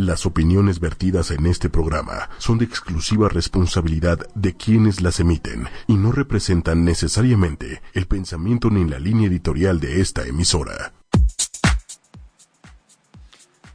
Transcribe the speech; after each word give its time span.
Las 0.00 0.24
opiniones 0.24 0.80
vertidas 0.80 1.30
en 1.30 1.44
este 1.44 1.68
programa 1.68 2.30
son 2.38 2.56
de 2.56 2.64
exclusiva 2.64 3.28
responsabilidad 3.28 4.18
de 4.34 4.56
quienes 4.56 5.02
las 5.02 5.20
emiten 5.20 5.68
y 5.88 5.92
no 5.92 6.10
representan 6.10 6.86
necesariamente 6.86 7.82
el 7.92 8.06
pensamiento 8.06 8.70
ni 8.70 8.88
la 8.88 8.98
línea 8.98 9.28
editorial 9.28 9.78
de 9.78 10.00
esta 10.00 10.26
emisora. 10.26 10.94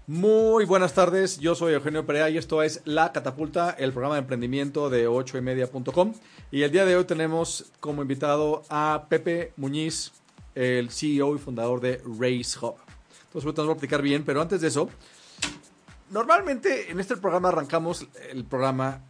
Muy 0.08 0.66
buenas 0.66 0.96
tardes, 0.96 1.38
yo 1.38 1.54
soy 1.54 1.76
Eugenio 1.76 2.08
Perea 2.08 2.32
y 2.32 2.40
esto 2.40 2.64
es 2.64 2.82
La 2.86 3.12
Catapulta, 3.12 3.70
el 3.70 3.92
programa 3.92 4.16
de 4.16 4.22
emprendimiento 4.22 4.90
de 4.90 5.08
8ymedia.com. 5.08 6.14
Y 6.50 6.64
el 6.64 6.72
día 6.72 6.86
de 6.86 6.96
hoy 6.96 7.06
tenemos 7.06 7.72
como 7.80 8.02
invitado 8.02 8.64
a 8.72 9.06
Pepe 9.10 9.54
Muñiz, 9.58 10.12
el 10.56 10.90
CEO 10.90 11.36
y 11.36 11.38
fundador 11.38 11.82
de 11.82 12.02
Race 12.20 12.58
Hub. 12.60 12.78
Entonces, 13.28 13.46
ahorita 13.46 13.62
nos 13.62 13.68
voy 13.68 13.70
a 13.70 13.74
explicar 13.74 14.02
bien, 14.02 14.24
pero 14.24 14.42
antes 14.42 14.62
de 14.62 14.70
eso, 14.70 14.90
normalmente 16.16 16.90
en 16.92 17.02
este 17.02 17.18
programa 17.18 17.50
arrancamos 17.50 18.08
el 18.32 18.46
programa 18.46 19.02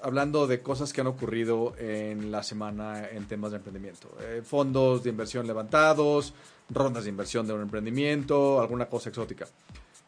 hablando 0.00 0.46
de 0.46 0.62
cosas 0.62 0.92
que 0.92 1.00
han 1.00 1.08
ocurrido 1.08 1.74
en 1.76 2.30
la 2.30 2.44
semana 2.44 3.08
en 3.10 3.26
temas 3.26 3.50
de 3.50 3.56
emprendimiento. 3.56 4.16
Eh, 4.20 4.42
fondos 4.44 5.02
de 5.02 5.10
inversión 5.10 5.48
levantados, 5.48 6.34
rondas 6.70 7.02
de 7.02 7.10
inversión 7.10 7.48
de 7.48 7.52
un 7.52 7.62
emprendimiento, 7.62 8.60
alguna 8.60 8.86
cosa 8.86 9.08
exótica. 9.08 9.48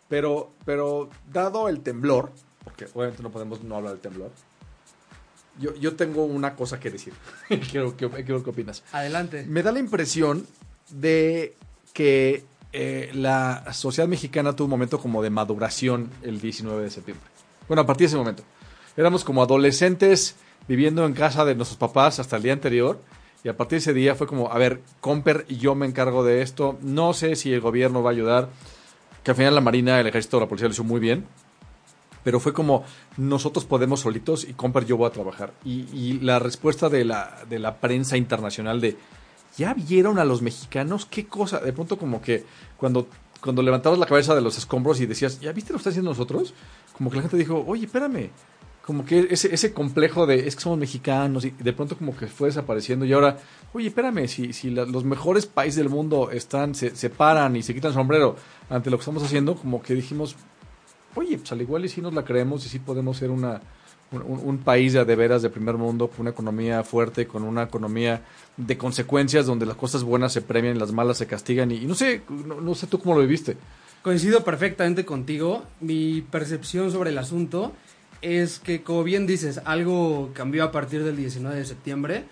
Pero, 0.09 0.53
pero 0.65 1.11
dado 1.29 1.69
el 1.69 1.81
temblor, 1.81 2.31
porque 2.63 2.87
obviamente 2.95 3.21
no 3.25 3.33
podemos 3.33 3.65
no 3.65 3.75
hablar 3.75 3.95
del 3.95 4.01
temblor, 4.01 4.31
yo, 5.59 5.75
yo 5.75 5.97
tengo 5.97 6.25
una 6.25 6.55
cosa 6.55 6.79
que 6.79 6.93
decir. 6.93 7.15
quiero, 7.69 7.97
quiero, 7.97 8.15
quiero 8.15 8.45
qué 8.45 8.51
opinas. 8.51 8.85
Adelante. 8.93 9.45
Me 9.45 9.65
da 9.65 9.73
la 9.73 9.81
impresión 9.81 10.47
de 10.91 11.57
que 11.93 12.45
eh, 12.81 13.11
la 13.13 13.73
sociedad 13.73 14.07
mexicana 14.07 14.55
tuvo 14.55 14.67
un 14.67 14.71
momento 14.71 15.01
como 15.01 15.21
de 15.21 15.31
maduración 15.31 16.11
el 16.23 16.41
19 16.41 16.85
de 16.85 16.91
septiembre. 16.91 17.27
Bueno, 17.67 17.83
a 17.83 17.87
partir 17.87 18.05
de 18.05 18.11
ese 18.11 18.17
momento. 18.17 18.45
Éramos 18.97 19.25
como 19.25 19.43
adolescentes 19.43 20.37
viviendo 20.69 21.05
en 21.05 21.13
casa 21.13 21.45
de 21.45 21.57
nuestros 21.57 21.77
papás 21.77 22.21
hasta 22.21 22.37
el 22.37 22.45
día 22.45 22.53
anterior. 22.53 23.01
Y 23.43 23.49
a 23.49 23.57
partir 23.57 23.79
de 23.79 23.81
ese 23.81 23.95
día 23.95 24.15
fue 24.15 24.29
como, 24.29 24.53
a 24.53 24.59
ver, 24.59 24.81
Comper 25.01 25.45
yo 25.49 25.75
me 25.75 25.87
encargo 25.87 26.23
de 26.25 26.41
esto. 26.41 26.79
No 26.81 27.15
sé 27.15 27.35
si 27.35 27.53
el 27.53 27.61
gobierno 27.61 28.05
va 28.05 28.11
a 28.11 28.13
ayudar. 28.13 28.49
Que 29.25 29.33
al 29.33 29.37
final 29.37 29.57
la 29.57 29.61
Marina, 29.61 29.99
el 29.99 30.07
Ejército, 30.07 30.39
la 30.39 30.47
Policía 30.47 30.69
lo 30.69 30.75
hizo 30.75 30.85
muy 30.85 31.01
bien. 31.01 31.27
Pero 32.23 32.39
fue 32.39 32.53
como, 32.53 32.85
nosotros 33.17 33.65
podemos 33.65 33.99
solitos 33.99 34.45
y 34.45 34.53
Comper 34.53 34.87
yo 34.87 34.97
voy 34.97 35.09
a 35.09 35.13
trabajar. 35.13 35.53
Y, 35.65 35.89
y 35.93 36.21
la 36.21 36.39
respuesta 36.39 36.89
de 36.89 37.05
la, 37.05 37.39
de 37.51 37.59
la 37.59 37.81
prensa 37.81 38.17
internacional 38.17 38.81
de, 38.81 38.97
¿ya 39.59 39.75
vieron 39.75 40.19
a 40.19 40.25
los 40.25 40.41
mexicanos? 40.41 41.05
¿Qué 41.05 41.27
cosa? 41.27 41.59
De 41.59 41.73
pronto 41.73 41.99
como 41.99 42.23
que 42.23 42.45
cuando, 42.79 43.09
cuando 43.43 43.61
levantabas 43.61 43.99
la 43.99 44.07
cabeza 44.07 44.35
de 44.35 44.41
los 44.41 44.57
escombros 44.57 45.01
y 45.01 45.07
decías, 45.07 45.41
¿ya 45.41 45.53
viste 45.53 45.73
lo 45.73 45.79
que 45.79 45.81
está 45.81 45.91
haciendo 45.91 46.13
nosotros? 46.13 46.55
Como 46.97 47.11
que 47.11 47.17
la 47.17 47.23
gente 47.23 47.37
dijo, 47.37 47.65
oye, 47.67 47.87
espérame. 47.87 48.31
Como 48.87 49.05
que 49.05 49.29
ese, 49.31 49.53
ese 49.55 49.75
complejo 49.75 50.27
de, 50.27 50.49
es 50.49 50.57
que 50.57 50.63
somos 50.63 50.79
mexicanos 50.79 51.45
y 51.45 51.51
de 51.51 51.73
pronto 51.75 51.99
como 51.99 52.17
que 52.17 52.27
fue 52.27 52.49
desapareciendo 52.49 53.05
y 53.05 53.13
ahora, 53.13 53.37
oye, 53.75 53.89
espérame, 53.89 54.27
si, 54.29 54.55
si 54.55 54.71
los 54.71 55.05
mejores 55.05 55.45
países 55.45 55.77
del 55.77 55.91
mundo 55.91 56.31
están, 56.31 56.75
se, 56.75 56.97
se 56.97 57.11
paran 57.11 57.55
y 57.55 57.63
se 57.63 57.75
quitan 57.75 57.91
el 57.91 57.95
sombrero 57.95 58.37
ante 58.71 58.89
lo 58.89 58.97
que 58.97 59.03
estamos 59.03 59.23
haciendo, 59.23 59.57
como 59.57 59.83
que 59.83 59.93
dijimos, 59.93 60.37
oye, 61.17 61.37
pues 61.37 61.53
al 61.53 61.61
igual 61.61 61.85
y 61.85 61.91
sí 61.91 62.01
nos 62.01 62.15
la 62.15 62.25
creemos 62.25 62.65
y 62.65 62.71
sí 62.71 62.79
podemos 62.79 63.19
ser 63.19 63.31
una, 63.31 63.61
un, 64.11 64.59
país 64.59 64.95
de, 64.95 65.05
veras 65.05 65.43
de 65.43 65.51
primer 65.51 65.77
mundo, 65.77 66.09
con 66.09 66.21
una 66.23 66.31
economía 66.31 66.83
fuerte, 66.83 67.27
con 67.27 67.43
una 67.43 67.65
economía 67.65 68.23
de 68.57 68.79
consecuencias 68.79 69.47
donde 69.47 69.67
las 69.67 69.77
cosas 69.77 70.03
buenas 70.03 70.33
se 70.33 70.43
premian 70.43 70.77
y 70.77 70.79
las 70.79 70.93
malas 70.93 71.19
se 71.19 71.27
castigan. 71.27 71.71
Y, 71.71 71.81
no 71.81 71.95
sé, 71.95 72.23
no, 72.29 72.61
no 72.61 72.75
sé 72.75 72.87
tú 72.87 72.99
cómo 72.99 73.15
lo 73.15 73.21
viviste. 73.21 73.57
Coincido 74.03 74.45
perfectamente 74.45 75.05
contigo. 75.05 75.65
Mi 75.81 76.23
percepción 76.23 76.91
sobre 76.91 77.11
el 77.11 77.19
asunto 77.19 77.73
es 78.23 78.59
que, 78.59 78.83
como 78.83 79.05
bien 79.05 79.27
dices, 79.27 79.61
algo 79.65 80.31
cambió 80.35 80.65
a 80.65 80.73
partir 80.73 81.05
del 81.05 81.17
19 81.17 81.57
de 81.57 81.65
septiembre. 81.65 82.25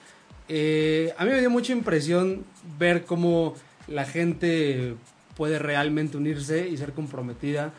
Eh, 0.48 1.12
a 1.18 1.24
mí 1.24 1.30
me 1.30 1.40
dio 1.40 1.50
mucha 1.50 1.72
impresión 1.72 2.45
ver 2.78 3.05
cómo 3.05 3.55
la 3.89 4.05
gente 4.05 4.95
puede 5.36 5.58
realmente 5.58 6.17
unirse 6.17 6.68
y 6.68 6.77
ser 6.77 6.92
comprometida 6.92 7.72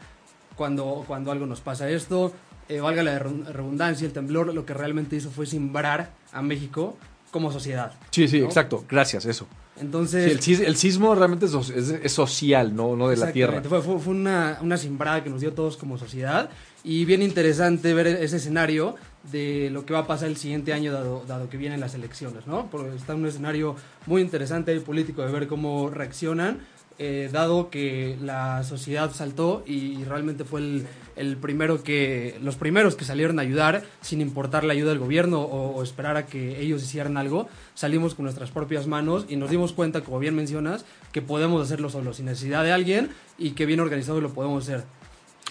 cuando, 0.55 1.03
cuando 1.07 1.31
algo 1.31 1.45
nos 1.45 1.61
pasa 1.61 1.89
esto. 1.89 2.33
Eh, 2.69 2.79
valga 2.81 3.01
la 3.03 3.19
redun- 3.19 3.45
redundancia, 3.45 4.05
el 4.05 4.13
temblor 4.13 4.53
lo 4.53 4.65
que 4.65 4.73
realmente 4.73 5.15
hizo 5.15 5.29
fue 5.31 5.45
simbrar 5.45 6.11
a 6.33 6.41
México 6.41 6.97
como 7.31 7.51
sociedad. 7.51 7.93
Sí, 8.11 8.27
sí, 8.27 8.39
¿no? 8.39 8.45
exacto. 8.45 8.83
Gracias, 8.89 9.25
eso. 9.25 9.47
Entonces, 9.79 10.37
Sí, 10.43 10.53
el, 10.55 10.65
el 10.65 10.75
sismo 10.75 11.13
realmente 11.13 11.45
es, 11.45 11.53
es- 11.69 11.89
es 11.89 12.11
social, 12.11 12.75
no, 12.75 12.95
no 12.95 13.09
de 13.09 13.17
la 13.17 13.31
tierra. 13.31 13.61
Fue, 13.63 13.81
fue- 13.81 13.99
fue 13.99 14.13
una, 14.13 14.57
una 14.61 14.75
simbrada 14.77 15.23
que 15.23 15.29
nos 15.29 15.39
dio 15.41 15.53
todos 15.53 15.77
como 15.77 15.97
sociedad 15.97 16.49
y 16.83 17.05
bien 17.05 17.21
interesante 17.21 17.93
ver 17.93 18.07
ese 18.07 18.37
escenario 18.37 18.95
de 19.31 19.69
lo 19.71 19.85
que 19.85 19.93
va 19.93 19.99
a 19.99 20.07
pasar 20.07 20.29
el 20.29 20.37
siguiente 20.37 20.73
año 20.73 20.91
dado, 20.91 21.23
dado 21.27 21.49
que 21.49 21.57
vienen 21.57 21.79
las 21.79 21.93
elecciones, 21.93 22.47
¿no? 22.47 22.67
Porque 22.71 22.95
está 22.95 23.13
un 23.13 23.25
escenario 23.27 23.75
muy 24.07 24.21
interesante 24.21 24.73
y 24.75 24.79
político 24.79 25.21
de 25.23 25.31
ver 25.31 25.47
cómo 25.47 25.89
reaccionan, 25.89 26.59
eh, 26.97 27.29
dado 27.31 27.69
que 27.69 28.17
la 28.21 28.63
sociedad 28.63 29.11
saltó 29.13 29.63
y 29.67 30.03
realmente 30.05 30.43
fue 30.43 30.61
el, 30.61 30.87
el 31.17 31.37
primero 31.37 31.83
que, 31.83 32.37
los 32.41 32.55
primeros 32.55 32.95
que 32.95 33.05
salieron 33.05 33.39
a 33.39 33.41
ayudar 33.41 33.83
sin 34.01 34.21
importar 34.21 34.63
la 34.63 34.73
ayuda 34.73 34.89
del 34.89 34.99
gobierno 34.99 35.41
o, 35.41 35.75
o 35.75 35.83
esperar 35.83 36.17
a 36.17 36.25
que 36.25 36.61
ellos 36.61 36.83
hicieran 36.83 37.17
algo, 37.17 37.47
salimos 37.73 38.15
con 38.15 38.23
nuestras 38.25 38.51
propias 38.51 38.87
manos 38.87 39.25
y 39.29 39.35
nos 39.35 39.49
dimos 39.49 39.73
cuenta, 39.73 40.01
como 40.01 40.19
bien 40.19 40.35
mencionas, 40.35 40.85
que 41.11 41.21
podemos 41.21 41.61
hacerlo 41.63 41.89
solos 41.89 42.17
sin 42.17 42.25
necesidad 42.25 42.63
de 42.63 42.71
alguien 42.71 43.09
y 43.37 43.51
que 43.51 43.65
bien 43.65 43.79
organizado 43.79 44.21
lo 44.21 44.33
podemos 44.33 44.63
hacer. 44.63 44.83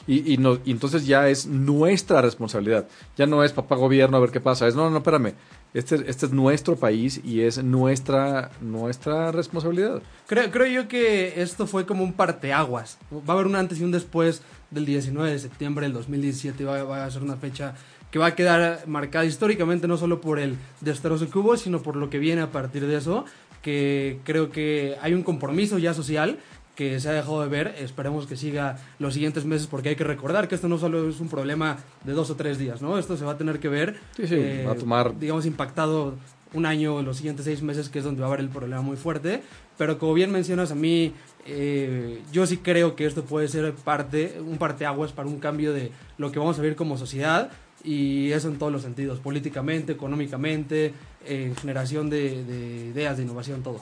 Y, 0.06 0.34
y, 0.34 0.37
no- 0.37 0.59
y 0.65 0.71
entonces 0.71 1.04
ya 1.06 1.28
es 1.28 1.47
nuestra 1.47 2.21
responsabilidad. 2.22 2.87
Ya 3.16 3.27
no 3.27 3.43
es 3.43 3.53
papá 3.53 3.75
gobierno 3.75 4.19
a 4.19 4.21
ver 4.21 4.31
qué 4.31 4.41
pasa. 4.41 4.69
Es 4.69 4.77
no, 4.77 4.88
no, 4.88 4.98
espérame. 4.98 5.33
Este, 5.75 5.97
este 6.09 6.27
es 6.27 6.33
nuestro 6.33 6.77
país 6.77 7.21
y 7.25 7.41
es 7.41 7.62
nuestra, 7.65 8.50
nuestra 8.60 9.33
responsabilidad. 9.33 10.00
Creo, 10.28 10.50
creo 10.53 10.66
yo 10.83 10.88
que 10.88 11.41
esto 11.43 11.66
fue 11.66 11.87
como 11.87 12.04
un 12.04 12.12
parteaguas. 12.12 12.98
Va 13.12 13.21
a 13.28 13.33
haber 13.33 13.47
un 13.47 13.56
antes 13.56 13.81
y 13.81 13.84
un 13.84 13.91
después 13.91 14.43
del 14.76 14.87
19 14.87 15.31
de 15.32 15.38
septiembre 15.41 15.87
del 15.87 15.92
2017. 15.94 16.64
Va, 16.64 16.84
va 16.84 17.04
a 17.04 17.10
ser 17.10 17.22
una 17.22 17.37
fecha 17.37 17.75
que 18.10 18.19
va 18.20 18.26
a 18.26 18.34
quedar 18.37 18.84
marcada 18.87 19.25
históricamente 19.25 19.88
no 19.88 19.97
solo 19.97 20.20
por 20.20 20.38
el 20.38 20.56
destrozo 20.81 21.28
que 21.28 21.38
hubo, 21.38 21.56
sino 21.56 21.82
por 21.82 21.97
lo 21.97 22.09
que 22.09 22.19
viene 22.20 22.42
a 22.42 22.53
partir 22.53 22.86
de 22.86 22.97
eso. 22.97 23.25
Que 23.62 24.19
creo 24.25 24.50
que 24.50 24.97
hay 25.03 25.12
un 25.15 25.22
compromiso 25.25 25.78
ya 25.78 25.92
social 25.92 26.38
que 26.76 27.00
se 27.00 27.09
ha 27.09 27.12
dejado 27.12 27.41
de 27.42 27.48
ver. 27.48 27.75
Esperemos 27.78 28.26
que 28.26 28.36
siga 28.36 28.78
los 28.98 29.15
siguientes 29.15 29.44
meses 29.47 29.66
porque 29.66 29.88
hay 29.88 29.97
que 29.97 30.04
recordar 30.04 30.47
que 30.47 30.54
esto 30.54 30.69
no 30.69 30.78
solo 30.78 31.09
es 31.09 31.19
un 31.20 31.28
problema 31.28 31.78
de 32.04 32.12
dos 32.12 32.31
o 32.31 32.36
tres 32.36 32.59
días, 32.59 32.81
¿no? 32.82 32.98
Esto 32.98 33.16
se 33.16 33.25
va 33.25 33.32
a 33.32 33.38
tener 33.38 33.59
que 33.59 33.69
ver. 33.69 33.97
Sí, 34.16 34.26
sí, 34.28 34.36
va 34.65 34.72
a 34.72 34.76
tomar- 34.76 35.19
digamos, 35.19 35.47
impactado 35.47 36.15
un 36.53 36.65
año 36.66 37.03
los 37.03 37.16
siguientes 37.16 37.44
seis 37.47 37.60
meses, 37.62 37.88
que 37.88 37.98
es 37.98 38.04
donde 38.04 38.20
va 38.20 38.26
a 38.26 38.31
haber 38.31 38.41
el 38.41 38.50
problema 38.50 38.82
muy 38.82 38.97
fuerte. 38.97 39.42
Pero 39.78 39.98
como 39.98 40.15
bien 40.15 40.31
mencionas, 40.31 40.70
a 40.70 40.75
mí, 40.75 41.12
eh, 41.47 42.23
yo 42.33 42.47
sí 42.47 42.59
creo 42.59 42.97
que 42.97 43.07
esto 43.07 43.25
puede 43.25 43.49
ser 43.49 43.73
parte, 43.75 44.39
un 44.41 44.59
parteaguas 44.59 45.12
para 45.12 45.29
un 45.29 45.39
cambio 45.39 45.73
de 45.73 45.91
lo 46.19 46.33
que 46.33 46.39
vamos 46.39 46.59
a 46.59 46.62
vivir 46.62 46.77
como 46.77 46.99
sociedad. 46.99 47.51
Y 47.84 48.33
eso 48.33 48.49
en 48.49 48.59
todos 48.59 48.73
los 48.73 48.83
sentidos, 48.83 49.21
políticamente, 49.21 49.93
económicamente, 49.93 50.93
en 51.25 51.55
generación 51.55 52.11
de, 52.11 52.43
de 52.45 52.87
ideas, 52.87 53.17
de 53.17 53.23
innovación, 53.23 53.62
todo. 53.62 53.81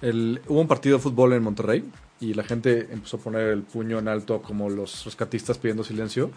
El, 0.00 0.40
hubo 0.46 0.60
un 0.60 0.68
partido 0.68 0.96
de 0.96 1.02
fútbol 1.02 1.32
en 1.32 1.42
Monterrey 1.42 1.84
y 2.20 2.34
la 2.34 2.44
gente 2.44 2.88
empezó 2.90 3.16
a 3.16 3.20
poner 3.20 3.48
el 3.48 3.62
puño 3.62 3.98
en 3.98 4.08
alto 4.08 4.40
como 4.40 4.70
los 4.70 5.04
rescatistas 5.04 5.58
pidiendo 5.58 5.84
silencio. 5.84 6.30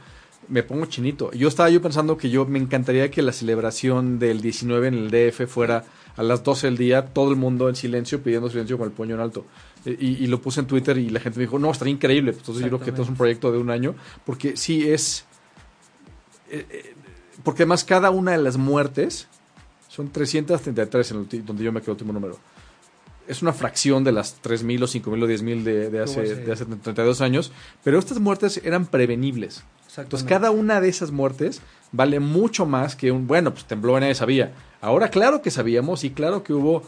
Me 0.48 0.64
pongo 0.64 0.86
chinito. 0.88 1.32
Yo 1.32 1.48
estaba 1.48 1.70
yo 1.70 1.82
pensando 1.82 2.18
que 2.18 2.30
yo 2.30 2.46
me 2.46 2.60
encantaría 2.60 3.12
que 3.12 3.22
la 3.22 3.32
celebración 3.32 4.20
del 4.20 4.42
19 4.42 4.88
en 4.88 4.94
el 4.96 5.12
DF 5.12 5.48
fuera 5.48 5.86
a 6.18 6.24
las 6.24 6.44
12 6.44 6.68
del 6.68 6.78
día, 6.78 7.06
todo 7.06 7.30
el 7.30 7.36
mundo 7.36 7.70
en 7.70 7.76
silencio 7.76 8.22
pidiendo 8.22 8.50
silencio 8.50 8.78
con 8.78 8.88
el 8.88 8.94
puño 8.94 9.16
en 9.16 9.22
alto. 9.22 9.46
Y, 9.86 10.24
y 10.24 10.28
lo 10.28 10.42
puse 10.42 10.60
en 10.60 10.68
Twitter 10.68 10.98
y 10.98 11.10
la 11.10 11.20
gente 11.20 11.40
me 11.40 11.46
dijo, 11.46 11.58
no, 11.58 11.72
estaría 11.72 11.94
increíble. 11.94 12.32
Entonces 12.32 12.64
yo 12.64 12.70
creo 12.70 12.80
que 12.82 12.90
esto 12.92 13.02
es 13.02 13.10
un 13.10 13.16
proyecto 13.16 13.52
de 13.52 13.58
un 13.58 13.70
año 13.70 13.96
porque 14.26 14.56
sí 14.56 14.90
es... 14.90 15.26
eh, 16.50 16.66
eh, 16.70 16.94
porque 17.44 17.64
además 17.64 17.84
cada 17.84 18.12
una 18.12 18.34
de 18.34 18.38
las 18.38 18.58
muertes 18.58 19.28
son 19.88 20.12
333 20.12 21.12
en 21.12 21.28
el 21.32 21.46
donde 21.46 21.64
yo 21.64 21.72
me 21.72 21.82
quedo 21.82 21.94
el 21.94 21.96
último 21.96 22.14
número 22.14 22.38
es 23.28 23.42
una 23.42 23.54
fracción 23.54 24.04
de 24.04 24.12
las 24.12 24.42
3.000 24.42 24.84
o 24.84 24.88
5.000 24.88 25.24
o 25.24 25.28
10.000 25.28 25.64
de, 25.64 25.90
de, 25.90 26.04
hace, 26.04 26.36
de 26.36 26.52
hace 26.52 26.66
32 26.66 27.22
años, 27.22 27.52
pero 27.84 27.98
estas 27.98 28.20
muertes 28.20 28.60
eran 28.64 28.86
prevenibles. 28.86 29.64
Entonces 29.98 30.28
cada 30.28 30.52
una 30.52 30.82
de 30.82 30.90
esas 30.90 31.12
muertes 31.12 31.62
vale 31.92 32.20
mucho 32.20 32.66
más 32.66 32.96
que 32.96 33.12
un, 33.12 33.28
bueno, 33.28 33.52
pues 33.54 33.66
tembló 33.66 33.98
y 33.98 34.02
nadie 34.02 34.16
sabía. 34.16 34.54
Ahora 34.80 35.10
claro 35.10 35.42
que 35.42 35.52
sabíamos 35.52 36.04
y 36.04 36.12
claro 36.12 36.44
que 36.44 36.54
hubo, 36.54 36.84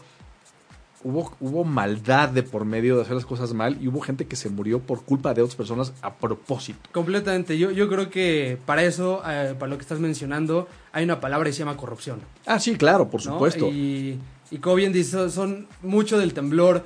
hubo, 1.04 1.32
hubo 1.40 1.64
maldad 1.64 2.30
de 2.30 2.42
por 2.42 2.64
medio 2.64 2.96
de 2.96 3.02
hacer 3.02 3.14
las 3.14 3.26
cosas 3.26 3.52
mal 3.52 3.78
y 3.80 3.88
hubo 3.88 4.00
gente 4.00 4.26
que 4.26 4.36
se 4.36 4.48
murió 4.48 4.80
por 4.80 5.04
culpa 5.04 5.34
de 5.34 5.42
otras 5.42 5.54
personas 5.54 5.92
a 6.02 6.14
propósito. 6.14 6.80
Completamente. 6.92 7.56
Yo, 7.58 7.70
yo 7.70 7.88
creo 7.88 8.10
que 8.10 8.58
para 8.66 8.82
eso, 8.82 9.22
eh, 9.28 9.54
para 9.58 9.70
lo 9.70 9.76
que 9.76 9.82
estás 9.82 10.00
mencionando, 10.00 10.66
hay 10.92 11.04
una 11.04 11.20
palabra 11.20 11.46
que 11.48 11.52
se 11.52 11.60
llama 11.60 11.76
corrupción. 11.76 12.20
Ah, 12.46 12.58
sí, 12.58 12.74
claro, 12.76 13.08
por 13.10 13.24
¿no? 13.24 13.32
supuesto. 13.32 13.68
Y, 13.68 14.18
y 14.50 14.58
como 14.58 14.76
bien 14.76 14.92
dices, 14.92 15.12
son, 15.12 15.30
son 15.30 15.68
mucho 15.82 16.18
del 16.18 16.34
temblor. 16.34 16.84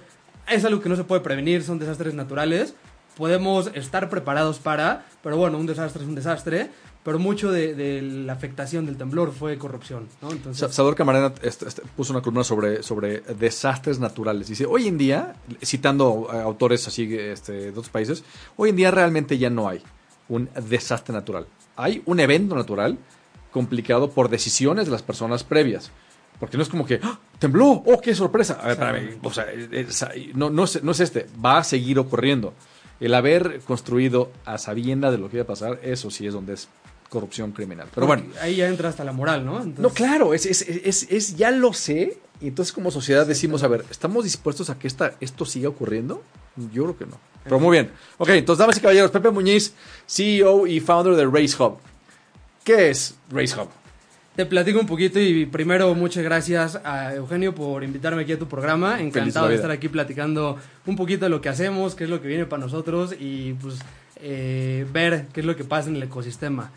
Es 0.48 0.64
algo 0.64 0.80
que 0.80 0.88
no 0.88 0.96
se 0.96 1.04
puede 1.04 1.20
prevenir, 1.20 1.62
son 1.62 1.78
desastres 1.78 2.14
naturales. 2.14 2.74
Podemos 3.18 3.70
estar 3.74 4.08
preparados 4.08 4.58
para, 4.60 5.04
pero 5.22 5.36
bueno, 5.36 5.58
un 5.58 5.66
desastre 5.66 6.02
es 6.02 6.08
un 6.08 6.14
desastre, 6.14 6.70
pero 7.04 7.18
mucho 7.18 7.50
de, 7.50 7.74
de 7.74 8.00
la 8.00 8.32
afectación 8.32 8.86
del 8.86 8.96
temblor 8.96 9.32
fue 9.32 9.58
corrupción, 9.58 10.08
¿no? 10.22 10.30
Entonces, 10.30 10.72
Salvador 10.74 10.94
Camarena 10.94 11.32
este, 11.42 11.66
este, 11.68 11.82
puso 11.96 12.12
una 12.12 12.22
columna 12.22 12.44
sobre, 12.44 12.82
sobre 12.82 13.20
desastres 13.20 13.98
naturales. 13.98 14.48
Dice, 14.48 14.66
hoy 14.66 14.86
en 14.88 14.96
día, 14.98 15.34
citando 15.64 16.28
a 16.30 16.42
autores 16.42 16.86
así 16.86 17.12
este, 17.14 17.52
de 17.52 17.70
otros 17.70 17.88
países, 17.88 18.24
hoy 18.56 18.70
en 18.70 18.76
día 18.76 18.90
realmente 18.90 19.36
ya 19.36 19.50
no 19.50 19.68
hay 19.68 19.82
un 20.28 20.48
desastre 20.68 21.12
natural. 21.14 21.46
Hay 21.76 22.02
un 22.06 22.20
evento 22.20 22.54
natural 22.54 22.98
complicado 23.50 24.10
por 24.10 24.28
decisiones 24.28 24.84
de 24.86 24.92
las 24.92 25.02
personas 25.02 25.42
previas. 25.44 25.90
Porque 26.38 26.56
no 26.56 26.62
es 26.62 26.68
como 26.68 26.86
que, 26.86 27.00
¡Ah! 27.02 27.18
tembló, 27.40 27.82
oh, 27.84 28.00
qué 28.00 28.14
sorpresa. 28.14 28.58
A 28.62 28.68
ver, 28.68 28.72
espérame, 28.72 29.18
o 29.22 29.32
sea, 29.32 29.46
es- 29.50 30.04
no, 30.34 30.50
no, 30.50 30.64
es, 30.64 30.82
no 30.84 30.92
es 30.92 31.00
este, 31.00 31.26
va 31.44 31.58
a 31.58 31.64
seguir 31.64 31.98
ocurriendo. 31.98 32.54
El 33.00 33.14
haber 33.14 33.60
construido 33.60 34.30
a 34.44 34.58
sabienda 34.58 35.10
de 35.10 35.18
lo 35.18 35.28
que 35.30 35.36
iba 35.36 35.44
a 35.44 35.46
pasar, 35.46 35.78
eso 35.82 36.10
sí 36.10 36.26
es 36.26 36.34
donde 36.34 36.54
es 36.54 36.68
corrupción 37.08 37.52
criminal. 37.52 37.88
Pero 37.94 38.06
bueno, 38.06 38.24
ahí 38.42 38.56
ya 38.56 38.68
entra 38.68 38.88
hasta 38.88 39.04
la 39.04 39.12
moral, 39.12 39.44
¿no? 39.46 39.56
Entonces, 39.62 39.78
no, 39.80 39.90
claro, 39.90 40.34
es, 40.34 40.44
es, 40.46 40.62
es, 40.62 41.06
es- 41.10 41.36
ya 41.36 41.50
lo 41.50 41.72
sé. 41.72 42.18
Y 42.40 42.48
entonces 42.48 42.72
como 42.72 42.90
sociedad 42.90 43.26
decimos, 43.26 43.62
a 43.62 43.68
ver, 43.68 43.84
¿estamos 43.90 44.24
dispuestos 44.24 44.68
a 44.70 44.78
que 44.78 44.86
esta, 44.88 45.14
esto 45.20 45.44
siga 45.44 45.68
ocurriendo? 45.68 46.22
Yo 46.72 46.84
creo 46.84 46.98
que 46.98 47.06
no. 47.06 47.18
Pero 47.44 47.58
muy 47.60 47.72
bien. 47.72 47.90
Ok, 48.18 48.28
entonces, 48.30 48.58
damas 48.58 48.76
y 48.76 48.80
caballeros, 48.80 49.10
Pepe 49.10 49.30
Muñiz, 49.30 49.72
CEO 50.06 50.66
y 50.66 50.80
founder 50.80 51.14
de 51.14 51.24
Race 51.24 51.60
Hub. 51.62 51.78
¿Qué 52.64 52.90
es 52.90 53.14
Race 53.30 53.54
Hub? 53.58 53.68
Te 54.38 54.46
platico 54.46 54.78
un 54.78 54.86
poquito 54.86 55.18
y 55.18 55.46
primero 55.46 55.92
muchas 55.96 56.22
gracias 56.22 56.80
a 56.84 57.12
Eugenio 57.12 57.56
por 57.56 57.82
invitarme 57.82 58.22
aquí 58.22 58.34
a 58.34 58.38
tu 58.38 58.46
programa. 58.46 59.00
Encantado 59.00 59.48
de 59.48 59.56
estar 59.56 59.72
aquí 59.72 59.88
platicando 59.88 60.56
un 60.86 60.94
poquito 60.94 61.24
de 61.24 61.28
lo 61.28 61.40
que 61.40 61.48
hacemos, 61.48 61.96
qué 61.96 62.04
es 62.04 62.10
lo 62.10 62.22
que 62.22 62.28
viene 62.28 62.46
para 62.46 62.62
nosotros 62.62 63.16
y 63.18 63.54
pues 63.54 63.80
eh, 64.20 64.86
ver 64.92 65.26
qué 65.32 65.40
es 65.40 65.46
lo 65.46 65.56
que 65.56 65.64
pasa 65.64 65.88
en 65.88 65.96
el 65.96 66.04
ecosistema. 66.04 66.70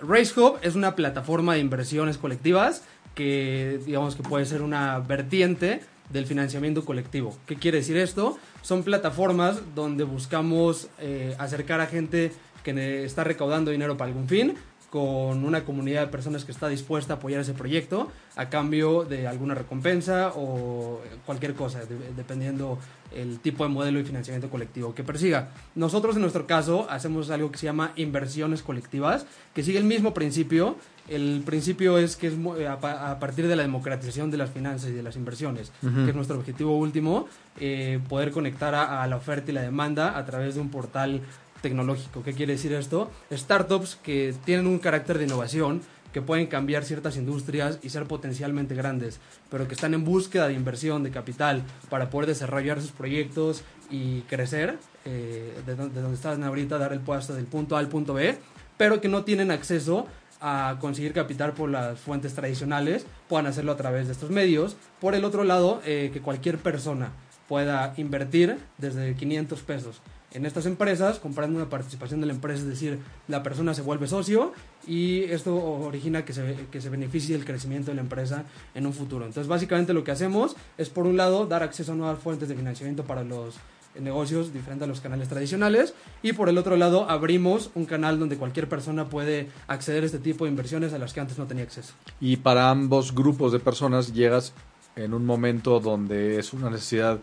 Race 0.00 0.38
Hub 0.38 0.58
es 0.60 0.74
una 0.74 0.96
plataforma 0.96 1.54
de 1.54 1.60
inversiones 1.60 2.18
colectivas 2.18 2.82
que 3.14 3.80
digamos 3.86 4.14
que 4.14 4.22
puede 4.22 4.44
ser 4.44 4.60
una 4.60 4.98
vertiente 4.98 5.80
del 6.10 6.26
financiamiento 6.26 6.84
colectivo. 6.84 7.34
¿Qué 7.46 7.56
quiere 7.56 7.78
decir 7.78 7.96
esto? 7.96 8.36
Son 8.60 8.82
plataformas 8.82 9.62
donde 9.74 10.04
buscamos 10.04 10.88
eh, 11.00 11.34
acercar 11.38 11.80
a 11.80 11.86
gente 11.86 12.32
que 12.62 13.04
está 13.06 13.24
recaudando 13.24 13.70
dinero 13.70 13.96
para 13.96 14.10
algún 14.10 14.28
fin 14.28 14.56
con 14.90 15.44
una 15.44 15.64
comunidad 15.64 16.00
de 16.02 16.06
personas 16.06 16.44
que 16.46 16.52
está 16.52 16.66
dispuesta 16.68 17.12
a 17.12 17.16
apoyar 17.16 17.40
ese 17.42 17.52
proyecto 17.52 18.10
a 18.36 18.48
cambio 18.48 19.04
de 19.04 19.26
alguna 19.26 19.54
recompensa 19.54 20.32
o 20.34 21.00
cualquier 21.26 21.54
cosa, 21.54 21.80
de- 21.80 22.12
dependiendo 22.16 22.78
el 23.14 23.38
tipo 23.40 23.64
de 23.64 23.70
modelo 23.70 23.98
y 24.00 24.04
financiamiento 24.04 24.48
colectivo 24.48 24.94
que 24.94 25.04
persiga. 25.04 25.48
Nosotros 25.74 26.16
en 26.16 26.22
nuestro 26.22 26.46
caso 26.46 26.86
hacemos 26.90 27.28
algo 27.30 27.50
que 27.50 27.58
se 27.58 27.66
llama 27.66 27.92
inversiones 27.96 28.62
colectivas, 28.62 29.26
que 29.54 29.62
sigue 29.62 29.78
el 29.78 29.84
mismo 29.84 30.14
principio. 30.14 30.76
El 31.08 31.42
principio 31.44 31.96
es 31.98 32.16
que 32.16 32.26
es 32.26 32.36
mu- 32.36 32.54
a, 32.66 32.80
pa- 32.80 33.10
a 33.10 33.18
partir 33.18 33.46
de 33.48 33.56
la 33.56 33.62
democratización 33.62 34.30
de 34.30 34.36
las 34.36 34.50
finanzas 34.50 34.90
y 34.90 34.92
de 34.92 35.02
las 35.02 35.16
inversiones, 35.16 35.72
que 35.80 36.10
es 36.10 36.14
nuestro 36.14 36.36
objetivo 36.38 36.76
último, 36.78 37.26
eh, 37.60 37.98
poder 38.08 38.30
conectar 38.30 38.74
a, 38.74 39.02
a 39.02 39.06
la 39.06 39.16
oferta 39.16 39.50
y 39.50 39.54
la 39.54 39.62
demanda 39.62 40.16
a 40.18 40.24
través 40.26 40.54
de 40.54 40.60
un 40.60 40.68
portal 40.70 41.22
tecnológico. 41.60 42.22
¿Qué 42.22 42.32
quiere 42.32 42.54
decir 42.54 42.72
esto? 42.72 43.10
Startups 43.32 43.96
que 43.96 44.34
tienen 44.44 44.66
un 44.66 44.78
carácter 44.78 45.18
de 45.18 45.24
innovación, 45.24 45.82
que 46.12 46.22
pueden 46.22 46.46
cambiar 46.46 46.84
ciertas 46.84 47.16
industrias 47.16 47.78
y 47.82 47.90
ser 47.90 48.06
potencialmente 48.06 48.74
grandes, 48.74 49.20
pero 49.50 49.68
que 49.68 49.74
están 49.74 49.94
en 49.94 50.04
búsqueda 50.04 50.48
de 50.48 50.54
inversión, 50.54 51.02
de 51.02 51.10
capital, 51.10 51.62
para 51.90 52.10
poder 52.10 52.28
desarrollar 52.28 52.80
sus 52.80 52.92
proyectos 52.92 53.62
y 53.90 54.22
crecer, 54.22 54.78
eh, 55.04 55.54
de, 55.66 55.76
de 55.76 56.00
donde 56.00 56.14
están 56.14 56.42
ahorita, 56.42 56.78
dar 56.78 56.92
el 56.92 57.00
paso 57.00 57.34
del 57.34 57.44
punto 57.44 57.76
A 57.76 57.80
al 57.80 57.88
punto 57.88 58.14
B, 58.14 58.36
pero 58.76 59.00
que 59.00 59.08
no 59.08 59.24
tienen 59.24 59.50
acceso 59.50 60.06
a 60.40 60.76
conseguir 60.80 61.12
capital 61.12 61.52
por 61.52 61.68
las 61.68 61.98
fuentes 61.98 62.34
tradicionales, 62.34 63.04
puedan 63.28 63.46
hacerlo 63.46 63.72
a 63.72 63.76
través 63.76 64.06
de 64.06 64.12
estos 64.12 64.30
medios. 64.30 64.76
Por 65.00 65.14
el 65.14 65.24
otro 65.24 65.44
lado, 65.44 65.82
eh, 65.84 66.10
que 66.12 66.20
cualquier 66.20 66.58
persona 66.58 67.10
pueda 67.48 67.94
invertir 67.96 68.58
desde 68.76 69.14
500 69.14 69.60
pesos 69.62 70.00
en 70.32 70.44
estas 70.44 70.66
empresas, 70.66 71.18
comprando 71.18 71.56
una 71.56 71.70
participación 71.70 72.20
de 72.20 72.26
la 72.26 72.32
empresa, 72.32 72.60
es 72.60 72.68
decir, 72.68 72.98
la 73.28 73.42
persona 73.42 73.72
se 73.74 73.82
vuelve 73.82 74.06
socio 74.06 74.52
y 74.86 75.22
esto 75.24 75.56
origina 75.56 76.24
que 76.24 76.32
se, 76.32 76.66
que 76.70 76.80
se 76.80 76.90
beneficie 76.90 77.34
el 77.34 77.44
crecimiento 77.44 77.90
de 77.90 77.94
la 77.94 78.02
empresa 78.02 78.44
en 78.74 78.86
un 78.86 78.92
futuro. 78.92 79.24
Entonces, 79.24 79.48
básicamente 79.48 79.94
lo 79.94 80.04
que 80.04 80.10
hacemos 80.10 80.54
es, 80.76 80.90
por 80.90 81.06
un 81.06 81.16
lado, 81.16 81.46
dar 81.46 81.62
acceso 81.62 81.92
a 81.92 81.94
nuevas 81.94 82.18
fuentes 82.18 82.48
de 82.48 82.54
financiamiento 82.54 83.04
para 83.04 83.24
los 83.24 83.56
eh, 83.94 84.00
negocios 84.00 84.52
diferentes 84.52 84.84
a 84.84 84.86
los 84.86 85.00
canales 85.00 85.28
tradicionales 85.28 85.94
y 86.22 86.34
por 86.34 86.50
el 86.50 86.58
otro 86.58 86.76
lado 86.76 87.08
abrimos 87.08 87.70
un 87.74 87.86
canal 87.86 88.18
donde 88.18 88.36
cualquier 88.36 88.68
persona 88.68 89.08
puede 89.08 89.48
acceder 89.66 90.02
a 90.02 90.06
este 90.06 90.18
tipo 90.18 90.44
de 90.44 90.50
inversiones 90.50 90.92
a 90.92 90.98
las 90.98 91.14
que 91.14 91.20
antes 91.20 91.38
no 91.38 91.46
tenía 91.46 91.64
acceso. 91.64 91.94
Y 92.20 92.36
para 92.36 92.68
ambos 92.68 93.14
grupos 93.14 93.52
de 93.52 93.60
personas 93.60 94.12
llegas 94.12 94.52
en 94.94 95.14
un 95.14 95.24
momento 95.24 95.80
donde 95.80 96.38
es 96.38 96.52
una 96.52 96.68
necesidad 96.68 97.18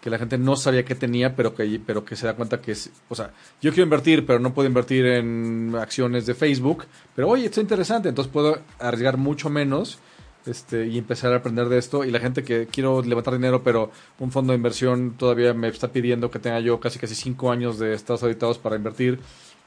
que 0.00 0.10
la 0.10 0.18
gente 0.18 0.38
no 0.38 0.56
sabía 0.56 0.84
que 0.84 0.94
tenía, 0.94 1.36
pero 1.36 1.54
que, 1.54 1.80
pero 1.84 2.04
que 2.04 2.16
se 2.16 2.26
da 2.26 2.34
cuenta 2.34 2.60
que 2.60 2.72
es, 2.72 2.90
o 3.08 3.14
sea, 3.14 3.30
yo 3.60 3.70
quiero 3.70 3.84
invertir, 3.84 4.24
pero 4.24 4.38
no 4.38 4.54
puedo 4.54 4.66
invertir 4.66 5.04
en 5.06 5.74
acciones 5.78 6.26
de 6.26 6.34
Facebook, 6.34 6.86
pero 7.14 7.28
oye, 7.28 7.46
esto 7.46 7.60
es 7.60 7.64
interesante, 7.64 8.08
entonces 8.08 8.32
puedo 8.32 8.58
arriesgar 8.78 9.18
mucho 9.18 9.50
menos 9.50 9.98
este, 10.46 10.86
y 10.86 10.98
empezar 10.98 11.32
a 11.32 11.36
aprender 11.36 11.68
de 11.68 11.78
esto. 11.78 12.04
Y 12.04 12.10
la 12.10 12.18
gente 12.18 12.42
que 12.42 12.66
quiero 12.66 13.02
levantar 13.02 13.34
dinero, 13.34 13.62
pero 13.62 13.90
un 14.18 14.30
fondo 14.30 14.52
de 14.52 14.56
inversión 14.56 15.14
todavía 15.18 15.52
me 15.52 15.68
está 15.68 15.88
pidiendo 15.88 16.30
que 16.30 16.38
tenga 16.38 16.60
yo 16.60 16.80
casi 16.80 16.98
casi 16.98 17.14
cinco 17.14 17.50
años 17.50 17.78
de 17.78 17.94
estados 17.94 18.22
auditados 18.22 18.58
para 18.58 18.76
invertir. 18.76 19.18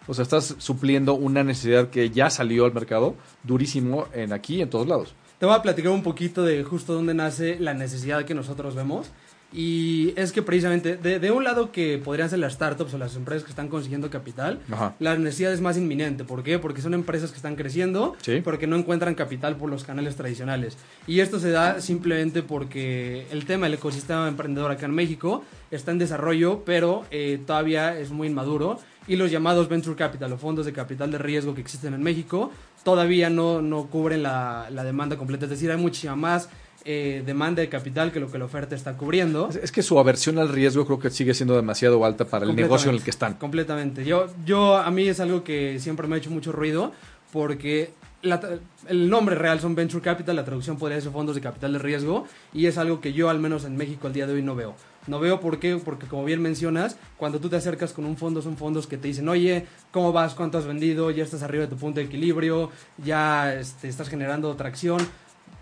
O 0.08 0.14
sea, 0.14 0.24
estás 0.24 0.56
supliendo 0.58 1.14
una 1.14 1.44
necesidad 1.44 1.90
que 1.90 2.10
ya 2.10 2.30
salió 2.30 2.66
al 2.66 2.74
mercado 2.74 3.16
durísimo 3.44 4.08
en 4.14 4.34
aquí 4.34 4.62
en 4.62 4.70
todos 4.70 4.88
lados. 4.88 5.16
Te 5.40 5.46
voy 5.46 5.56
a 5.56 5.62
platicar 5.62 5.92
un 5.92 6.04
poquito 6.04 6.44
de 6.44 6.64
justo 6.64 6.94
dónde 6.94 7.14
nace 7.14 7.60
la 7.60 7.74
necesidad 7.74 8.26
que 8.26 8.34
nosotros 8.34 8.76
vemos. 8.76 9.12
Y 9.54 10.14
es 10.16 10.32
que 10.32 10.42
precisamente, 10.42 10.98
de, 10.98 11.20
de 11.20 11.32
un 11.32 11.44
lado 11.44 11.72
que 11.72 12.00
podrían 12.00 12.30
ser 12.30 12.40
las 12.40 12.54
startups 12.54 12.94
o 12.96 12.98
las 12.98 13.16
empresas 13.16 13.44
que 13.44 13.52
están 13.52 13.68
consiguiendo 13.68 14.10
capital, 14.10 14.60
Ajá. 14.72 14.96
la 15.00 15.16
necesidad 15.16 15.54
es 15.54 15.62
más 15.62 15.78
inminente. 15.78 16.24
¿Por 16.24 16.42
qué? 16.44 16.58
Porque 16.58 16.82
son 16.82 16.94
empresas 16.96 17.30
que 17.30 17.38
están 17.38 17.56
creciendo, 17.56 18.16
Sí. 18.22 18.42
porque 18.44 18.66
no 18.66 18.76
encuentran 18.76 19.14
capital 19.14 19.56
por 19.56 19.70
los 19.70 19.84
canales 19.84 20.16
tradicionales. 20.16 20.78
Y 21.06 21.20
esto 21.20 21.40
se 21.40 21.52
da 21.52 21.82
simplemente 21.82 22.42
porque 22.42 23.28
el 23.32 23.46
tema 23.46 23.68
del 23.68 23.76
ecosistema 23.76 24.28
emprendedor 24.28 24.72
acá 24.72 24.88
en 24.88 24.96
México 24.96 25.44
está 25.70 25.92
en 25.92 26.00
desarrollo, 26.00 26.64
pero 26.66 27.04
eh, 27.12 27.40
todavía 27.46 27.98
es 28.00 28.10
muy 28.10 28.28
inmaduro. 28.30 28.80
Y 29.06 29.18
los 29.18 29.30
llamados 29.30 29.68
venture 29.68 29.98
capital 29.98 30.32
o 30.32 30.38
fondos 30.38 30.66
de 30.66 30.72
capital 30.72 31.12
de 31.12 31.18
riesgo 31.18 31.54
que 31.54 31.60
existen 31.62 31.94
en 31.94 32.02
México 32.02 32.52
todavía 32.86 33.30
no, 33.30 33.62
no 33.62 33.88
cubren 33.88 34.24
la, 34.24 34.68
la 34.72 34.84
demanda 34.84 35.18
completa. 35.18 35.44
Es 35.46 35.52
decir, 35.52 35.70
hay 35.72 35.78
muchísima 35.78 36.16
más 36.16 36.50
eh, 36.86 37.24
demanda 37.26 37.62
de 37.62 37.70
capital 37.70 38.12
que 38.12 38.20
lo 38.20 38.32
que 38.32 38.38
la 38.38 38.46
oferta 38.46 38.76
está 38.76 38.98
cubriendo. 38.98 39.50
Es, 39.50 39.56
es 39.56 39.72
que 39.72 39.84
su 39.84 40.00
aversión 40.00 40.38
al 40.40 40.50
riesgo 40.50 40.86
creo 40.86 41.00
que 41.00 41.10
sigue 41.10 41.34
siendo 41.34 41.56
demasiado 41.56 42.04
alta 42.06 42.26
para 42.26 42.46
el 42.46 42.56
negocio 42.56 42.90
en 42.90 42.98
el 42.98 43.04
que 43.04 43.10
están. 43.10 43.36
Completamente. 43.36 44.06
Yo, 44.06 44.28
yo, 44.46 44.78
a 44.78 44.90
mí 44.92 45.08
es 45.08 45.20
algo 45.20 45.44
que 45.44 45.80
siempre 45.80 46.08
me 46.08 46.16
ha 46.16 46.18
hecho 46.18 46.32
mucho 46.32 46.52
ruido 46.52 46.92
porque 47.32 47.92
la 48.22 48.40
el 48.88 49.10
nombre 49.10 49.36
real 49.36 49.60
son 49.60 49.76
Venture 49.76 50.02
Capital, 50.02 50.36
la 50.36 50.46
traducción 50.46 50.78
podría 50.78 51.00
ser 51.00 51.12
fondos 51.12 51.36
de 51.36 51.42
capital 51.42 51.74
de 51.74 51.80
riesgo 51.80 52.26
y 52.54 52.66
es 52.66 52.78
algo 52.78 53.00
que 53.02 53.14
yo 53.14 53.30
al 53.30 53.40
menos 53.40 53.66
en 53.66 53.78
México 53.78 54.08
al 54.08 54.14
día 54.14 54.28
de 54.28 54.34
hoy 54.34 54.42
no 54.42 54.56
veo. 54.56 54.76
No 55.06 55.20
veo 55.20 55.42
por 55.42 55.60
qué, 55.60 55.76
porque 55.84 56.08
como 56.08 56.24
bien 56.24 56.42
mencionas, 56.42 56.98
cuando 57.18 57.40
tú 57.40 57.50
te 57.50 57.58
acercas 57.58 57.92
con 57.92 58.06
un 58.06 58.16
fondo 58.16 58.42
son 58.42 58.56
fondos 58.56 58.88
que 58.88 58.98
te 58.98 59.10
dicen, 59.10 59.28
oye, 59.28 59.66
¿cómo 59.92 60.14
vas? 60.14 60.34
¿Cuánto 60.34 60.58
has 60.58 60.66
vendido? 60.66 61.12
Ya 61.12 61.24
estás 61.24 61.44
arriba 61.44 61.66
de 61.66 61.70
tu 61.70 61.76
punto 61.76 62.00
de 62.00 62.06
equilibrio, 62.06 62.72
ya 63.04 63.54
este, 63.54 63.90
estás 63.90 64.08
generando 64.08 64.54
tracción. 64.56 65.00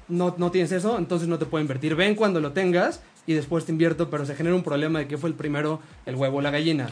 No, 0.08 0.36
no 0.38 0.51
tienes 0.51 0.72
eso, 0.72 0.98
entonces 0.98 1.27
no 1.27 1.38
te 1.39 1.46
puedo 1.46 1.62
invertir. 1.62 1.96
Ven 1.96 2.15
cuando 2.15 2.39
lo 2.41 2.51
tengas 2.51 3.01
y 3.27 3.34
después 3.34 3.65
te 3.65 3.72
invierto, 3.72 4.10
pero 4.10 4.25
se 4.25 4.36
genera 4.36 4.55
un 4.55 4.63
problema 4.63 5.00
de 5.00 5.08
que 5.08 5.17
fue 5.17 5.29
el 5.29 5.36
primero, 5.36 5.79
el 6.05 6.15
huevo 6.15 6.38
o 6.39 6.41
la 6.41 6.51
gallina. 6.51 6.89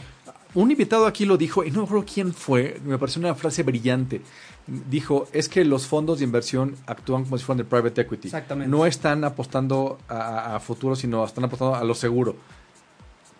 Un 0.54 0.70
invitado 0.70 1.06
aquí 1.06 1.26
lo 1.26 1.36
dijo, 1.36 1.62
y 1.64 1.70
no 1.70 1.82
recuerdo 1.82 2.04
quién 2.12 2.32
fue, 2.34 2.80
me 2.84 2.98
pareció 2.98 3.20
una 3.20 3.34
frase 3.34 3.62
brillante. 3.62 4.20
Dijo, 4.66 5.28
es 5.32 5.48
que 5.48 5.64
los 5.64 5.86
fondos 5.86 6.18
de 6.18 6.24
inversión 6.24 6.76
actúan 6.86 7.24
como 7.24 7.38
si 7.38 7.44
fueran 7.44 7.58
de 7.58 7.64
private 7.64 8.00
equity. 8.00 8.28
Exactamente. 8.28 8.68
No 8.70 8.84
están 8.86 9.22
apostando 9.24 9.98
a, 10.08 10.16
a- 10.16 10.56
a 10.56 10.60
futuro, 10.60 10.96
sino 10.96 11.24
están 11.24 11.44
apostando 11.44 11.74
a 11.76 11.84
lo 11.84 11.94
seguro. 11.94 12.36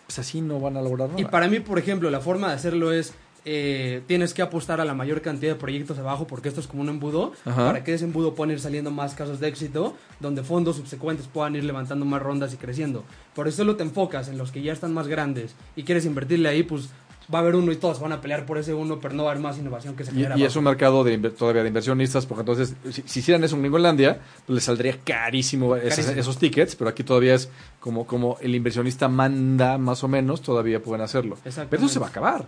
Pues 0.07 0.19
así 0.19 0.41
no 0.41 0.59
van 0.61 0.77
a 0.77 0.83
lograr 0.83 1.09
nada. 1.09 1.21
Y 1.21 1.25
para 1.25 1.49
mí, 1.49 1.61
por 1.61 1.79
ejemplo, 1.79 2.11
la 2.11 2.21
forma 2.21 2.49
de 2.49 2.55
hacerlo 2.55 2.93
es, 2.93 3.13
eh, 3.45 4.03
tienes 4.07 4.35
que 4.35 4.43
apostar 4.43 4.81
a 4.81 4.85
la 4.85 4.95
mayor 4.95 5.21
cantidad 5.23 5.53
de 5.53 5.59
proyectos 5.59 5.99
abajo, 5.99 6.27
porque 6.27 6.49
esto 6.49 6.61
es 6.61 6.67
como 6.67 6.83
un 6.83 6.89
embudo, 6.89 7.33
Ajá. 7.45 7.67
para 7.67 7.85
que 7.85 7.95
ese 7.95 8.05
embudo 8.05 8.35
puedan 8.35 8.53
ir 8.53 8.61
saliendo 8.61 8.91
más 8.91 9.15
casos 9.15 9.41
de 9.41 9.49
éxito, 9.49 9.95
donde 10.21 10.43
fondos 10.43 10.77
subsecuentes 10.77 11.27
puedan 11.27 11.57
ir 11.57 11.65
levantando 11.65 12.05
más 12.05 12.23
rondas 12.23 12.53
y 12.55 12.57
creciendo. 12.57 13.05
Por 13.35 13.49
eso 13.49 13.59
solo 13.59 13.77
te 13.77 13.83
enfocas 13.83 14.29
en 14.29 14.39
los 14.39 14.51
que 14.53 14.63
ya 14.63 14.73
están 14.73 14.93
más 14.95 15.09
grandes 15.09 15.55
y 15.77 15.85
quieres 15.85 16.05
invertirle 16.07 16.49
ahí, 16.49 16.63
pues 16.63 16.89
va 17.33 17.39
a 17.39 17.43
haber 17.43 17.55
uno 17.55 17.71
y 17.71 17.77
todos 17.77 18.01
van 18.01 18.11
a 18.11 18.21
pelear 18.21 18.45
por 18.45 18.59
ese 18.59 18.75
uno, 18.75 18.99
pero 18.99 19.15
no 19.15 19.23
va 19.23 19.31
a 19.31 19.33
haber 19.33 19.43
más 19.45 19.57
innovación 19.57 19.95
que 19.95 20.05
se 20.05 20.11
Y, 20.11 20.15
genera. 20.15 20.37
y 20.37 20.41
es 20.43 20.47
abajo. 20.47 20.59
un 20.59 20.65
mercado 20.65 21.05
de 21.05 21.17
todavía 21.31 21.63
de 21.63 21.69
inversionistas, 21.69 22.27
porque 22.27 22.41
entonces, 22.41 22.75
si, 22.91 23.03
si 23.07 23.21
hicieran 23.21 23.45
eso 23.45 23.55
en 23.55 23.63
Gringolandia, 23.63 24.19
pues 24.47 24.55
les 24.57 24.65
saldría 24.65 24.99
carísimo, 25.05 25.71
Carísimo. 25.71 26.11
esos 26.11 26.39
tickets, 26.39 26.75
pero 26.75 26.91
aquí 26.91 27.05
todavía 27.05 27.35
es 27.37 27.49
como, 27.79 28.05
como 28.05 28.37
el 28.41 28.53
inversionista 28.57 29.07
manda 29.09 29.79
más 29.79 30.03
o 30.03 30.09
menos, 30.09 30.43
todavía 30.43 30.83
pueden 30.83 31.03
hacerlo. 31.03 31.39
Pero 31.45 31.77
eso 31.85 31.89
se 31.89 32.01
va 32.01 32.07
a 32.07 32.11
acabar. 32.11 32.47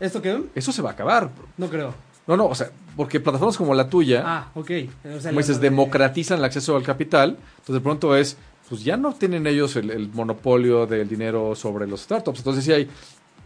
¿Esto 0.00 0.22
qué? 0.22 0.42
Eso 0.54 0.72
se 0.72 0.82
va 0.82 0.90
a 0.90 0.92
acabar. 0.92 1.30
No 1.56 1.68
creo. 1.68 1.94
No, 2.26 2.36
no, 2.36 2.46
o 2.46 2.54
sea, 2.54 2.70
porque 2.96 3.20
plataformas 3.20 3.56
como 3.56 3.74
la 3.74 3.88
tuya, 3.88 4.22
Ah, 4.24 4.48
ok. 4.54 4.70
O 5.16 5.20
sea, 5.20 5.30
como 5.30 5.40
dices, 5.40 5.60
de- 5.60 5.70
democratizan 5.70 6.38
el 6.38 6.44
acceso 6.44 6.76
al 6.76 6.82
capital, 6.82 7.38
entonces 7.52 7.74
de 7.74 7.80
pronto 7.80 8.14
es, 8.14 8.36
pues 8.68 8.84
ya 8.84 8.96
no 8.98 9.14
tienen 9.14 9.46
ellos 9.46 9.76
el, 9.76 9.90
el 9.90 10.10
monopolio 10.10 10.86
del 10.86 11.08
dinero 11.08 11.54
sobre 11.54 11.86
los 11.86 12.02
startups. 12.02 12.40
Entonces 12.40 12.64
si 12.64 12.72
hay, 12.72 12.88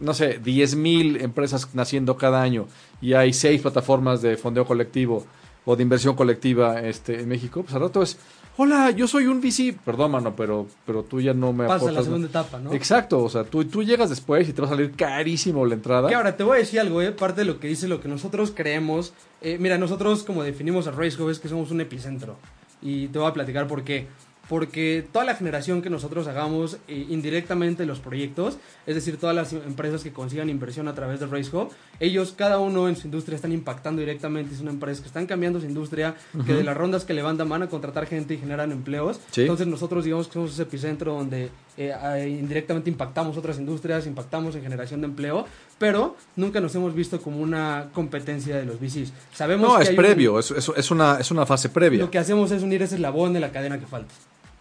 no 0.01 0.13
sé, 0.13 0.41
10.000 0.43 1.21
empresas 1.21 1.69
naciendo 1.73 2.17
cada 2.17 2.41
año 2.41 2.67
y 3.01 3.13
hay 3.13 3.31
seis 3.31 3.61
plataformas 3.61 4.21
de 4.21 4.35
fondeo 4.35 4.65
colectivo 4.65 5.25
o 5.65 5.77
de 5.77 5.83
inversión 5.83 6.13
colectiva 6.15 6.81
este, 6.81 7.21
en 7.21 7.29
México, 7.29 7.63
pues 7.63 7.73
al 7.73 7.81
rato 7.83 8.01
es, 8.03 8.17
hola, 8.57 8.91
yo 8.91 9.07
soy 9.07 9.25
un 9.27 9.41
VC, 9.41 9.75
perdón, 9.83 10.11
mano, 10.11 10.35
pero, 10.35 10.67
pero 10.85 11.03
tú 11.03 11.19
ya 11.21 11.33
no 11.33 11.53
me 11.53 11.65
Pasa 11.67 11.91
la 11.91 12.03
segunda 12.03 12.27
nada". 12.27 12.41
etapa, 12.41 12.59
¿no? 12.59 12.73
Exacto, 12.73 13.23
o 13.23 13.29
sea, 13.29 13.43
tú, 13.43 13.65
tú 13.65 13.83
llegas 13.83 14.09
después 14.09 14.47
y 14.47 14.53
te 14.53 14.61
va 14.61 14.67
a 14.67 14.71
salir 14.71 14.91
carísimo 14.91 15.65
la 15.65 15.73
entrada. 15.75 16.07
Que 16.09 16.15
ahora 16.15 16.35
te 16.37 16.43
voy 16.43 16.57
a 16.57 16.59
decir 16.59 16.79
algo, 16.79 17.01
¿eh? 17.01 17.11
Parte 17.11 17.41
de 17.41 17.45
lo 17.45 17.59
que 17.59 17.67
dice 17.67 17.87
lo 17.87 17.99
que 18.01 18.07
nosotros 18.07 18.51
creemos. 18.55 19.13
eh, 19.41 19.57
mira, 19.59 19.77
nosotros 19.77 20.23
como 20.23 20.43
definimos 20.43 20.87
a 20.87 20.91
RaceHub 20.91 21.29
es 21.29 21.39
que 21.39 21.49
somos 21.49 21.71
un 21.71 21.81
epicentro. 21.81 22.37
Y 22.81 23.07
te 23.07 23.19
voy 23.19 23.27
a 23.29 23.33
platicar 23.33 23.67
por 23.67 23.83
qué. 23.83 24.07
Porque 24.49 25.07
toda 25.11 25.23
la 25.23 25.35
generación 25.35 25.81
que 25.81 25.89
nosotros 25.89 26.27
hagamos 26.27 26.77
eh, 26.89 27.05
indirectamente 27.09 27.85
los 27.85 27.99
proyectos, 27.99 28.57
es 28.85 28.95
decir, 28.95 29.17
todas 29.17 29.33
las 29.35 29.53
empresas 29.53 30.03
que 30.03 30.11
consigan 30.11 30.49
inversión 30.49 30.89
a 30.89 30.93
través 30.93 31.21
de 31.21 31.27
RaceHub, 31.27 31.69
ellos 32.01 32.33
cada 32.37 32.59
uno 32.59 32.89
en 32.89 32.97
su 32.97 33.07
industria 33.07 33.37
están 33.37 33.53
impactando 33.53 34.01
directamente. 34.01 34.55
Son 34.55 34.67
empresas 34.67 34.99
que 35.01 35.07
están 35.07 35.25
cambiando 35.27 35.61
su 35.61 35.65
industria, 35.65 36.15
que 36.45 36.53
de 36.53 36.63
las 36.63 36.75
rondas 36.75 37.05
que 37.05 37.13
levantan 37.13 37.47
van 37.47 37.63
a 37.63 37.67
contratar 37.67 38.05
gente 38.05 38.33
y 38.33 38.37
generan 38.37 38.71
empleos. 38.73 39.21
Sí. 39.31 39.41
Entonces 39.41 39.65
nosotros 39.67 40.03
digamos 40.03 40.27
que 40.27 40.33
somos 40.33 40.51
ese 40.51 40.63
epicentro 40.63 41.13
donde 41.13 41.49
eh, 41.77 42.37
indirectamente 42.39 42.89
impactamos 42.89 43.37
otras 43.37 43.57
industrias, 43.57 44.05
impactamos 44.07 44.55
en 44.55 44.63
generación 44.63 44.99
de 45.01 45.07
empleo, 45.07 45.45
pero 45.79 46.17
nunca 46.35 46.59
nos 46.59 46.75
hemos 46.75 46.93
visto 46.93 47.21
como 47.21 47.39
una 47.39 47.87
competencia 47.93 48.57
de 48.57 48.65
los 48.65 48.79
VCs. 48.79 49.13
Sabemos 49.33 49.69
no, 49.71 49.77
que 49.77 49.83
es 49.83 49.89
un- 49.91 49.95
previo, 49.95 50.37
es, 50.37 50.51
es, 50.51 50.69
es 50.75 50.91
una, 50.91 51.17
es 51.19 51.31
una 51.31 51.45
fase 51.45 51.69
previa. 51.69 51.99
lo 52.01 52.11
que 52.11 52.19
hacemos 52.19 52.51
es 52.51 52.61
unir 52.61 52.81
ese 52.81 52.95
eslabón 52.95 53.31
de 53.31 53.39
la 53.39 53.51
cadena 53.51 53.79
que 53.79 53.85
falta. 53.85 54.13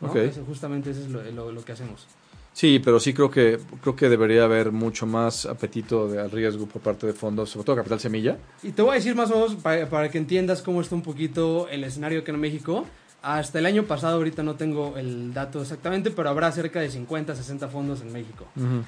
¿No? 0.03 0.09
Ok. 0.11 0.17
Eso, 0.17 0.45
justamente 0.45 0.91
eso 0.91 1.01
es 1.01 1.09
lo, 1.09 1.23
lo- 1.31 1.53
lo 1.53 1.65
que 1.65 1.73
hacemos. 1.73 2.07
Sí, 2.55 2.81
pero 2.85 3.01
sí 3.01 3.15
creo 3.15 3.31
que 3.31 3.59
creo 3.81 3.97
que 3.97 4.11
debería 4.11 4.45
haber 4.45 4.73
mucho 4.73 5.07
más 5.07 5.47
apetito 5.47 6.07
de, 6.07 6.21
al 6.21 6.31
riesgo 6.31 6.67
por 6.67 6.83
parte 6.83 7.07
de 7.07 7.15
fondos, 7.15 7.49
sobre 7.49 7.65
todo 7.65 7.77
Capital 7.77 7.99
Semilla. 7.99 8.37
Y 8.63 8.73
te 8.73 8.83
voy 8.83 8.91
a 8.91 8.95
decir 8.97 9.15
más 9.15 9.31
o 9.31 9.35
menos 9.37 9.55
para, 9.55 9.89
para 9.89 10.11
que 10.11 10.19
entiendas 10.19 10.61
cómo 10.61 10.83
está 10.83 10.95
un 10.95 11.01
poquito 11.03 11.67
el 11.71 11.83
escenario 11.85 12.21
aquí 12.21 12.31
en 12.31 12.39
México. 12.41 12.85
Hasta 13.23 13.61
el 13.61 13.67
año 13.67 13.85
pasado, 13.85 14.17
ahorita 14.17 14.43
no 14.43 14.57
tengo 14.57 14.97
el 14.99 15.33
dato 15.33 15.63
exactamente, 15.63 16.11
pero 16.11 16.29
habrá 16.29 16.51
cerca 16.53 16.81
de 16.81 16.91
50, 16.91 17.37
60 17.37 17.69
fondos 17.69 18.01
en 18.03 18.13
México. 18.13 18.47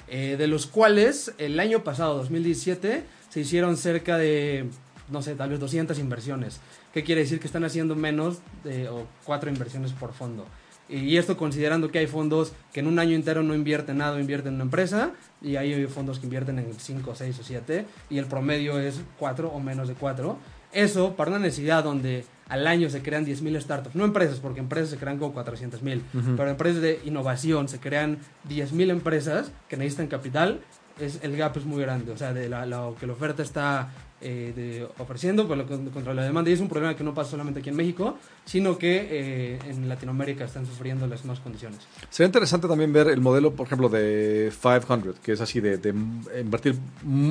Eh, 0.09 0.35
de 0.37 0.45
los 0.47 0.67
cuales 0.67 1.33
el 1.37 1.57
año 1.59 1.83
pasado, 1.85 2.17
2017, 2.17 3.03
se 3.29 3.39
hicieron 3.39 3.77
cerca 3.77 4.17
de, 4.17 4.67
no 5.09 5.21
sé, 5.21 5.35
tal 5.35 5.49
vez 5.51 5.59
200 5.61 5.97
inversiones. 5.99 6.59
¿Qué 6.93 7.03
quiere 7.03 7.21
decir? 7.21 7.39
Que 7.39 7.47
están 7.47 7.63
haciendo 7.63 7.95
menos 7.95 8.39
de 8.65 8.89
o 8.89 9.07
cuatro 9.23 9.49
inversiones 9.49 9.93
por 9.93 10.13
fondo. 10.13 10.45
Y 10.87 11.17
esto 11.17 11.35
considerando 11.35 11.89
que 11.89 11.99
hay 11.99 12.07
fondos 12.07 12.53
que 12.71 12.79
en 12.81 12.87
un 12.87 12.99
año 12.99 13.15
entero 13.15 13.41
no 13.41 13.55
invierten 13.55 13.97
nada, 13.97 14.19
invierten 14.19 14.49
en 14.49 14.55
una 14.55 14.63
empresa, 14.65 15.11
y 15.41 15.55
hay 15.55 15.85
fondos 15.87 16.19
que 16.19 16.25
invierten 16.25 16.59
en 16.59 16.73
5, 16.77 17.15
6 17.15 17.39
o 17.39 17.43
7, 17.43 17.85
y 18.09 18.17
el 18.17 18.25
promedio 18.25 18.79
es 18.79 19.01
4 19.17 19.49
o 19.49 19.59
menos 19.59 19.87
de 19.87 19.95
4. 19.95 20.37
Eso 20.73 21.15
para 21.15 21.31
una 21.31 21.39
necesidad 21.39 21.83
donde 21.83 22.25
al 22.49 22.67
año 22.67 22.89
se 22.89 23.01
crean 23.01 23.25
10.000 23.25 23.59
startups, 23.61 23.95
no 23.95 24.05
empresas, 24.05 24.39
porque 24.39 24.59
empresas 24.59 24.89
se 24.89 24.97
crean 24.97 25.17
como 25.17 25.33
400.000, 25.33 26.01
Ujú. 26.13 26.35
pero 26.35 26.49
empresas 26.49 26.81
de 26.81 26.99
innovación 27.05 27.67
se 27.67 27.79
crean 27.79 28.19
10.000 28.49 28.91
empresas 28.91 29.51
que 29.67 29.77
necesitan 29.77 30.07
capital, 30.07 30.61
es, 30.99 31.19
el 31.23 31.35
gap 31.35 31.57
es 31.57 31.65
muy 31.65 31.81
grande, 31.81 32.11
o 32.11 32.17
sea, 32.17 32.33
de 32.33 32.47
la, 32.47 32.65
lo 32.65 32.95
que 32.99 33.07
la 33.07 33.13
oferta 33.13 33.41
está 33.41 33.89
eh, 34.21 34.53
de- 34.55 34.87
ofreciendo 34.99 35.45
pues, 35.47 35.57
lo 35.59 35.65
contra 35.91 36.13
la 36.13 36.23
demanda, 36.23 36.49
y 36.49 36.53
es 36.53 36.59
un 36.61 36.69
problema 36.69 36.95
que 36.95 37.03
no 37.03 37.13
pasa 37.13 37.31
solamente 37.31 37.59
aquí 37.59 37.69
en 37.69 37.75
México, 37.75 38.17
sino 38.45 38.77
que 38.77 39.07
eh, 39.09 39.59
en 39.67 39.87
Latinoamérica 39.89 40.45
están 40.45 40.65
sufriendo 40.65 41.05
las 41.07 41.19
mismas 41.21 41.39
condiciones. 41.41 41.79
Sería 42.09 42.27
interesante 42.27 42.67
también 42.67 42.91
ver 42.93 43.07
el 43.09 43.21
modelo, 43.21 43.53
por 43.53 43.67
ejemplo, 43.67 43.89
de 43.89 44.51
500, 44.61 45.19
que 45.19 45.33
es 45.33 45.41
así 45.41 45.59
de, 45.59 45.77
de 45.77 45.89
invertir 46.39 46.75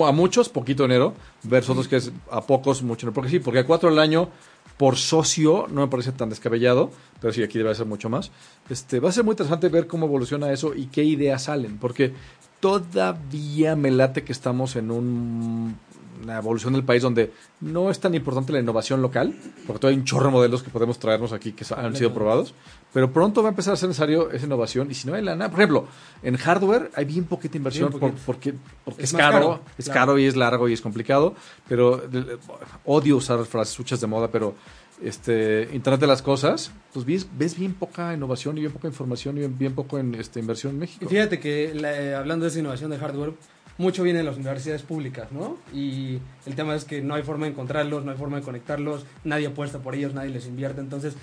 a 0.06 0.12
muchos, 0.12 0.48
poquito 0.48 0.84
dinero, 0.84 1.14
versus 1.42 1.70
otros 1.70 1.88
que 1.88 1.96
es 1.96 2.12
a 2.30 2.42
pocos, 2.42 2.82
mucho 2.82 3.06
dinero. 3.06 3.14
Porque 3.14 3.30
sí, 3.30 3.38
porque 3.40 3.60
a 3.60 3.66
cuatro 3.66 3.88
al 3.88 3.98
año 3.98 4.28
por 4.76 4.96
socio 4.96 5.66
no 5.70 5.82
me 5.82 5.86
parece 5.88 6.12
tan 6.12 6.28
descabellado, 6.30 6.90
pero 7.20 7.32
sí, 7.32 7.42
aquí 7.42 7.58
debe 7.58 7.74
ser 7.74 7.86
mucho 7.86 8.08
más. 8.10 8.30
Este, 8.68 8.98
va 9.00 9.08
a 9.08 9.12
ser 9.12 9.22
muy 9.24 9.32
interesante 9.32 9.68
ver 9.68 9.86
cómo 9.86 10.06
evoluciona 10.06 10.52
eso 10.52 10.74
y 10.74 10.86
qué 10.86 11.02
ideas 11.04 11.44
salen, 11.44 11.78
porque 11.78 12.12
todavía 12.60 13.76
me 13.76 13.90
late 13.90 14.24
que 14.24 14.32
estamos 14.32 14.76
en 14.76 14.90
un- 14.90 15.76
una 16.24 16.36
evolución 16.38 16.72
del 16.72 16.82
país 16.82 17.02
donde 17.02 17.32
no 17.60 17.90
es 17.90 18.00
tan 18.00 18.14
importante 18.14 18.52
la 18.52 18.58
innovación 18.60 19.00
local, 19.02 19.34
porque 19.66 19.78
todavía 19.80 19.96
hay 19.96 20.00
un 20.00 20.04
chorro 20.04 20.26
de 20.26 20.32
modelos 20.32 20.62
que 20.62 20.70
podemos 20.70 20.98
traernos 20.98 21.32
aquí 21.32 21.52
que 21.52 21.64
han 21.76 21.94
sido 21.94 22.12
probados, 22.12 22.54
pero 22.92 23.12
pronto 23.12 23.42
va 23.42 23.48
a 23.48 23.52
empezar 23.52 23.74
a 23.74 23.76
ser 23.76 23.88
necesario 23.88 24.30
esa 24.30 24.46
innovación 24.46 24.90
y 24.90 24.94
si 24.94 25.06
no 25.06 25.14
hay 25.14 25.22
lana, 25.22 25.50
por 25.50 25.60
ejemplo, 25.60 25.86
en 26.22 26.36
hardware 26.36 26.90
hay 26.94 27.04
bien 27.04 27.24
poquita 27.24 27.56
inversión 27.56 27.90
Bien 27.90 28.00
por- 28.00 28.10
poquito. 28.10 28.22
porque, 28.26 28.54
porque 28.84 29.02
es, 29.04 29.12
caro, 29.12 29.32
caro, 29.32 29.60
es 29.78 29.84
claro. 29.86 30.00
caro 30.00 30.18
y 30.18 30.24
es 30.26 30.36
largo 30.36 30.68
y 30.68 30.72
es 30.72 30.80
complicado, 30.80 31.34
pero 31.68 32.02
eh, 32.04 32.38
odio 32.84 33.16
usar 33.16 33.44
frases 33.44 33.78
huchas 33.78 34.00
de 34.00 34.06
moda, 34.06 34.28
pero 34.28 34.54
este 35.02 35.68
Internet 35.72 36.00
de 36.00 36.06
las 36.06 36.22
cosas, 36.22 36.70
pues 36.92 37.04
ves, 37.04 37.26
ves 37.36 37.58
bien 37.58 37.74
poca 37.74 38.14
innovación 38.14 38.56
y 38.56 38.60
bien 38.60 38.72
poca 38.72 38.86
información 38.88 39.36
y 39.36 39.40
bien, 39.40 39.58
bien 39.58 39.74
poco 39.74 39.98
en 39.98 40.14
este, 40.14 40.38
inversión 40.40 40.74
en 40.74 40.78
México. 40.78 41.04
Y 41.04 41.08
fíjate 41.08 41.40
que 41.40 41.74
la- 41.74 42.00
eh, 42.00 42.14
hablando 42.14 42.44
de 42.44 42.50
esa 42.50 42.60
innovación 42.60 42.90
de 42.90 42.98
hardware, 42.98 43.32
mucho 43.78 44.02
viene 44.02 44.18
de 44.20 44.24
las 44.24 44.36
universidades 44.36 44.82
públicas, 44.82 45.32
¿no? 45.32 45.56
Y 45.72 46.18
el 46.46 46.54
tema 46.54 46.74
es 46.74 46.84
que 46.84 47.00
no 47.02 47.14
hay 47.14 47.22
forma 47.22 47.46
de 47.46 47.52
encontrarlos, 47.52 48.04
no 48.04 48.12
hay 48.12 48.16
forma 48.18 48.36
de 48.38 48.42
conectarlos, 48.42 49.04
nadie 49.24 49.46
apuesta 49.48 49.78
por 49.80 49.94
ellos, 49.94 50.14
nadie 50.14 50.30
les 50.30 50.46
invierte. 50.46 50.80
Entonces, 50.80 51.14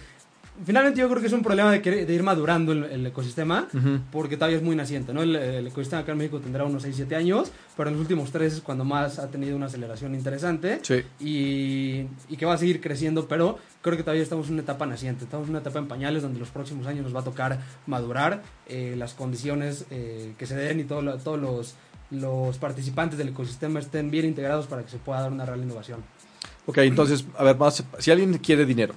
finalmente 0.66 1.00
yo 1.00 1.08
creo 1.10 1.22
que 1.22 1.28
es 1.28 1.34
un 1.34 1.42
problema 1.44 1.72
de, 1.72 2.14
ir 2.14 2.24
madurando 2.24 2.74
el, 2.74 2.84
el 2.84 3.06
ecosistema, 3.06 3.68
porque 4.12 4.36
todavía 4.36 4.58
es 4.58 4.64
muy 4.64 4.76
naciente, 4.76 5.14
¿no? 5.14 5.22
El, 5.24 5.36
el 5.36 5.68
ecosistema 5.68 6.02
acá 6.02 6.12
en 6.12 6.18
México 6.18 6.40
tendrá 6.40 6.66
unos 6.66 6.84
6, 6.84 6.94
7 6.98 7.16
años, 7.16 7.52
pero 7.78 7.90
en 7.90 7.96
los 7.96 8.02
últimos 8.02 8.32
3 8.32 8.54
es 8.54 8.62
cuando 8.62 8.84
más 8.84 9.18
ha 9.20 9.30
tenido 9.32 9.56
una 9.56 9.68
aceleración 9.68 10.14
interesante 10.14 10.80
Sí. 10.84 11.02
y, 11.20 12.06
y 12.30 12.38
que 12.38 12.46
va 12.46 12.54
a 12.54 12.58
seguir 12.58 12.82
creciendo, 12.82 13.28
pero 13.28 13.58
creo 13.82 13.96
que 13.98 14.04
todavía 14.04 14.24
estamos 14.24 14.48
en 14.48 14.54
una 14.56 14.64
etapa 14.64 14.86
naciente, 14.86 15.24
estamos 15.24 15.46
en 15.46 15.52
una 15.52 15.60
etapa 15.60 15.80
en 15.80 15.88
pañales 15.88 16.22
donde 16.22 16.40
los 16.40 16.50
próximos 16.50 16.86
años 16.86 17.04
nos 17.06 17.16
va 17.16 17.22
a 17.22 17.24
tocar 17.24 17.60
madurar 17.88 18.44
eh, 18.68 18.96
las 18.98 19.14
condiciones 19.14 19.86
eh, 19.90 20.34
que 20.38 20.46
se 20.46 20.56
den 20.56 20.82
y 20.82 20.84
todo 20.84 21.02
lo- 21.02 21.18
todos 21.18 21.40
los, 21.40 21.76
los 22.12 22.58
participantes 22.58 23.18
del 23.18 23.30
ecosistema 23.30 23.80
estén 23.80 24.12
bien 24.12 24.26
integrados 24.26 24.68
para 24.68 24.84
que 24.84 24.90
se 24.90 24.98
pueda 24.98 25.22
dar 25.22 25.32
una 25.32 25.46
real 25.46 25.62
innovación. 25.62 26.02
Ok, 26.66 26.78
entonces, 26.80 27.26
a 27.38 27.44
ver, 27.44 27.58
más, 27.58 27.84
si 28.00 28.12
alguien 28.12 28.38
quiere 28.38 28.66
dinero 28.66 28.94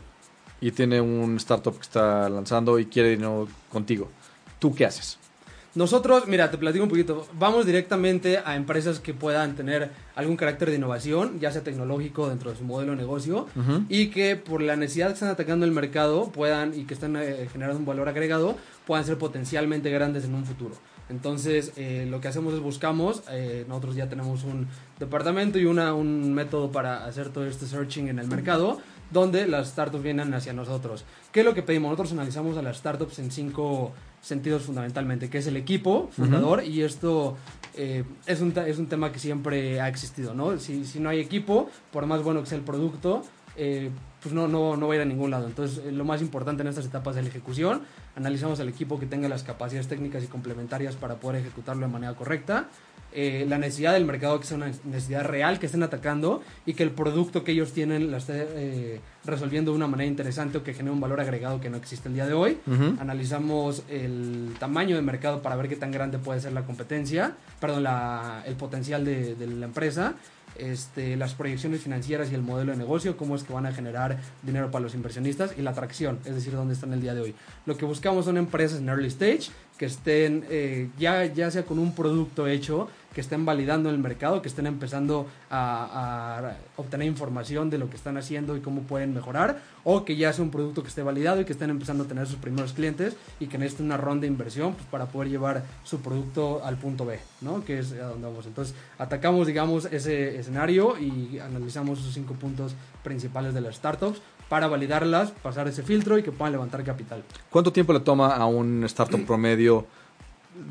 y 0.61 0.71
tiene 0.73 1.01
un 1.01 1.37
startup 1.37 1.75
que 1.75 1.83
está 1.83 2.29
lanzando 2.29 2.79
y 2.79 2.87
quiere 2.87 3.11
dinero 3.11 3.49
contigo, 3.71 4.11
¿tú 4.59 4.75
qué 4.75 4.85
haces? 4.85 5.19
Nosotros, 5.75 6.29
mira, 6.29 6.53
te 6.53 6.59
platico 6.59 6.85
un 6.85 6.91
poquito. 6.91 7.27
Vamos 7.33 7.67
directamente 7.67 8.39
a 8.39 8.55
empresas 8.55 9.01
que 9.01 9.13
puedan 9.13 9.57
tener 9.57 9.91
algún 10.15 10.37
carácter 10.37 10.71
de 10.71 10.77
innovación, 10.77 11.41
ya 11.41 11.51
sea 11.51 11.65
tecnológico 11.65 12.29
dentro 12.29 12.53
de 12.53 12.57
su 12.57 12.63
modelo 12.63 12.93
de 12.93 12.99
negocio, 12.99 13.49
y 13.89 14.07
que 14.09 14.37
por 14.37 14.63
la 14.63 14.77
necesidad 14.77 15.09
que 15.09 15.15
están 15.15 15.31
atacando 15.31 15.67
el 15.67 15.73
mercado 15.73 16.31
puedan 16.31 16.79
y 16.79 16.85
que 16.85 16.95
están 16.95 17.17
eh, 17.17 17.49
generando 17.51 17.81
un 17.81 17.87
valor 17.87 18.09
agregado, 18.09 18.57
puedan 18.87 19.05
ser 19.05 19.19
potencialmente 19.19 19.91
grandes 19.91 20.25
en 20.25 20.37
un 20.37 20.45
futuro. 20.45 20.77
Entonces, 21.09 21.73
eh, 21.77 22.07
lo 22.09 22.21
que 22.21 22.29
hacemos 22.29 22.55
es 22.55 22.61
buscamos, 22.61 23.23
eh, 23.31 23.65
nosotros 23.69 23.95
ya 23.95 24.09
tenemos 24.09 24.45
un 24.45 24.67
departamento 24.99 25.59
y 25.59 25.67
una, 25.67 25.93
un 25.93 26.33
método 26.33 26.73
para 26.73 27.05
hacer 27.05 27.29
todo 27.29 27.47
este 27.47 27.67
searching 27.67 28.09
en 28.09 28.19
el 28.19 28.27
mercado, 28.27 28.79
donde 29.11 29.47
las 29.47 29.69
startups 29.69 30.03
vienen 30.03 30.33
hacia 30.33 30.53
nosotros. 30.53 31.05
¿Qué 31.31 31.41
es 31.41 31.47
lo 31.47 31.55
que 31.55 31.63
pedimos? 31.63 31.91
Nosotros 31.91 32.13
analizamos 32.13 32.57
a 32.57 32.63
las 32.63 32.79
startups 32.79 33.19
en 33.19 33.31
cinco 33.31 33.93
sentidos 34.23 34.63
fundamentalmente, 34.63 35.29
que 35.29 35.39
es 35.39 35.47
el 35.47 35.59
equipo 35.59 36.09
fundador, 36.11 36.65
y 36.65 36.83
esto 36.83 37.37
eh, 37.75 38.05
es, 38.27 38.41
un, 38.41 38.55
es 38.67 38.79
un 38.79 38.87
tema 38.87 39.13
que 39.13 39.19
siempre 39.19 39.83
ha 39.83 39.89
existido, 39.89 40.33
¿no? 40.35 40.59
Si, 40.59 40.87
si 40.87 41.01
no 41.01 41.11
hay 41.11 41.21
equipo, 41.21 41.69
por 41.93 42.07
más 42.07 42.23
bueno 42.23 42.41
que 42.41 42.47
sea 42.47 42.57
el 42.57 42.65
producto, 42.65 43.23
eh, 43.57 43.91
pues 44.23 44.35
no, 44.35 44.49
no, 44.49 44.77
no 44.77 44.87
va 44.89 44.95
a 44.95 44.97
ir 44.97 45.03
a 45.03 45.05
ningún 45.05 45.31
lado. 45.31 45.47
Entonces, 45.47 45.83
eh, 45.85 45.93
lo 45.93 46.05
más 46.05 46.23
importante 46.23 46.63
en 46.63 46.69
estas 46.69 46.87
etapas 46.87 47.17
es 47.17 47.23
la 47.23 47.29
ejecución. 47.29 47.83
Analizamos 48.17 48.59
al 48.61 48.69
equipo 48.69 48.99
que 48.99 49.07
tenga 49.07 49.29
las 49.29 49.43
capacidades 49.43 49.87
técnicas 49.89 50.25
y 50.25 50.27
complementarias 50.29 50.97
para 50.97 51.17
poder 51.17 51.41
ejecutarlo 51.43 51.87
de 51.87 51.93
manera 51.93 52.15
correcta. 52.15 52.69
Eh, 53.17 53.47
la 53.49 53.59
necesidad 53.59 53.93
del 53.93 54.05
mercado 54.07 54.41
que 54.41 54.47
sea 54.47 54.57
una 54.57 54.73
necesidad 54.85 55.25
real 55.25 55.61
que 55.61 55.67
estén 55.67 55.85
atacando 55.85 56.43
y 56.67 56.75
que 56.75 56.83
el 56.83 56.91
producto 56.91 57.45
que 57.45 57.53
ellos 57.53 57.73
tienen 57.73 58.11
la 58.11 58.17
esté 58.17 59.01
resolviendo 59.25 59.71
de 59.71 59.77
una 59.77 59.87
manera 59.87 60.09
interesante 60.09 60.59
o 60.59 60.65
que 60.65 60.75
genere 60.75 60.93
un 60.93 61.01
valor 61.01 61.21
agregado 61.21 61.61
que 61.61 61.71
no 61.71 61.77
existe 61.77 62.09
el 62.09 62.15
día 62.15 62.27
de 62.27 62.33
hoy. 62.33 62.59
Analizamos 62.99 63.85
el 63.89 64.55
tamaño 64.59 64.97
de 64.97 65.03
mercado 65.03 65.43
para 65.43 65.55
ver 65.55 65.69
qué 65.69 65.77
tan 65.77 65.93
grande 65.93 66.19
puede 66.19 66.41
ser 66.41 66.53
la 66.55 66.63
competencia, 66.63 67.35
perdón, 67.61 67.85
la- 67.85 68.43
el 68.47 68.55
potencial 68.57 69.05
de, 69.05 69.37
de 69.37 69.47
la 69.47 69.67
empresa, 69.67 70.15
este, 70.57 71.17
las 71.17 71.35
proyecciones 71.35 71.83
financieras 71.83 72.31
y 72.31 72.35
el 72.35 72.43
modelo 72.43 72.73
de 72.73 72.79
negocio, 72.79 73.17
cómo 73.17 73.37
es 73.37 73.43
que 73.43 73.53
van 73.53 73.67
a 73.67 73.73
generar 73.73 74.19
dinero 74.43 74.71
para 74.71 74.83
los 74.83 74.95
inversionistas 74.95 75.55
y 75.59 75.63
la 75.63 75.71
atracción, 75.71 76.19
es 76.25 76.35
decir, 76.35 76.53
dónde 76.53 76.75
están 76.75 76.93
el 76.93 77.01
día 77.01 77.15
de 77.15 77.21
hoy. 77.21 77.35
Lo 77.67 77.77
que 77.77 77.85
buscamos 77.85 78.25
son 78.25 78.37
empresas 78.37 78.79
en 78.79 78.89
early 78.89 79.09
stage 79.09 79.51
que 79.79 79.87
estén 79.87 80.45
eh, 80.51 80.89
ya, 80.99 81.25
ya 81.25 81.51
sea 81.51 81.65
con 81.65 81.79
un 81.79 81.95
producto 81.95 82.47
hecho, 82.47 82.89
que 83.15 83.21
estén 83.21 83.45
validando 83.45 83.91
el 83.91 83.99
mercado, 83.99 84.43
que 84.43 84.49
estén 84.49 84.67
empezando 84.67 85.27
a, 85.51 86.39
a 86.39 86.57
obtener 86.77 87.07
información 87.07 87.71
de 87.71 87.79
lo 87.79 87.89
que 87.89 87.97
están 87.97 88.17
haciendo 88.17 88.57
y 88.57 88.61
cómo 88.61 88.83
pueden 88.83 89.15
mejorar, 89.15 89.63
o 89.85 90.05
que 90.05 90.17
ya 90.17 90.33
sea 90.33 90.45
un 90.45 90.51
producto 90.51 90.83
que 90.83 90.89
esté 90.89 91.03
validado 91.03 91.41
y 91.41 91.45
que 91.45 91.53
estén 91.53 91.71
empezando 91.71 92.05
a 92.05 92.07
tener 92.07 92.27
sus 92.27 92.37
primeros 92.37 92.73
clientes 92.73 93.17
y 93.39 93.47
que 93.47 93.59
necesiten 93.59 93.87
una 93.87 93.97
ronda 93.97 94.23
de 94.23 94.29
inversión 94.29 94.75
pues, 94.75 94.87
para 94.87 95.07
poder 95.07 95.31
llevar 95.31 95.63
su 95.85 96.01
producto 96.01 96.63
al 96.65 96.77
punto 96.77 97.07
B, 97.07 97.19
¿no? 97.41 97.65
que 97.65 97.79
es 97.79 97.93
a 97.93 98.09
donde 98.09 98.27
vamos. 98.27 98.47
Entonces, 98.47 98.75
atacamos, 98.99 99.47
digamos, 99.47 99.87
ese 99.87 100.39
escenario 100.39 100.99
y 100.99 101.39
analizamos 101.39 102.01
esos 102.01 102.15
cinco 102.15 102.35
puntos 102.35 102.75
principales 103.03 103.55
de 103.55 103.61
las 103.61 103.77
startups 103.77 104.21
para 104.49 104.67
validarlas, 104.67 105.31
pasar 105.31 105.69
ese 105.69 105.83
filtro 105.83 106.19
y 106.19 106.23
que 106.23 106.33
puedan 106.33 106.53
levantar 106.53 106.85
capital. 106.85 107.23
¿Cuánto 107.51 107.73
tiempo 107.73 107.93
le 107.93 108.01
toma 108.01 108.35
a 108.35 108.47
un 108.47 108.85
startup 108.85 109.21
promedio 109.27 109.87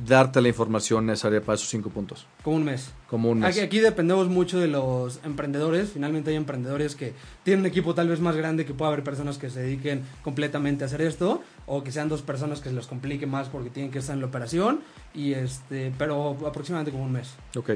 darte 0.05 0.41
la 0.41 0.47
información 0.47 1.05
necesaria 1.05 1.41
para 1.41 1.55
esos 1.55 1.69
cinco 1.69 1.89
puntos? 1.89 2.25
Como 2.43 2.57
un 2.57 2.63
mes. 2.63 2.91
Como 3.09 3.29
un 3.29 3.39
mes. 3.39 3.49
Aquí, 3.49 3.59
aquí 3.59 3.79
dependemos 3.79 4.29
mucho 4.29 4.59
de 4.59 4.67
los 4.67 5.19
emprendedores. 5.23 5.91
Finalmente 5.91 6.31
hay 6.31 6.37
emprendedores 6.37 6.95
que 6.95 7.13
tienen 7.43 7.61
un 7.61 7.65
equipo 7.67 7.93
tal 7.93 8.07
vez 8.07 8.19
más 8.19 8.35
grande, 8.35 8.65
que 8.65 8.73
pueda 8.73 8.91
haber 8.91 9.03
personas 9.03 9.37
que 9.37 9.49
se 9.49 9.61
dediquen 9.61 10.03
completamente 10.23 10.83
a 10.83 10.87
hacer 10.87 11.01
esto, 11.01 11.43
o 11.65 11.83
que 11.83 11.91
sean 11.91 12.09
dos 12.09 12.21
personas 12.21 12.61
que 12.61 12.69
se 12.69 12.75
los 12.75 12.87
complique 12.87 13.27
más 13.27 13.49
porque 13.49 13.69
tienen 13.69 13.91
que 13.91 13.99
estar 13.99 14.15
en 14.15 14.21
la 14.21 14.27
operación. 14.27 14.81
Y 15.13 15.33
este, 15.33 15.93
pero 15.97 16.37
aproximadamente 16.47 16.91
como 16.91 17.03
un 17.03 17.11
mes. 17.11 17.33
Ok. 17.55 17.71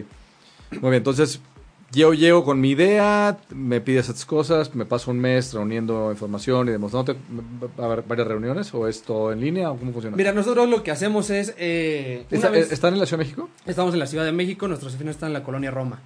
Muy 0.72 0.82
bien, 0.82 0.96
entonces 0.96 1.42
yo 1.92 2.14
llego 2.14 2.44
con 2.44 2.60
mi 2.60 2.72
idea, 2.72 3.38
me 3.50 3.80
pides 3.82 4.10
estas 4.10 4.26
cosas, 4.26 4.76
me 4.76 4.86
paso 4.86 5.10
un 5.12 5.20
mes 5.20 5.54
reuniendo 5.54 6.12
información 6.12 6.68
y 6.68 6.72
demostrándote. 6.72 7.20
¿Va 7.80 7.84
a 7.84 7.88
haber 7.88 8.04
varias 8.04 8.28
reuniones 8.28 8.74
o 8.74 8.88
es 8.88 9.02
todo 9.04 9.32
en 9.32 9.40
línea 9.40 9.72
o 9.72 9.78
cómo 9.78 9.94
funciona? 9.94 10.18
Mira, 10.18 10.34
nosotros 10.34 10.68
lo 10.70 10.84
que 10.84 10.92
hacemos 10.92 11.30
es 11.30 11.54
eh, 11.58 12.26
¿Está- 12.30 12.50
vez- 12.50 12.72
¿Están 12.72 12.94
en 12.94 13.00
la 13.00 13.06
Ciudad 13.06 13.20
de 13.20 13.26
México? 13.26 13.50
Estamos 13.66 13.94
en 13.94 14.00
la 14.00 14.08
Ciudad 14.08 14.26
de 14.26 14.32
México, 14.34 14.68
nuestras 14.68 14.92
oficinas 14.94 15.16
están 15.16 15.28
en 15.30 15.34
la 15.34 15.44
colonia 15.44 15.72
Roma. 15.72 16.00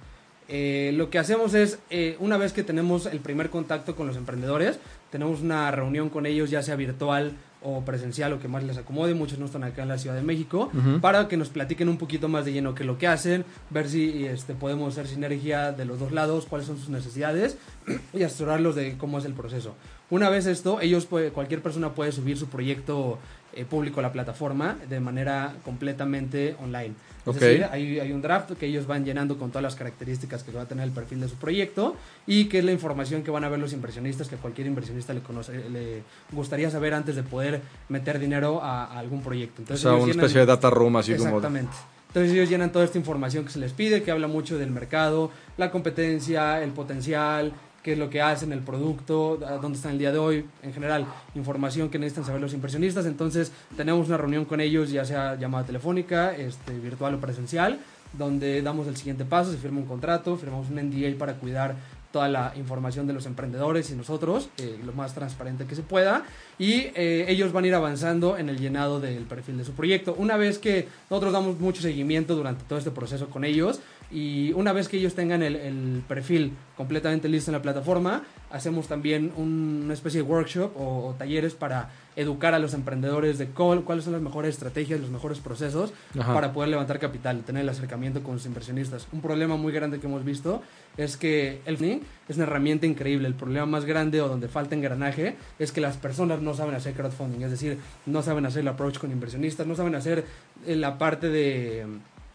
Eh, 0.48 0.92
lo 0.94 1.08
que 1.10 1.18
hacemos 1.18 1.54
es, 1.54 1.78
eh, 1.90 2.16
una 2.20 2.36
vez 2.36 2.52
que 2.52 2.62
tenemos 2.62 3.06
el 3.06 3.20
primer 3.20 3.48
contacto 3.50 3.96
con 3.96 4.06
los 4.06 4.16
emprendedores, 4.16 4.78
tenemos 5.10 5.40
una 5.40 5.70
reunión 5.70 6.10
con 6.10 6.26
ellos, 6.26 6.50
ya 6.50 6.62
sea 6.62 6.76
virtual 6.76 7.32
o 7.64 7.84
presencial, 7.84 8.32
o 8.32 8.40
que 8.40 8.48
más 8.48 8.62
les 8.64 8.76
acomode. 8.76 9.14
Muchos 9.14 9.38
no 9.38 9.46
están 9.46 9.64
acá 9.64 9.82
en 9.82 9.88
la 9.88 9.98
Ciudad 9.98 10.16
de 10.16 10.22
México, 10.22 10.70
para 11.00 11.28
que 11.28 11.36
nos 11.36 11.48
platiquen 11.48 11.88
un 11.88 11.96
poquito 11.96 12.28
más 12.28 12.44
de 12.44 12.52
lleno 12.52 12.74
qué 12.74 12.82
es 12.82 12.86
lo 12.86 12.98
que 12.98 13.06
hacen, 13.06 13.44
ver 13.70 13.88
si 13.88 14.24
este, 14.26 14.54
podemos 14.54 14.92
hacer 14.92 15.06
sinergia 15.06 15.72
de 15.72 15.84
los 15.84 15.98
dos 15.98 16.12
lados, 16.12 16.46
cuáles 16.46 16.66
son 16.66 16.78
sus 16.78 16.88
necesidades 16.88 17.56
y 18.12 18.22
asesorarlos 18.22 18.74
de 18.74 18.96
cómo 18.98 19.18
es 19.18 19.24
el 19.24 19.34
proceso. 19.34 19.74
Una 20.10 20.28
vez 20.28 20.46
esto, 20.46 20.80
ellos 20.80 21.06
puede- 21.06 21.30
cualquier 21.30 21.62
persona 21.62 21.94
puede 21.94 22.12
subir 22.12 22.36
su 22.36 22.46
proyecto 22.48 23.18
eh, 23.54 23.64
público 23.64 24.00
a 24.00 24.02
la 24.02 24.12
plataforma 24.12 24.76
de 24.88 25.00
manera 25.00 25.54
completamente 25.64 26.56
online. 26.62 26.94
Es 27.24 27.34
decir, 27.38 27.64
hay, 27.70 28.00
hay 28.00 28.12
un 28.12 28.20
draft 28.20 28.52
que 28.52 28.66
ellos 28.66 28.86
van 28.86 29.04
llenando 29.04 29.38
con 29.38 29.50
todas 29.50 29.62
las 29.62 29.76
características 29.76 30.42
que 30.42 30.50
va 30.50 30.62
a 30.62 30.66
tener 30.66 30.84
el 30.84 30.90
perfil 30.90 31.20
de 31.20 31.28
su 31.28 31.36
proyecto 31.36 31.94
y 32.26 32.46
que 32.46 32.58
es 32.58 32.64
la 32.64 32.72
información 32.72 33.22
que 33.22 33.30
van 33.30 33.44
a 33.44 33.48
ver 33.48 33.60
los 33.60 33.72
inversionistas, 33.72 34.28
que 34.28 34.36
cualquier 34.36 34.66
inversionista 34.66 35.14
le, 35.14 35.20
conoce, 35.20 35.68
le 35.70 36.02
gustaría 36.32 36.70
saber 36.70 36.94
antes 36.94 37.14
de 37.14 37.22
poder 37.22 37.60
meter 37.88 38.18
dinero 38.18 38.60
a, 38.62 38.86
a 38.86 38.98
algún 38.98 39.22
proyecto. 39.22 39.60
O 39.60 39.62
Entonces, 39.62 39.82
sea, 39.82 39.92
ellos 39.92 40.04
una 40.04 40.12
llenan- 40.14 40.24
especie 40.24 40.40
de 40.40 40.46
data 40.46 40.70
room 40.70 40.96
así 40.96 41.12
como... 41.14 41.26
Exactamente. 41.26 41.72
Entonces 42.08 42.32
ellos 42.32 42.48
llenan 42.50 42.70
toda 42.72 42.84
esta 42.84 42.98
información 42.98 43.44
que 43.46 43.50
se 43.50 43.58
les 43.58 43.72
pide, 43.72 44.02
que 44.02 44.10
habla 44.10 44.26
mucho 44.28 44.58
del 44.58 44.70
mercado, 44.70 45.30
la 45.56 45.70
competencia, 45.70 46.62
el 46.62 46.70
potencial, 46.72 47.52
qué 47.82 47.92
es 47.92 47.98
lo 47.98 48.10
que 48.10 48.22
hacen, 48.22 48.52
el 48.52 48.60
producto, 48.60 49.38
dónde 49.60 49.76
están 49.76 49.92
el 49.92 49.98
día 49.98 50.12
de 50.12 50.18
hoy, 50.18 50.46
en 50.62 50.72
general, 50.72 51.06
información 51.34 51.88
que 51.88 51.98
necesitan 51.98 52.24
saber 52.24 52.40
los 52.40 52.54
inversionistas. 52.54 53.06
Entonces 53.06 53.52
tenemos 53.76 54.08
una 54.08 54.16
reunión 54.16 54.44
con 54.44 54.60
ellos, 54.60 54.90
ya 54.90 55.04
sea 55.04 55.34
llamada 55.34 55.64
telefónica, 55.64 56.34
este, 56.36 56.78
virtual 56.78 57.14
o 57.14 57.20
presencial, 57.20 57.80
donde 58.12 58.62
damos 58.62 58.86
el 58.86 58.96
siguiente 58.96 59.24
paso, 59.24 59.50
se 59.50 59.58
firma 59.58 59.80
un 59.80 59.86
contrato, 59.86 60.36
firmamos 60.36 60.68
un 60.70 60.76
NDA 60.76 61.18
para 61.18 61.34
cuidar 61.34 61.76
toda 62.12 62.28
la 62.28 62.52
información 62.56 63.06
de 63.06 63.14
los 63.14 63.26
emprendedores 63.26 63.90
y 63.90 63.94
nosotros, 63.94 64.50
eh, 64.58 64.78
lo 64.84 64.92
más 64.92 65.14
transparente 65.14 65.64
que 65.64 65.74
se 65.74 65.82
pueda, 65.82 66.24
y 66.58 66.90
eh, 66.94 67.24
ellos 67.28 67.52
van 67.52 67.64
a 67.64 67.68
ir 67.68 67.74
avanzando 67.74 68.36
en 68.36 68.50
el 68.50 68.58
llenado 68.60 69.00
del 69.00 69.24
perfil 69.24 69.56
de 69.56 69.64
su 69.64 69.72
proyecto. 69.72 70.14
Una 70.16 70.36
vez 70.36 70.58
que 70.58 70.88
nosotros 71.10 71.32
damos 71.32 71.58
mucho 71.58 71.80
seguimiento 71.80 72.36
durante 72.36 72.64
todo 72.64 72.78
este 72.78 72.90
proceso 72.90 73.30
con 73.30 73.44
ellos, 73.44 73.80
y 74.12 74.52
una 74.52 74.72
vez 74.72 74.88
que 74.88 74.98
ellos 74.98 75.14
tengan 75.14 75.42
el, 75.42 75.56
el 75.56 76.02
perfil 76.06 76.52
completamente 76.76 77.28
listo 77.28 77.50
en 77.50 77.56
la 77.56 77.62
plataforma, 77.62 78.22
hacemos 78.50 78.86
también 78.88 79.32
un- 79.36 79.82
una 79.84 79.94
especie 79.94 80.22
de 80.22 80.28
workshop 80.28 80.72
o, 80.76 81.06
o 81.08 81.14
talleres 81.14 81.54
para 81.54 81.90
educar 82.14 82.52
a 82.52 82.58
los 82.58 82.74
emprendedores 82.74 83.38
de 83.38 83.46
cuál- 83.48 83.84
cuáles 83.84 84.04
son 84.04 84.12
las 84.12 84.20
mejores 84.22 84.50
estrategias, 84.54 85.00
los 85.00 85.08
mejores 85.10 85.38
procesos 85.38 85.92
Ajá. 86.18 86.34
para 86.34 86.52
poder 86.52 86.68
levantar 86.68 86.98
capital, 86.98 87.42
tener 87.42 87.62
el 87.62 87.68
acercamiento 87.70 88.22
con 88.22 88.34
los 88.34 88.44
inversionistas. 88.44 89.06
Un 89.12 89.22
problema 89.22 89.56
muy 89.56 89.72
grande 89.72 89.98
que 89.98 90.06
hemos 90.06 90.22
visto 90.24 90.62
es 90.98 91.16
que 91.16 91.60
el 91.64 91.78
funding 91.78 92.00
es 92.28 92.36
una 92.36 92.44
herramienta 92.44 92.84
increíble. 92.86 93.26
El 93.28 93.34
problema 93.34 93.64
más 93.64 93.86
grande 93.86 94.20
o 94.20 94.28
donde 94.28 94.48
falta 94.48 94.74
engranaje 94.74 95.36
es 95.58 95.72
que 95.72 95.80
las 95.80 95.96
personas 95.96 96.42
no 96.42 96.52
saben 96.52 96.74
hacer 96.74 96.92
crowdfunding, 96.92 97.42
es 97.44 97.50
decir, 97.50 97.78
no 98.04 98.22
saben 98.22 98.44
hacer 98.44 98.60
el 98.60 98.68
approach 98.68 98.98
con 98.98 99.10
inversionistas, 99.10 99.66
no 99.66 99.74
saben 99.74 99.94
hacer 99.94 100.26
eh, 100.66 100.76
la 100.76 100.98
parte 100.98 101.28
de, 101.30 101.86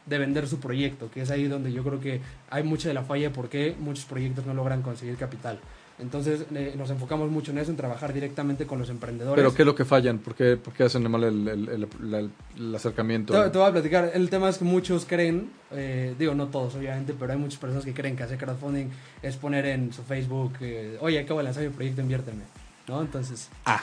de 0.08 0.18
vender 0.18 0.48
su 0.48 0.60
proyecto, 0.60 1.12
que 1.12 1.22
es 1.22 1.30
ahí 1.32 1.48
donde 1.48 1.72
yo 1.72 1.84
creo 1.84 2.00
que 2.00 2.22
hay 2.50 2.64
mucha 2.64 2.88
de 2.88 2.94
la 2.94 3.04
falla 3.04 3.32
porque 3.32 3.76
muchos 3.80 4.06
proyectos 4.06 4.46
no 4.46 4.54
logran 4.54 4.82
conseguir 4.82 5.16
capital. 5.18 5.60
Entonces 6.00 6.46
eh, 6.54 6.76
nos 6.78 6.92
enfocamos 6.92 7.32
mucho 7.32 7.52
en 7.52 7.58
eso, 7.58 7.72
en 7.72 7.78
trabajar 7.78 8.14
directamente 8.14 8.68
con 8.68 8.78
los 8.78 8.90
emprendedores. 8.92 9.42
¿Pero 9.44 9.56
qué 9.56 9.64
es 9.64 9.66
lo 9.66 9.74
que 9.74 9.84
fallan? 9.84 10.20
¿Por 10.20 10.36
qué, 10.36 10.56
por 10.56 10.72
qué 10.74 10.84
hacen 10.84 11.10
mal 11.10 11.24
el, 11.24 11.48
el- 11.48 11.70
el- 11.70 11.88
el- 12.14 12.32
el 12.56 12.76
acercamiento? 12.76 13.34
Te, 13.34 13.50
te 13.50 13.58
voy 13.58 13.68
a 13.68 13.72
platicar. 13.72 14.12
El 14.14 14.30
tema 14.30 14.48
es 14.50 14.60
que 14.60 14.64
muchos 14.66 15.06
creen, 15.06 15.50
eh, 15.72 16.14
digo, 16.20 16.36
no 16.36 16.48
todos 16.50 16.76
obviamente, 16.76 17.16
pero 17.20 17.34
hay 17.34 17.40
muchas 17.40 17.60
personas 17.60 17.84
que 17.84 17.96
creen 17.96 18.16
que 18.16 18.22
hacer 18.24 18.38
crowdfunding 18.38 18.90
es 19.24 19.38
poner 19.38 19.66
en 19.66 19.92
su 19.92 20.04
Facebook, 20.04 20.54
eh, 20.62 20.98
oye, 21.02 21.18
acabo 21.20 21.40
de 21.40 21.46
lanzar 21.46 21.64
mi 21.64 21.70
proyecto, 21.70 22.02
inviérteme. 22.02 22.44
¿No? 22.88 23.02
Entonces, 23.02 23.50
Ah. 23.66 23.82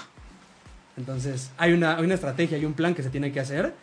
entonces 0.97 1.51
hay, 1.59 1.73
una, 1.73 1.97
hay 1.97 2.05
una 2.05 2.15
estrategia, 2.15 2.57
hay 2.57 2.65
un 2.65 2.75
plan 2.75 2.95
que 2.95 3.03
se 3.03 3.11
tiene 3.11 3.33
que 3.33 3.41
hacer. 3.41 3.75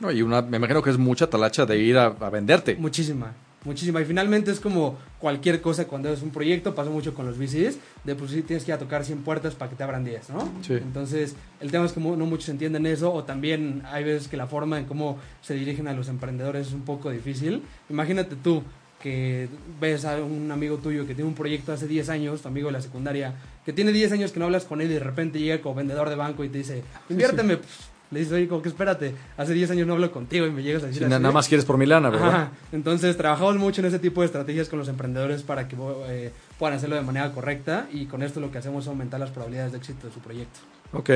No, 0.00 0.10
y 0.12 0.22
una, 0.22 0.42
me 0.42 0.58
imagino 0.58 0.82
que 0.82 0.90
es 0.90 0.98
mucha 0.98 1.28
talacha 1.28 1.64
de 1.64 1.78
ir 1.78 1.96
a, 1.96 2.06
a 2.06 2.30
venderte. 2.30 2.76
Muchísima, 2.76 3.32
muchísima. 3.64 4.00
Y 4.00 4.04
finalmente 4.04 4.50
es 4.50 4.60
como 4.60 4.98
cualquier 5.18 5.60
cosa 5.62 5.86
cuando 5.86 6.10
es 6.10 6.22
un 6.22 6.30
proyecto, 6.30 6.74
pasa 6.74 6.90
mucho 6.90 7.14
con 7.14 7.26
los 7.26 7.38
VCs, 7.38 7.78
de 8.04 8.14
pues 8.14 8.30
sí 8.30 8.42
tienes 8.42 8.64
que 8.64 8.72
ir 8.72 8.74
a 8.74 8.78
tocar 8.78 9.04
100 9.04 9.22
puertas 9.22 9.54
para 9.54 9.70
que 9.70 9.76
te 9.76 9.82
abran 9.82 10.04
10, 10.04 10.30
¿no? 10.30 10.52
Sí. 10.62 10.74
Entonces, 10.74 11.34
el 11.60 11.70
tema 11.70 11.86
es 11.86 11.92
que 11.92 12.00
no 12.00 12.16
muchos 12.16 12.48
entienden 12.50 12.84
eso, 12.86 13.12
o 13.12 13.24
también 13.24 13.82
hay 13.86 14.04
veces 14.04 14.28
que 14.28 14.36
la 14.36 14.46
forma 14.46 14.78
en 14.78 14.84
cómo 14.84 15.18
se 15.40 15.54
dirigen 15.54 15.88
a 15.88 15.94
los 15.94 16.08
emprendedores 16.08 16.68
es 16.68 16.72
un 16.74 16.82
poco 16.82 17.10
difícil. 17.10 17.62
Imagínate 17.88 18.36
tú 18.36 18.62
que 19.02 19.48
ves 19.80 20.04
a 20.04 20.16
un 20.22 20.50
amigo 20.50 20.78
tuyo 20.78 21.06
que 21.06 21.14
tiene 21.14 21.28
un 21.28 21.34
proyecto 21.34 21.72
hace 21.72 21.86
10 21.86 22.08
años, 22.08 22.42
tu 22.42 22.48
amigo 22.48 22.68
de 22.68 22.72
la 22.72 22.80
secundaria, 22.80 23.34
que 23.64 23.72
tiene 23.72 23.92
10 23.92 24.12
años 24.12 24.32
que 24.32 24.40
no 24.40 24.46
hablas 24.46 24.64
con 24.64 24.80
él 24.80 24.90
y 24.90 24.94
de 24.94 25.00
repente 25.00 25.38
llega 25.38 25.62
como 25.62 25.74
vendedor 25.74 26.08
de 26.08 26.16
banco 26.16 26.44
y 26.44 26.48
te 26.48 26.58
dice, 26.58 26.82
inviérteme. 27.08 27.56
Pff, 27.56 27.95
Le 28.10 28.20
dices, 28.20 28.34
oye, 28.34 28.46
como 28.46 28.62
que 28.62 28.68
espérate, 28.68 29.14
hace 29.36 29.52
10 29.52 29.72
años 29.72 29.86
no 29.86 29.94
hablo 29.94 30.12
contigo 30.12 30.46
y 30.46 30.50
me 30.50 30.62
llegas 30.62 30.84
a 30.84 30.86
decir 30.86 31.04
así. 31.04 31.10
nada 31.10 31.32
más 31.32 31.48
quieres 31.48 31.64
por 31.64 31.76
mi 31.76 31.86
lana, 31.86 32.08
¿verdad? 32.10 32.28
Ajá. 32.28 32.50
Entonces 32.70 33.16
trabajamos 33.16 33.56
mucho 33.56 33.80
en 33.80 33.88
ese 33.88 33.98
tipo 33.98 34.20
de 34.20 34.26
estrategias 34.26 34.68
con 34.68 34.78
los 34.78 34.88
emprendedores 34.88 35.42
para 35.42 35.66
que 35.66 35.76
eh, 36.08 36.32
puedan 36.58 36.76
hacerlo 36.76 36.94
de 36.94 37.02
manera 37.02 37.32
correcta 37.32 37.88
y 37.92 38.06
con 38.06 38.22
esto 38.22 38.38
lo 38.38 38.52
que 38.52 38.58
hacemos 38.58 38.84
es 38.84 38.88
aumentar 38.88 39.18
las 39.18 39.30
probabilidades 39.30 39.72
de 39.72 39.78
éxito 39.78 40.06
de 40.06 40.12
su 40.12 40.20
proyecto. 40.20 40.60
Ok. 40.92 41.10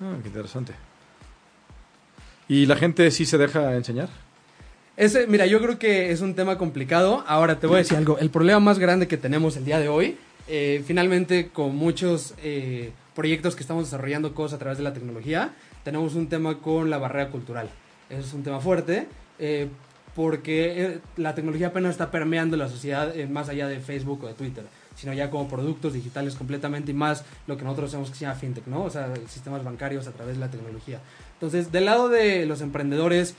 Ah, 0.00 0.16
qué 0.22 0.28
interesante. 0.28 0.72
¿Y 2.48 2.66
la 2.66 2.76
gente 2.76 3.10
sí 3.10 3.26
se 3.26 3.38
deja 3.38 3.76
enseñar? 3.76 4.08
Ese, 4.96 5.26
mira, 5.26 5.46
yo 5.46 5.60
creo 5.60 5.78
que 5.78 6.10
es 6.10 6.20
un 6.20 6.34
tema 6.34 6.58
complicado. 6.58 7.24
Ahora 7.26 7.60
te 7.60 7.66
voy 7.66 7.76
a 7.76 7.78
decir 7.78 7.96
algo. 7.96 8.18
El 8.18 8.30
problema 8.30 8.58
más 8.58 8.78
grande 8.78 9.06
que 9.06 9.16
tenemos 9.16 9.56
el 9.56 9.64
día 9.64 9.78
de 9.78 9.88
hoy, 9.88 10.16
eh, 10.48 10.82
finalmente 10.86 11.48
con 11.48 11.76
muchos 11.76 12.34
eh, 12.42 12.92
proyectos 13.14 13.56
que 13.56 13.62
estamos 13.62 13.84
desarrollando 13.84 14.34
cosas 14.34 14.56
a 14.56 14.58
través 14.58 14.78
de 14.78 14.84
la 14.84 14.92
tecnología, 14.92 15.52
tenemos 15.84 16.14
un 16.14 16.28
tema 16.28 16.58
con 16.58 16.90
la 16.90 16.98
barrera 16.98 17.30
cultural. 17.30 17.68
Ese 18.08 18.20
es 18.20 18.34
un 18.34 18.42
tema 18.42 18.60
fuerte. 18.60 19.06
Eh, 19.38 19.68
porque 20.14 20.84
eh, 20.84 20.98
la 21.16 21.34
tecnología 21.34 21.68
apenas 21.68 21.92
está 21.92 22.10
permeando 22.10 22.56
la 22.56 22.68
sociedad 22.68 23.16
eh, 23.16 23.26
más 23.26 23.48
allá 23.48 23.68
de 23.68 23.80
Facebook 23.80 24.24
o 24.24 24.26
de 24.26 24.34
Twitter, 24.34 24.64
sino 24.94 25.12
ya 25.12 25.30
como 25.30 25.48
productos 25.48 25.92
digitales 25.92 26.34
completamente 26.34 26.90
y 26.90 26.94
más 26.94 27.24
lo 27.46 27.56
que 27.56 27.64
nosotros 27.64 27.90
hacemos 27.90 28.10
que 28.10 28.16
se 28.16 28.24
llama 28.24 28.34
fintech, 28.34 28.66
¿no? 28.66 28.82
O 28.84 28.90
sea, 28.90 29.12
sistemas 29.28 29.64
bancarios 29.64 30.06
a 30.08 30.12
través 30.12 30.34
de 30.34 30.40
la 30.40 30.50
tecnología. 30.50 31.00
Entonces, 31.34 31.72
del 31.72 31.84
lado 31.84 32.08
de 32.08 32.44
los 32.46 32.60
emprendedores 32.60 33.34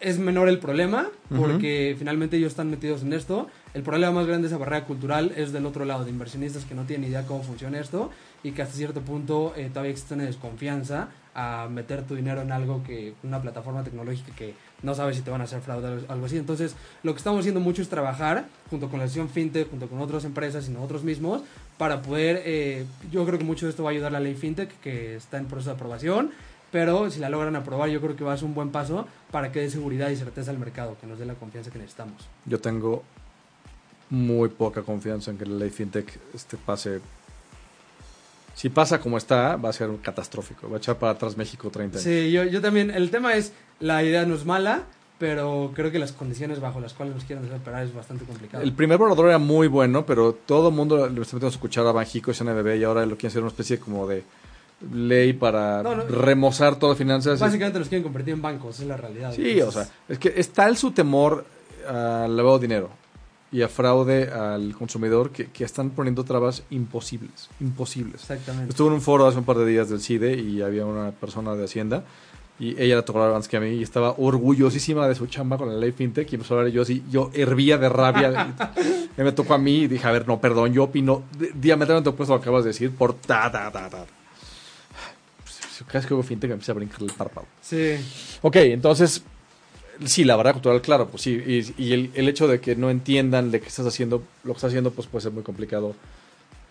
es 0.00 0.18
menor 0.18 0.48
el 0.48 0.58
problema, 0.58 1.08
porque 1.28 1.94
finalmente 1.98 2.38
ellos 2.38 2.52
están 2.52 2.70
metidos 2.70 3.02
en 3.02 3.12
esto. 3.12 3.48
El 3.74 3.82
problema 3.82 4.12
más 4.12 4.26
grande 4.26 4.48
de 4.48 4.54
esa 4.54 4.56
barrera 4.56 4.86
cultural 4.86 5.32
es 5.36 5.52
del 5.52 5.66
otro 5.66 5.84
lado, 5.84 6.04
de 6.04 6.10
inversionistas 6.10 6.64
que 6.64 6.74
no 6.74 6.84
tienen 6.84 7.10
idea 7.10 7.26
cómo 7.26 7.42
funciona 7.42 7.78
esto 7.78 8.10
y 8.42 8.52
que 8.52 8.62
hasta 8.62 8.74
cierto 8.74 9.00
punto 9.02 9.52
eh, 9.56 9.68
todavía 9.68 9.92
existe 9.92 10.14
una 10.14 10.24
desconfianza 10.24 11.08
a 11.34 11.68
meter 11.70 12.04
tu 12.04 12.14
dinero 12.14 12.42
en 12.42 12.52
algo 12.52 12.82
que, 12.82 13.14
una 13.22 13.40
plataforma 13.40 13.84
tecnológica 13.84 14.34
que 14.34 14.54
no 14.82 14.94
sabes 14.94 15.16
si 15.16 15.22
te 15.22 15.30
van 15.30 15.40
a 15.40 15.44
hacer 15.44 15.60
fraude 15.60 16.04
o 16.08 16.12
algo 16.12 16.26
así. 16.26 16.36
Entonces, 16.36 16.74
lo 17.02 17.12
que 17.12 17.18
estamos 17.18 17.40
haciendo 17.40 17.60
mucho 17.60 17.82
es 17.82 17.88
trabajar 17.88 18.46
junto 18.68 18.88
con 18.88 18.98
la 18.98 19.06
sesión 19.06 19.28
FinTech, 19.28 19.70
junto 19.70 19.88
con 19.88 20.00
otras 20.00 20.24
empresas 20.24 20.68
y 20.68 20.72
nosotros 20.72 21.04
mismos, 21.04 21.42
para 21.78 22.02
poder, 22.02 22.42
eh, 22.44 22.84
yo 23.12 23.24
creo 23.26 23.38
que 23.38 23.44
mucho 23.44 23.66
de 23.66 23.70
esto 23.70 23.84
va 23.84 23.90
a 23.90 23.92
ayudar 23.92 24.08
a 24.08 24.12
la 24.14 24.20
ley 24.20 24.34
FinTech, 24.34 24.80
que 24.80 25.16
está 25.16 25.38
en 25.38 25.46
proceso 25.46 25.70
de 25.70 25.76
aprobación, 25.76 26.30
pero 26.72 27.10
si 27.10 27.20
la 27.20 27.28
logran 27.28 27.56
aprobar, 27.56 27.88
yo 27.90 28.00
creo 28.00 28.16
que 28.16 28.24
va 28.24 28.32
a 28.32 28.36
ser 28.36 28.46
un 28.46 28.54
buen 28.54 28.70
paso 28.70 29.06
para 29.30 29.52
que 29.52 29.60
dé 29.60 29.70
seguridad 29.70 30.10
y 30.10 30.16
certeza 30.16 30.50
al 30.50 30.58
mercado, 30.58 30.96
que 31.00 31.06
nos 31.06 31.18
dé 31.18 31.26
la 31.26 31.34
confianza 31.34 31.70
que 31.70 31.78
necesitamos. 31.78 32.28
Yo 32.46 32.60
tengo 32.60 33.02
muy 34.08 34.48
poca 34.48 34.82
confianza 34.82 35.30
en 35.30 35.38
que 35.38 35.46
la 35.46 35.56
ley 35.56 35.70
FinTech 35.70 36.18
este 36.34 36.56
pase 36.56 37.00
si 38.54 38.68
pasa 38.68 39.00
como 39.00 39.16
está, 39.16 39.56
va 39.56 39.70
a 39.70 39.72
ser 39.72 39.90
catastrófico. 40.02 40.68
Va 40.68 40.76
a 40.76 40.78
echar 40.78 40.98
para 40.98 41.12
atrás 41.12 41.36
México 41.36 41.70
30 41.70 41.98
años. 41.98 42.04
Sí, 42.04 42.30
yo, 42.30 42.44
yo 42.44 42.60
también. 42.60 42.90
El 42.90 43.10
tema 43.10 43.34
es, 43.34 43.52
la 43.78 44.02
idea 44.02 44.26
no 44.26 44.34
es 44.34 44.44
mala, 44.44 44.84
pero 45.18 45.72
creo 45.74 45.90
que 45.90 45.98
las 45.98 46.12
condiciones 46.12 46.60
bajo 46.60 46.80
las 46.80 46.94
cuales 46.94 47.14
nos 47.14 47.24
quieren 47.24 47.44
hacer 47.44 47.58
operar 47.58 47.84
es 47.84 47.94
bastante 47.94 48.24
complicado. 48.24 48.62
El 48.62 48.72
primer 48.72 48.98
borrador 48.98 49.28
era 49.28 49.38
muy 49.38 49.68
bueno, 49.68 50.06
pero 50.06 50.32
todo 50.32 50.68
el 50.68 50.74
mundo 50.74 51.08
le 51.08 51.20
está 51.20 51.36
metiendo 51.36 51.50
su 51.50 51.60
cuchara 51.60 51.90
a 51.90 51.92
Banjico 51.92 52.30
y 52.30 52.34
CNBB 52.34 52.76
y 52.78 52.84
ahora 52.84 53.04
lo 53.04 53.16
quieren 53.16 53.28
hacer 53.28 53.42
una 53.42 53.50
especie 53.50 53.78
como 53.78 54.06
de 54.06 54.24
ley 54.92 55.34
para 55.34 55.82
remozar 55.82 56.76
todas 56.76 56.92
las 56.94 56.98
finanzas. 56.98 57.38
Básicamente 57.38 57.78
los 57.78 57.88
quieren 57.88 58.02
convertir 58.02 58.32
en 58.34 58.42
bancos, 58.42 58.80
es 58.80 58.86
la 58.86 58.96
realidad. 58.96 59.32
Sí, 59.34 59.60
o 59.60 59.70
sea, 59.70 59.86
es 60.08 60.18
que 60.18 60.32
está 60.36 60.68
el 60.68 60.76
su 60.76 60.92
temor 60.92 61.44
al 61.86 62.34
lavado 62.34 62.58
de 62.58 62.66
dinero 62.66 62.90
y 63.52 63.62
a 63.62 63.68
fraude 63.68 64.30
al 64.30 64.74
consumidor 64.76 65.30
que, 65.30 65.46
que, 65.50 65.64
están 65.64 65.90
poniendo 65.90 66.24
trabas 66.24 66.62
imposibles, 66.70 67.48
imposibles. 67.60 68.22
Exactamente. 68.22 68.70
Estuve 68.70 68.88
en 68.88 68.94
un 68.94 69.00
foro 69.00 69.26
hace 69.26 69.38
un 69.38 69.44
par 69.44 69.58
de 69.58 69.66
días 69.66 69.88
del 69.88 70.00
CIDE 70.00 70.36
y 70.36 70.62
había 70.62 70.86
una 70.86 71.10
persona 71.10 71.54
de 71.54 71.64
Hacienda 71.64 72.04
y 72.60 72.80
ella 72.80 72.96
la 72.96 73.02
tocó 73.02 73.24
antes 73.24 73.48
que 73.48 73.56
a 73.56 73.60
mí 73.60 73.70
y 73.70 73.82
estaba 73.82 74.14
orgullosísima 74.18 75.08
de 75.08 75.14
su 75.14 75.26
chamba 75.26 75.56
con 75.56 75.68
la 75.68 75.74
ley 75.74 75.92
fintech 75.92 76.30
y 76.30 76.34
empezó 76.34 76.54
a 76.54 76.58
hablar 76.58 76.72
yo 76.72 76.82
así, 76.82 77.02
yo 77.10 77.30
hervía 77.32 77.78
de 77.78 77.88
rabia. 77.88 78.54
y 79.18 79.22
me 79.22 79.32
tocó 79.32 79.54
a 79.54 79.58
mí 79.58 79.78
y 79.78 79.88
dije, 79.88 80.06
a 80.06 80.12
ver, 80.12 80.28
no, 80.28 80.38
perdón, 80.38 80.74
yo 80.74 80.84
opino 80.84 81.22
diametralmente 81.54 82.10
opuesto 82.10 82.34
a 82.34 82.36
lo 82.36 82.42
que 82.42 82.48
acabas 82.50 82.64
de 82.64 82.68
decir 82.68 82.90
por 82.90 83.14
ta, 83.14 83.50
ta, 83.50 83.72
ta, 83.72 83.88
ta. 83.88 84.04
Cada 85.86 86.00
vez 86.00 86.06
que 86.06 86.12
hago 86.12 86.22
fintech 86.22 86.50
me 86.50 86.54
empieza 86.54 86.72
a 86.72 86.74
brincar 86.74 87.00
el 87.00 87.12
párpado. 87.12 87.46
Sí. 87.62 87.96
Ok, 88.42 88.56
entonces 88.56 89.22
Sí, 90.04 90.24
la 90.24 90.36
verdad 90.36 90.54
cultural, 90.54 90.80
claro, 90.80 91.08
pues 91.08 91.22
sí. 91.22 91.42
Y, 91.76 91.92
el, 91.92 92.10
el, 92.14 92.28
hecho 92.28 92.48
de 92.48 92.60
que 92.60 92.74
no 92.76 92.90
entiendan 92.90 93.50
de 93.50 93.60
qué 93.60 93.68
estás 93.68 93.86
haciendo, 93.86 94.22
lo 94.44 94.52
que 94.52 94.56
estás 94.56 94.68
haciendo, 94.68 94.90
pues 94.90 95.06
puede 95.06 95.22
ser 95.22 95.32
muy 95.32 95.42
complicado 95.42 95.94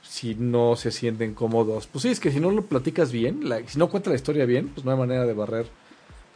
si 0.01 0.35
no 0.35 0.75
se 0.75 0.91
sienten 0.91 1.33
cómodos. 1.33 1.87
Pues 1.87 2.03
sí, 2.03 2.09
es 2.09 2.19
que 2.19 2.31
si 2.31 2.39
no 2.39 2.49
lo 2.51 2.65
platicas 2.65 3.11
bien, 3.11 3.41
si 3.67 3.77
no 3.77 3.89
cuenta 3.89 4.09
la 4.09 4.15
historia 4.15 4.45
bien, 4.45 4.69
pues 4.69 4.83
no 4.83 4.91
hay 4.91 4.97
manera 4.97 5.25
de 5.25 5.33
barrer 5.33 5.67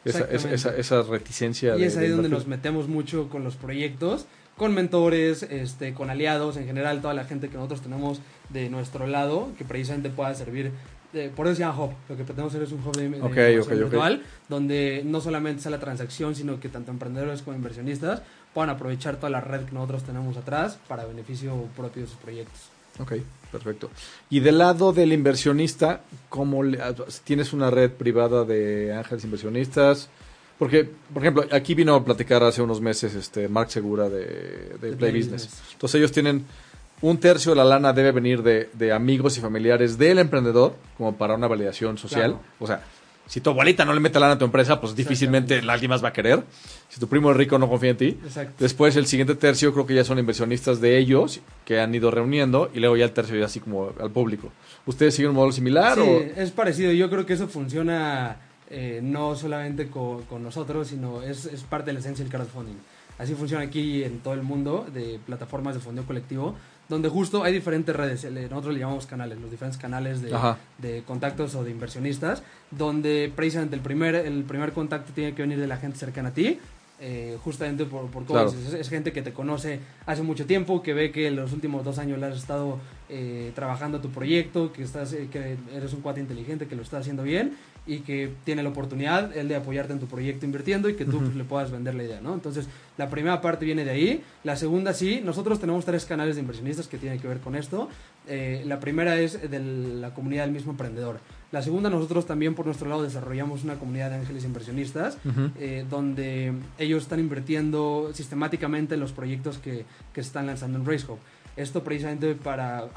esa, 0.05 0.25
esa, 0.25 0.75
esa, 0.75 1.01
reticencia. 1.01 1.75
Y 1.77 1.83
es 1.83 1.97
ahí 1.97 2.09
donde 2.09 2.29
nos 2.29 2.45
metemos 2.47 2.87
mucho 2.87 3.29
con 3.29 3.43
los 3.43 3.55
proyectos, 3.55 4.25
con 4.57 4.73
mentores, 4.73 5.43
este, 5.43 5.93
con 5.93 6.09
aliados, 6.09 6.57
en 6.57 6.65
general, 6.65 7.01
toda 7.01 7.13
la 7.13 7.25
gente 7.25 7.49
que 7.49 7.55
nosotros 7.55 7.81
tenemos 7.81 8.19
de 8.49 8.69
nuestro 8.69 9.07
lado, 9.07 9.49
que 9.57 9.65
precisamente 9.65 10.09
pueda 10.09 10.35
servir 10.35 10.71
por 11.35 11.47
eso 11.47 11.55
se 11.55 11.61
llama 11.61 11.83
Hub. 11.83 11.91
Lo 12.09 12.17
que 12.17 12.23
pretendemos 12.23 12.53
hacer 12.53 12.63
es 12.63 12.71
un 12.71 12.85
Hub 12.85 12.95
de, 12.95 13.75
virtual, 13.75 14.23
donde 14.49 15.03
no 15.05 15.21
solamente 15.21 15.61
sea 15.61 15.71
la 15.71 15.79
transacción, 15.79 16.35
sino 16.35 16.59
que 16.59 16.69
tanto 16.69 16.91
emprendedores 16.91 17.41
como 17.41 17.55
inversionistas 17.55 18.21
puedan 18.53 18.69
aprovechar 18.69 19.17
toda 19.17 19.29
la 19.29 19.41
red 19.41 19.65
que 19.65 19.71
nosotros 19.71 20.03
tenemos 20.03 20.37
atrás 20.37 20.79
para 20.87 21.05
beneficio 21.05 21.55
propio 21.75 22.03
de 22.03 22.07
sus 22.07 22.17
proyectos. 22.17 22.69
Ok, 22.99 23.13
perfecto. 23.51 23.89
Y 24.29 24.39
del 24.39 24.59
lado 24.59 24.93
del 24.93 25.13
inversionista, 25.13 26.01
¿cómo 26.29 26.63
ah, 26.63 26.93
tienes 27.23 27.53
una 27.53 27.71
red 27.71 27.91
privada 27.91 28.45
de 28.45 28.93
ángeles 28.93 29.23
inversionistas? 29.23 30.09
Porque, 30.59 30.87
por 31.11 31.23
ejemplo, 31.23 31.45
aquí 31.51 31.73
vino 31.73 31.95
a 31.95 32.05
platicar 32.05 32.43
hace 32.43 32.61
unos 32.61 32.79
meses 32.79 33.15
este 33.15 33.47
Mark 33.47 33.71
Segura 33.71 34.09
de, 34.09 34.95
Play, 34.97 35.11
Business. 35.11 35.49
Entonces 35.73 35.95
ellos 35.99 36.11
tienen 36.11 36.45
un 37.03 37.17
tercio 37.17 37.51
de 37.51 37.57
la 37.57 37.65
lana 37.65 37.91
debe 37.91 38.13
venir 38.13 38.41
de, 38.41 38.93
amigos 38.93 39.37
y 39.37 39.41
familiares 39.41 39.97
del 39.97 40.19
emprendedor, 40.19 40.75
como 40.97 41.17
para 41.17 41.35
una 41.35 41.47
validación 41.47 41.97
social. 41.97 42.39
O 42.59 42.65
sea, 42.65 42.81
si 43.25 43.41
tu 43.41 43.49
abuelita 43.49 43.83
no 43.83 43.93
le 43.93 43.99
mete 43.99 44.21
lana 44.21 44.33
a 44.33 44.37
tu 44.37 44.45
empresa, 44.45 44.79
pues 44.79 44.95
difícilmente 44.95 45.61
alguien 45.67 45.89
más 45.89 46.01
va 46.01 46.09
a 46.09 46.13
querer. 46.13 46.43
Si 46.87 47.01
tu 47.01 47.09
primo 47.09 47.31
es 47.31 47.37
rico, 47.37 47.59
no 47.59 47.67
confía 47.67 47.89
en 47.89 47.97
ti. 47.97 48.19
Después, 48.57 48.95
el 48.95 49.05
siguiente 49.05 49.35
tercio 49.35 49.73
creo 49.73 49.85
que 49.85 49.95
ya 49.95 50.05
son 50.05 50.17
inversionistas 50.17 50.79
de 50.79 50.97
ellos 50.97 51.41
que 51.65 51.81
han 51.81 51.93
ido 51.93 52.09
reuniendo 52.09 52.71
y 52.73 52.79
luego 52.79 52.95
ya 52.95 53.03
el 53.03 53.11
tercio 53.11 53.37
ya 53.37 53.47
así 53.47 53.59
como 53.59 53.91
al 53.99 54.11
público. 54.11 54.53
¿Ustedes 54.85 55.13
siguen 55.13 55.31
un 55.31 55.35
modelo 55.35 55.51
similar? 55.51 55.97
Sí, 55.97 56.31
es 56.37 56.51
parecido. 56.51 56.93
Yo 56.93 57.09
creo 57.09 57.25
que 57.25 57.33
eso 57.33 57.49
funciona 57.49 58.37
eh, 58.69 59.01
no 59.03 59.35
solamente 59.35 59.89
con, 59.89 60.23
nosotros, 60.41 60.87
sino 60.87 61.21
es, 61.21 61.47
es, 61.47 61.63
parte 61.63 61.87
de 61.87 61.93
la 61.95 61.99
esencia 61.99 62.23
del 62.23 62.31
crowdfunding. 62.31 62.77
Así 63.17 63.35
funciona 63.35 63.63
aquí 63.63 64.03
en 64.03 64.19
todo 64.19 64.33
el 64.33 64.41
mundo 64.41 64.87
de 64.91 65.19
plataformas 65.25 65.75
de 65.75 65.81
fondeo 65.81 66.05
colectivo 66.05 66.55
donde 66.89 67.09
justo 67.09 67.43
hay 67.43 67.53
diferentes 67.53 67.95
redes, 67.95 68.23
nosotros 68.49 68.73
le 68.73 68.79
llamamos 68.79 69.05
canales, 69.05 69.39
los 69.39 69.49
diferentes 69.49 69.81
canales 69.81 70.21
de, 70.21 70.35
de, 70.77 71.03
contactos 71.03 71.55
o 71.55 71.63
de 71.63 71.71
inversionistas, 71.71 72.43
donde 72.71 73.31
precisamente 73.35 73.75
el 73.75 73.81
primer, 73.81 74.15
el 74.15 74.43
primer 74.43 74.73
contacto 74.73 75.13
tiene 75.13 75.33
que 75.33 75.41
venir 75.41 75.59
de 75.59 75.67
la 75.67 75.77
gente 75.77 75.97
cercana 75.97 76.29
a 76.29 76.33
ti, 76.33 76.59
eh, 77.05 77.37
justamente 77.43 77.83
por, 77.83 78.09
por 78.09 78.23
es, 78.47 78.87
gente 78.87 79.11
que 79.11 79.21
te 79.21 79.33
conoce 79.33 79.79
hace 80.05 80.21
mucho 80.21 80.45
tiempo, 80.45 80.81
que 80.81 80.93
ve 80.93 81.11
que 81.11 81.27
en 81.27 81.35
los 81.35 81.51
últimos 81.51 81.83
dos 81.83 81.99
años 81.99 82.17
le 82.17 82.27
has 82.27 82.37
estado 82.37 82.79
eh, 83.09 83.51
trabajando 83.55 83.99
tu 83.99 84.09
proyecto, 84.09 84.71
que, 84.71 84.83
estás, 84.83 85.11
eh, 85.11 85.27
que 85.29 85.57
eres 85.75 85.91
un 85.91 85.99
cuate 85.99 86.21
inteligente, 86.21 86.65
que 86.65 86.77
lo 86.77 86.81
está 86.81 86.99
haciendo 86.99 87.23
bien 87.23 87.57
y 87.85 87.99
que 87.99 88.31
tiene 88.45 88.63
la 88.63 88.69
oportunidad 88.69 89.35
él 89.35 89.49
de 89.49 89.57
apoyarte 89.57 89.91
en 89.91 89.99
tu 89.99 90.05
proyecto 90.05 90.45
invirtiendo 90.45 90.87
y 90.87 90.95
que 90.95 91.03
tú 91.03 91.19
pues, 91.19 91.35
le 91.35 91.43
puedas 91.43 91.71
vender 91.71 91.93
la 91.95 92.03
idea, 92.03 92.21
¿no? 92.21 92.33
Entonces, 92.33 92.69
la 92.97 93.09
primera 93.09 93.41
parte 93.41 93.65
viene 93.65 93.83
de 93.83 93.91
ahí. 93.91 94.23
La 94.45 94.55
segunda, 94.55 94.93
sí, 94.93 95.21
nosotros 95.21 95.59
tenemos 95.59 95.83
tres 95.83 96.05
canales 96.05 96.35
de 96.35 96.41
inversionistas 96.41 96.87
que 96.87 96.97
tienen 96.97 97.19
que 97.19 97.27
ver 97.27 97.41
con 97.41 97.57
esto. 97.57 97.89
Eh, 98.29 98.63
la 98.65 98.79
primera 98.79 99.19
es 99.19 99.49
de 99.51 99.59
la 99.59 100.13
comunidad 100.13 100.45
del 100.45 100.53
mismo 100.53 100.71
emprendedor. 100.71 101.19
La 101.53 101.61
segunda, 101.61 101.87
nosotros 101.87 102.25
también 102.25 102.55
por 102.55 102.65
nuestro 102.65 102.89
lado 102.89 103.03
desarrollamos 103.03 103.63
una 103.63 103.75
comunidad 103.75 104.09
de 104.09 104.15
ángeles 104.15 104.43
inversionistas, 104.43 105.19
eh, 105.59 105.85
donde 105.87 106.51
ellos 106.79 107.03
están 107.03 107.19
invirtiendo 107.19 108.09
sistemáticamente 108.11 108.95
en 108.95 108.99
los 108.99 109.11
proyectos 109.11 109.59
que, 109.59 109.85
que 110.13 110.21
están 110.21 110.47
lanzando 110.47 110.79
en 110.79 110.85
RaceHub. 110.87 111.19
Esto 111.55 111.83
precisamente 111.83 112.33
para, 112.33 112.89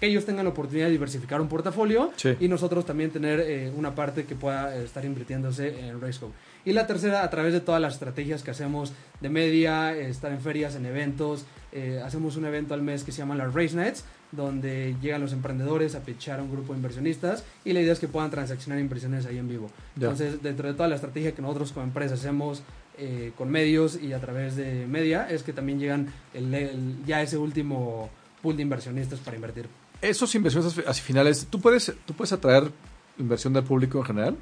que 0.00 0.06
ellos 0.08 0.26
tengan 0.26 0.44
la 0.44 0.50
oportunidad 0.50 0.86
de 0.86 0.90
diversificar 0.90 1.40
un 1.40 1.46
portafolio 1.46 2.10
y 2.40 2.48
nosotros 2.48 2.84
también 2.84 3.12
tener 3.12 3.38
eh, 3.38 3.72
una 3.76 3.94
parte 3.94 4.24
que 4.24 4.34
pueda 4.34 4.74
estar 4.74 5.04
invirtiéndose 5.04 5.86
en 5.86 6.00
RaceHub. 6.00 6.32
Y 6.64 6.72
la 6.72 6.88
tercera, 6.88 7.22
a 7.22 7.30
través 7.30 7.52
de 7.52 7.60
todas 7.60 7.80
las 7.80 7.94
estrategias 7.94 8.42
que 8.42 8.50
hacemos 8.50 8.92
de 9.20 9.28
media, 9.28 9.96
estar 9.96 10.32
en 10.32 10.40
ferias, 10.40 10.74
en 10.74 10.86
eventos. 10.86 11.44
Eh, 11.70 12.02
hacemos 12.04 12.36
un 12.36 12.44
evento 12.44 12.74
al 12.74 12.82
mes 12.82 13.04
que 13.04 13.12
se 13.12 13.18
llama 13.18 13.36
las 13.36 13.54
Race 13.54 13.76
Nights, 13.76 14.04
donde 14.32 14.94
llegan 15.02 15.20
los 15.20 15.32
emprendedores 15.32 15.94
a 15.94 16.00
pitchar 16.00 16.40
a 16.40 16.42
un 16.42 16.50
grupo 16.50 16.72
de 16.72 16.78
inversionistas 16.78 17.44
y 17.64 17.72
la 17.72 17.80
idea 17.80 17.92
es 17.92 17.98
que 17.98 18.08
puedan 18.08 18.30
transaccionar 18.30 18.78
inversiones 18.78 19.26
ahí 19.26 19.38
en 19.38 19.48
vivo. 19.48 19.70
Entonces, 19.96 20.42
dentro 20.42 20.68
de 20.68 20.74
toda 20.74 20.88
la 20.88 20.94
estrategia 20.94 21.32
que 21.32 21.42
nosotros 21.42 21.72
como 21.72 21.84
empresa 21.84 22.14
hacemos 22.14 22.62
eh, 22.98 23.32
con 23.36 23.50
medios 23.50 24.00
y 24.00 24.12
a 24.12 24.20
través 24.20 24.56
de 24.56 24.86
media 24.86 25.28
es 25.30 25.42
que 25.42 25.52
también 25.52 25.78
llegan 25.78 26.12
el, 26.34 26.96
ya 27.06 27.22
ese 27.22 27.38
último 27.38 28.10
pool 28.42 28.56
de 28.56 28.62
inversionistas 28.62 29.20
para 29.20 29.36
invertir. 29.36 29.66
Esos 30.00 30.34
inversionistas 30.34 31.00
finales, 31.00 31.46
¿tú 31.50 31.60
puedes, 31.60 31.92
¿tú 32.06 32.14
puedes 32.14 32.32
atraer 32.32 32.70
inversión 33.18 33.52
del 33.52 33.64
público 33.64 33.98
en 33.98 34.04
general? 34.04 34.36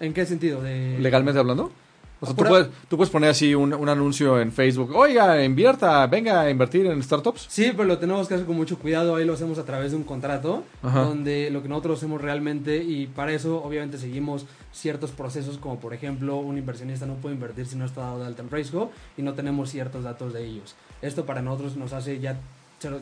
¿En 0.00 0.12
qué 0.12 0.26
sentido? 0.26 0.62
De... 0.62 0.98
¿Legalmente 0.98 1.38
hablando? 1.38 1.72
O 2.20 2.26
sea, 2.26 2.34
tú 2.34 2.44
puedes, 2.44 2.68
tú 2.88 2.96
puedes, 2.96 3.10
poner 3.10 3.30
así 3.30 3.54
un, 3.54 3.74
un, 3.74 3.88
anuncio 3.88 4.40
en 4.40 4.52
Facebook, 4.52 4.94
oiga, 4.94 5.44
invierta, 5.44 6.06
venga 6.06 6.40
a 6.40 6.50
invertir 6.50 6.86
en 6.86 7.02
startups. 7.02 7.46
Sí, 7.48 7.72
pero 7.72 7.84
lo 7.84 7.98
tenemos 7.98 8.28
que 8.28 8.34
hacer 8.34 8.46
con 8.46 8.56
mucho 8.56 8.78
cuidado, 8.78 9.16
ahí 9.16 9.24
lo 9.24 9.34
hacemos 9.34 9.58
a 9.58 9.64
través 9.64 9.90
de 9.90 9.96
un 9.96 10.04
contrato, 10.04 10.62
donde 10.82 11.50
lo 11.50 11.62
que 11.62 11.68
nosotros 11.68 11.98
hacemos 11.98 12.20
realmente, 12.20 12.82
y 12.82 13.06
para 13.08 13.32
eso 13.32 13.62
obviamente 13.62 13.98
seguimos 13.98 14.46
ciertos 14.72 15.10
procesos, 15.10 15.58
como 15.58 15.78
por 15.78 15.92
ejemplo, 15.92 16.36
un 16.36 16.56
inversionista 16.56 17.06
no 17.06 17.14
puede 17.14 17.34
invertir 17.34 17.66
si 17.66 17.76
no 17.76 17.84
está 17.84 18.02
dado 18.02 18.20
de 18.20 18.26
alta 18.26 18.42
en 18.42 18.50
riesgo 18.50 18.90
y 19.16 19.22
no 19.22 19.34
tenemos 19.34 19.70
ciertos 19.70 20.04
datos 20.04 20.32
de 20.32 20.44
ellos. 20.44 20.74
Esto 21.02 21.26
para 21.26 21.42
nosotros 21.42 21.76
nos 21.76 21.92
hace 21.92 22.20
ya 22.20 22.38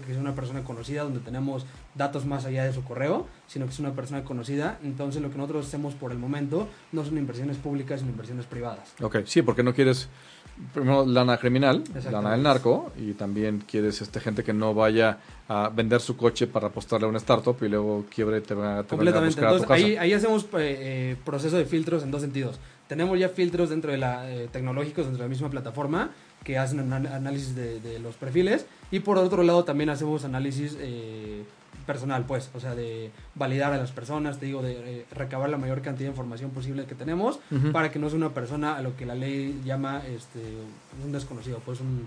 que 0.05 0.13
es 0.13 0.19
una 0.19 0.35
persona 0.35 0.65
conocida, 0.65 1.03
donde 1.03 1.21
tenemos 1.21 1.67
datos 1.95 2.25
más 2.27 2.45
allá 2.45 2.65
de 2.65 2.73
su 2.73 2.83
correo, 2.85 3.27
sino 3.47 3.67
que 3.67 3.73
es 3.73 3.79
una 3.79 3.93
persona 3.93 4.25
conocida. 4.25 4.79
Entonces, 4.83 5.23
lo 5.23 5.31
que 5.31 5.37
nosotros 5.37 5.67
hacemos 5.67 5.95
por 5.95 6.13
el 6.13 6.19
momento 6.19 6.69
no 6.93 7.05
son 7.05 7.19
inversiones 7.19 7.57
públicas, 7.57 8.01
sino 8.01 8.13
inversiones 8.13 8.47
privadas. 8.47 8.93
Ok, 9.01 9.19
sí, 9.25 9.43
porque 9.43 9.63
no 9.63 9.75
quieres 9.75 10.09
primero 10.75 11.07
lana 11.07 11.39
criminal, 11.39 11.83
lana 12.11 12.33
del 12.33 12.43
narco, 12.43 12.93
y 12.97 13.13
también 13.15 13.65
quieres 13.67 14.01
este 14.03 14.21
gente 14.21 14.45
que 14.45 14.53
no 14.53 14.75
vaya 14.75 15.19
a 15.49 15.71
vender 15.71 16.01
su 16.01 16.17
coche 16.17 16.47
para 16.47 16.69
apostarle 16.69 17.07
a 17.07 17.09
una 17.09 17.19
startup 17.19 17.57
y 17.63 17.69
luego 17.69 18.05
quiebre 18.15 18.41
te 18.41 18.55
va, 18.55 18.83
te 18.85 18.97
venga 18.97 19.11
a 19.11 19.23
Completamente. 19.23 19.27
buscar 19.35 19.45
a 19.45 19.49
tu 19.49 19.63
Entonces, 19.63 19.69
casa. 19.69 19.87
ahí, 19.87 19.97
ahí 19.97 20.13
hacemos 20.13 20.45
eh, 20.45 20.49
eh, 20.55 21.17
proceso 21.25 21.57
de 21.57 21.65
filtros 21.65 22.03
en 22.03 22.11
dos 22.11 22.21
sentidos. 22.21 22.59
Tenemos 22.87 23.19
ya 23.19 23.29
filtros 23.29 23.71
dentro 23.71 23.91
de 23.91 23.99
la 23.99 24.31
eh, 24.31 24.49
tecnológicos 24.53 25.07
dentro 25.07 25.23
de 25.23 25.29
la 25.29 25.31
misma 25.31 25.49
plataforma 25.49 26.11
que 26.45 26.59
hacen 26.59 26.93
análisis 26.93 27.55
de, 27.55 27.81
de 27.81 27.99
los 27.99 28.15
perfiles 28.17 28.67
y 28.91 29.01
por 29.01 29.19
otro 29.19 29.43
lado 29.43 29.65
también 29.65 29.91
hacemos 29.91 30.25
análisis 30.25 30.77
eh, 30.81 31.45
personal, 31.87 32.25
pues, 32.27 32.51
o 32.55 32.61
sea, 32.61 32.75
de 32.75 33.11
validar 33.35 33.73
a 33.73 33.77
las 33.77 33.91
personas, 33.91 34.39
te 34.39 34.47
digo, 34.47 34.63
de 34.63 34.73
eh, 35.01 35.07
recabar 35.13 35.51
la 35.51 35.59
mayor 35.59 35.83
cantidad 35.83 36.07
de 36.09 36.13
información 36.13 36.51
posible 36.51 36.85
que 36.85 36.95
tenemos 36.95 37.41
para 37.73 37.91
que 37.91 37.99
no 37.99 38.09
sea 38.09 38.19
una 38.19 38.31
persona 38.31 38.77
a 38.77 38.83
lo 38.83 38.97
que 38.97 39.05
la 39.07 39.15
ley 39.15 39.61
llama 39.65 40.03
este 40.07 40.41
un 41.05 41.13
desconocido, 41.13 41.61
pues 41.65 41.81
un, 41.81 42.07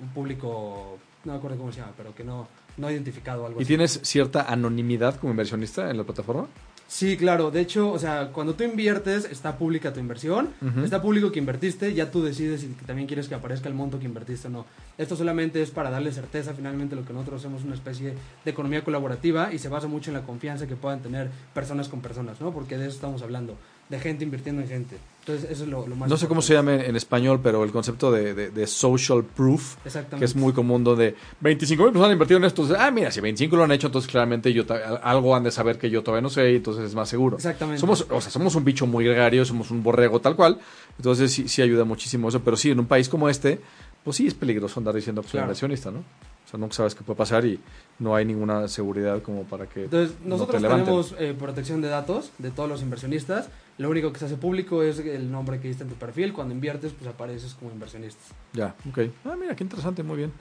un 0.00 0.08
público, 0.08 0.98
no 1.24 1.32
me 1.32 1.38
acuerdo 1.38 1.56
cómo 1.56 1.72
se 1.72 1.80
llama, 1.80 1.92
pero 1.96 2.14
que 2.14 2.24
no, 2.24 2.48
no 2.76 2.90
identificado 2.90 3.46
algo 3.46 3.60
¿Y 3.60 3.62
así. 3.62 3.68
tienes 3.68 4.00
cierta 4.02 4.42
anonimidad 4.42 5.16
como 5.16 5.30
inversionista 5.32 5.90
en 5.90 5.96
la 5.96 6.04
plataforma? 6.04 6.46
Sí, 6.94 7.16
claro. 7.16 7.50
De 7.50 7.60
hecho, 7.60 7.90
o 7.90 7.98
sea, 7.98 8.30
cuando 8.32 8.54
tú 8.54 8.62
inviertes, 8.62 9.24
está 9.24 9.58
pública 9.58 9.92
tu 9.92 9.98
inversión, 9.98 10.50
está 10.84 11.02
público 11.02 11.32
que 11.32 11.40
invertiste, 11.40 11.92
ya 11.92 12.12
tú 12.12 12.22
decides 12.22 12.60
si 12.60 12.68
también 12.86 13.08
quieres 13.08 13.26
que 13.26 13.34
aparezca 13.34 13.68
el 13.68 13.74
monto 13.74 13.98
que 13.98 14.04
invertiste 14.04 14.46
o 14.46 14.50
no. 14.52 14.66
Esto 14.96 15.16
solamente 15.16 15.60
es 15.60 15.72
para 15.72 15.90
darle 15.90 16.12
certeza, 16.12 16.54
finalmente 16.54 16.94
lo 16.94 17.04
que 17.04 17.12
nosotros 17.12 17.40
hacemos 17.40 17.64
una 17.64 17.74
especie 17.74 18.14
de 18.44 18.50
economía 18.52 18.84
colaborativa 18.84 19.52
y 19.52 19.58
se 19.58 19.68
basa 19.68 19.88
mucho 19.88 20.12
en 20.12 20.18
la 20.18 20.22
confianza 20.22 20.68
que 20.68 20.76
puedan 20.76 21.02
tener 21.02 21.30
personas 21.52 21.88
con 21.88 22.00
personas, 22.00 22.40
¿no? 22.40 22.52
Porque 22.52 22.78
de 22.78 22.86
eso 22.86 22.94
estamos 22.94 23.22
hablando, 23.22 23.56
de 23.88 23.98
gente 24.00 24.24
invirtiendo 24.24 24.62
en 24.62 24.68
gente. 24.68 24.96
Entonces, 25.20 25.50
eso 25.50 25.64
es 25.64 25.70
lo, 25.70 25.86
lo 25.86 25.96
más 25.96 26.06
No 26.10 26.18
sé 26.18 26.28
cómo 26.28 26.42
se 26.42 26.52
llama 26.52 26.74
en, 26.74 26.80
en 26.82 26.96
español, 26.96 27.40
pero 27.42 27.64
el 27.64 27.70
concepto 27.72 28.12
de, 28.12 28.34
de- 28.34 28.50
de 28.50 28.66
social 28.66 29.24
proof, 29.24 29.76
que 30.18 30.24
es 30.24 30.36
muy 30.36 30.52
común 30.52 30.84
donde 30.84 31.14
25 31.40 31.82
mil 31.82 31.92
personas 31.92 32.08
han 32.08 32.12
invertido 32.12 32.38
en 32.38 32.44
esto. 32.44 32.60
Entonces, 32.62 32.84
ah, 32.86 32.90
mira, 32.90 33.10
si 33.10 33.20
25 33.22 33.56
lo 33.56 33.64
han 33.64 33.72
hecho, 33.72 33.86
entonces 33.86 34.10
claramente 34.10 34.52
yo 34.52 34.64
algo 35.02 35.34
han 35.34 35.42
de 35.44 35.50
saber 35.50 35.78
que 35.78 35.88
yo 35.88 36.02
todavía 36.02 36.20
no 36.20 36.28
sé 36.28 36.52
y 36.52 36.56
entonces 36.56 36.84
es 36.84 36.94
más 36.94 37.08
seguro. 37.08 37.36
Exactamente. 37.38 37.80
Somos, 37.80 38.06
o 38.10 38.20
sea, 38.20 38.30
somos 38.30 38.54
un 38.54 38.64
bicho 38.64 38.86
muy 38.86 39.04
gregario, 39.06 39.46
somos 39.46 39.70
un 39.70 39.82
borrego 39.82 40.20
tal 40.20 40.36
cual. 40.36 40.58
Entonces 40.98 41.32
sí, 41.32 41.48
sí 41.48 41.62
ayuda 41.62 41.84
muchísimo 41.84 42.28
eso. 42.28 42.40
Pero 42.40 42.58
sí, 42.58 42.70
en 42.70 42.80
un 42.80 42.86
país 42.86 43.08
como 43.08 43.30
este, 43.30 43.60
pues 44.02 44.18
sí 44.18 44.26
es 44.26 44.34
peligroso 44.34 44.78
andar 44.78 44.94
diciendo 44.94 45.22
que 45.22 45.28
soy 45.28 45.38
Claro. 45.38 45.46
inversionista, 45.46 45.90
¿no? 45.90 46.00
O 46.00 46.50
sea, 46.50 46.60
nunca 46.60 46.74
sabes 46.74 46.94
qué 46.94 47.02
puede 47.02 47.16
pasar 47.16 47.46
y 47.46 47.58
no 47.98 48.14
hay 48.14 48.26
ninguna 48.26 48.68
seguridad 48.68 49.22
como 49.22 49.44
para 49.44 49.66
que 49.66 49.84
Entonces, 49.84 50.16
no 50.22 50.36
nosotros 50.36 50.60
te 50.60 50.68
tenemos 50.68 51.14
eh, 51.18 51.34
protección 51.38 51.80
de 51.80 51.88
datos 51.88 52.30
de 52.36 52.50
todos 52.50 52.68
los 52.68 52.82
inversionistas. 52.82 53.48
Lo 53.78 53.90
único 53.90 54.12
que 54.12 54.18
se 54.20 54.26
hace 54.26 54.36
público 54.36 54.82
es 54.82 55.00
el 55.00 55.30
nombre 55.32 55.58
que 55.60 55.68
diste 55.68 55.82
en 55.82 55.88
tu 55.90 55.96
perfil. 55.96 56.32
Cuando 56.32 56.54
inviertes, 56.54 56.92
pues 56.92 57.08
apareces 57.08 57.54
como 57.54 57.72
inversionista. 57.72 58.20
Ya, 58.52 58.74
ok. 58.88 58.98
Ah, 59.24 59.34
mira, 59.38 59.56
qué 59.56 59.64
interesante, 59.64 60.02
muy 60.02 60.16
bien. 60.16 60.32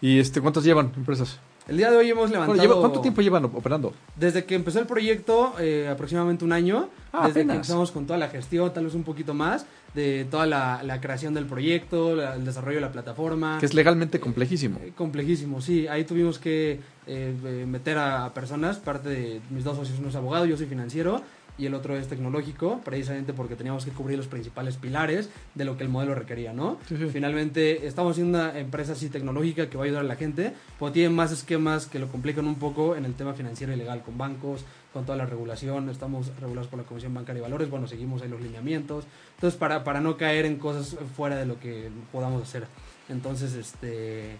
¿Y 0.00 0.18
este 0.18 0.40
cuántas 0.40 0.64
llevan 0.64 0.92
empresas? 0.96 1.38
El 1.66 1.78
día 1.78 1.90
de 1.90 1.96
hoy 1.96 2.10
hemos 2.10 2.30
levantado... 2.30 2.58
Bueno, 2.58 2.80
¿Cuánto 2.80 3.00
tiempo 3.00 3.22
llevan 3.22 3.44
op- 3.46 3.54
operando? 3.56 3.94
Desde 4.16 4.44
que 4.44 4.54
empezó 4.54 4.80
el 4.80 4.86
proyecto, 4.86 5.54
eh, 5.58 5.88
aproximadamente 5.90 6.44
un 6.44 6.52
año. 6.52 6.90
Ah, 7.10 7.20
desde 7.28 7.40
que 7.40 7.40
apenas. 7.44 7.56
empezamos 7.56 7.90
con 7.90 8.06
toda 8.06 8.18
la 8.18 8.28
gestión, 8.28 8.70
tal 8.74 8.84
vez 8.84 8.94
un 8.94 9.02
poquito 9.04 9.32
más, 9.32 9.64
de 9.94 10.26
toda 10.30 10.44
la, 10.44 10.82
la 10.82 11.00
creación 11.00 11.32
del 11.32 11.46
proyecto, 11.46 12.16
la- 12.16 12.34
el 12.34 12.44
desarrollo 12.44 12.74
de 12.78 12.80
la 12.82 12.92
plataforma. 12.92 13.56
Que 13.60 13.66
es 13.66 13.72
legalmente 13.72 14.20
complejísimo. 14.20 14.78
Eh, 14.82 14.92
complejísimo, 14.94 15.62
sí. 15.62 15.86
Ahí 15.86 16.04
tuvimos 16.04 16.38
que 16.38 16.80
eh, 17.06 17.34
eh, 17.46 17.64
meter 17.66 17.96
a, 17.96 18.26
a 18.26 18.34
personas, 18.34 18.76
parte 18.76 19.08
de 19.08 19.40
mis 19.48 19.64
dos 19.64 19.78
socios, 19.78 19.98
uno 20.00 20.08
es 20.10 20.16
abogado, 20.16 20.44
yo 20.44 20.58
soy 20.58 20.66
financiero 20.66 21.22
y 21.56 21.66
el 21.66 21.74
otro 21.74 21.96
es 21.96 22.08
tecnológico, 22.08 22.80
precisamente 22.84 23.32
porque 23.32 23.54
teníamos 23.54 23.84
que 23.84 23.92
cubrir 23.92 24.18
los 24.18 24.26
principales 24.26 24.76
pilares 24.76 25.30
de 25.54 25.64
lo 25.64 25.76
que 25.76 25.84
el 25.84 25.88
modelo 25.88 26.14
requería, 26.14 26.52
¿no? 26.52 26.78
Sí, 26.88 26.96
sí. 26.96 27.08
Finalmente, 27.12 27.86
estamos 27.86 28.12
haciendo 28.12 28.38
una 28.38 28.58
empresa 28.58 28.92
así 28.92 29.08
tecnológica 29.08 29.70
que 29.70 29.76
va 29.76 29.84
a 29.84 29.86
ayudar 29.86 30.04
a 30.04 30.08
la 30.08 30.16
gente, 30.16 30.52
pero 30.78 30.90
tiene 30.92 31.10
más 31.10 31.30
esquemas 31.32 31.86
que 31.86 31.98
lo 31.98 32.08
complican 32.08 32.46
un 32.46 32.56
poco 32.56 32.96
en 32.96 33.04
el 33.04 33.14
tema 33.14 33.34
financiero 33.34 33.72
y 33.72 33.76
legal, 33.76 34.02
con 34.02 34.18
bancos, 34.18 34.64
con 34.92 35.04
toda 35.04 35.16
la 35.16 35.26
regulación, 35.26 35.88
estamos 35.90 36.30
regulados 36.40 36.68
por 36.68 36.78
la 36.78 36.84
Comisión 36.84 37.14
Bancaria 37.14 37.40
de 37.40 37.42
Valores, 37.42 37.70
bueno, 37.70 37.86
seguimos 37.86 38.22
ahí 38.22 38.28
los 38.28 38.40
lineamientos, 38.40 39.04
entonces 39.34 39.58
para, 39.58 39.84
para 39.84 40.00
no 40.00 40.16
caer 40.16 40.46
en 40.46 40.56
cosas 40.56 40.96
fuera 41.16 41.36
de 41.36 41.46
lo 41.46 41.58
que 41.60 41.88
podamos 42.12 42.42
hacer. 42.42 42.66
Entonces, 43.08 43.54
este... 43.54 44.36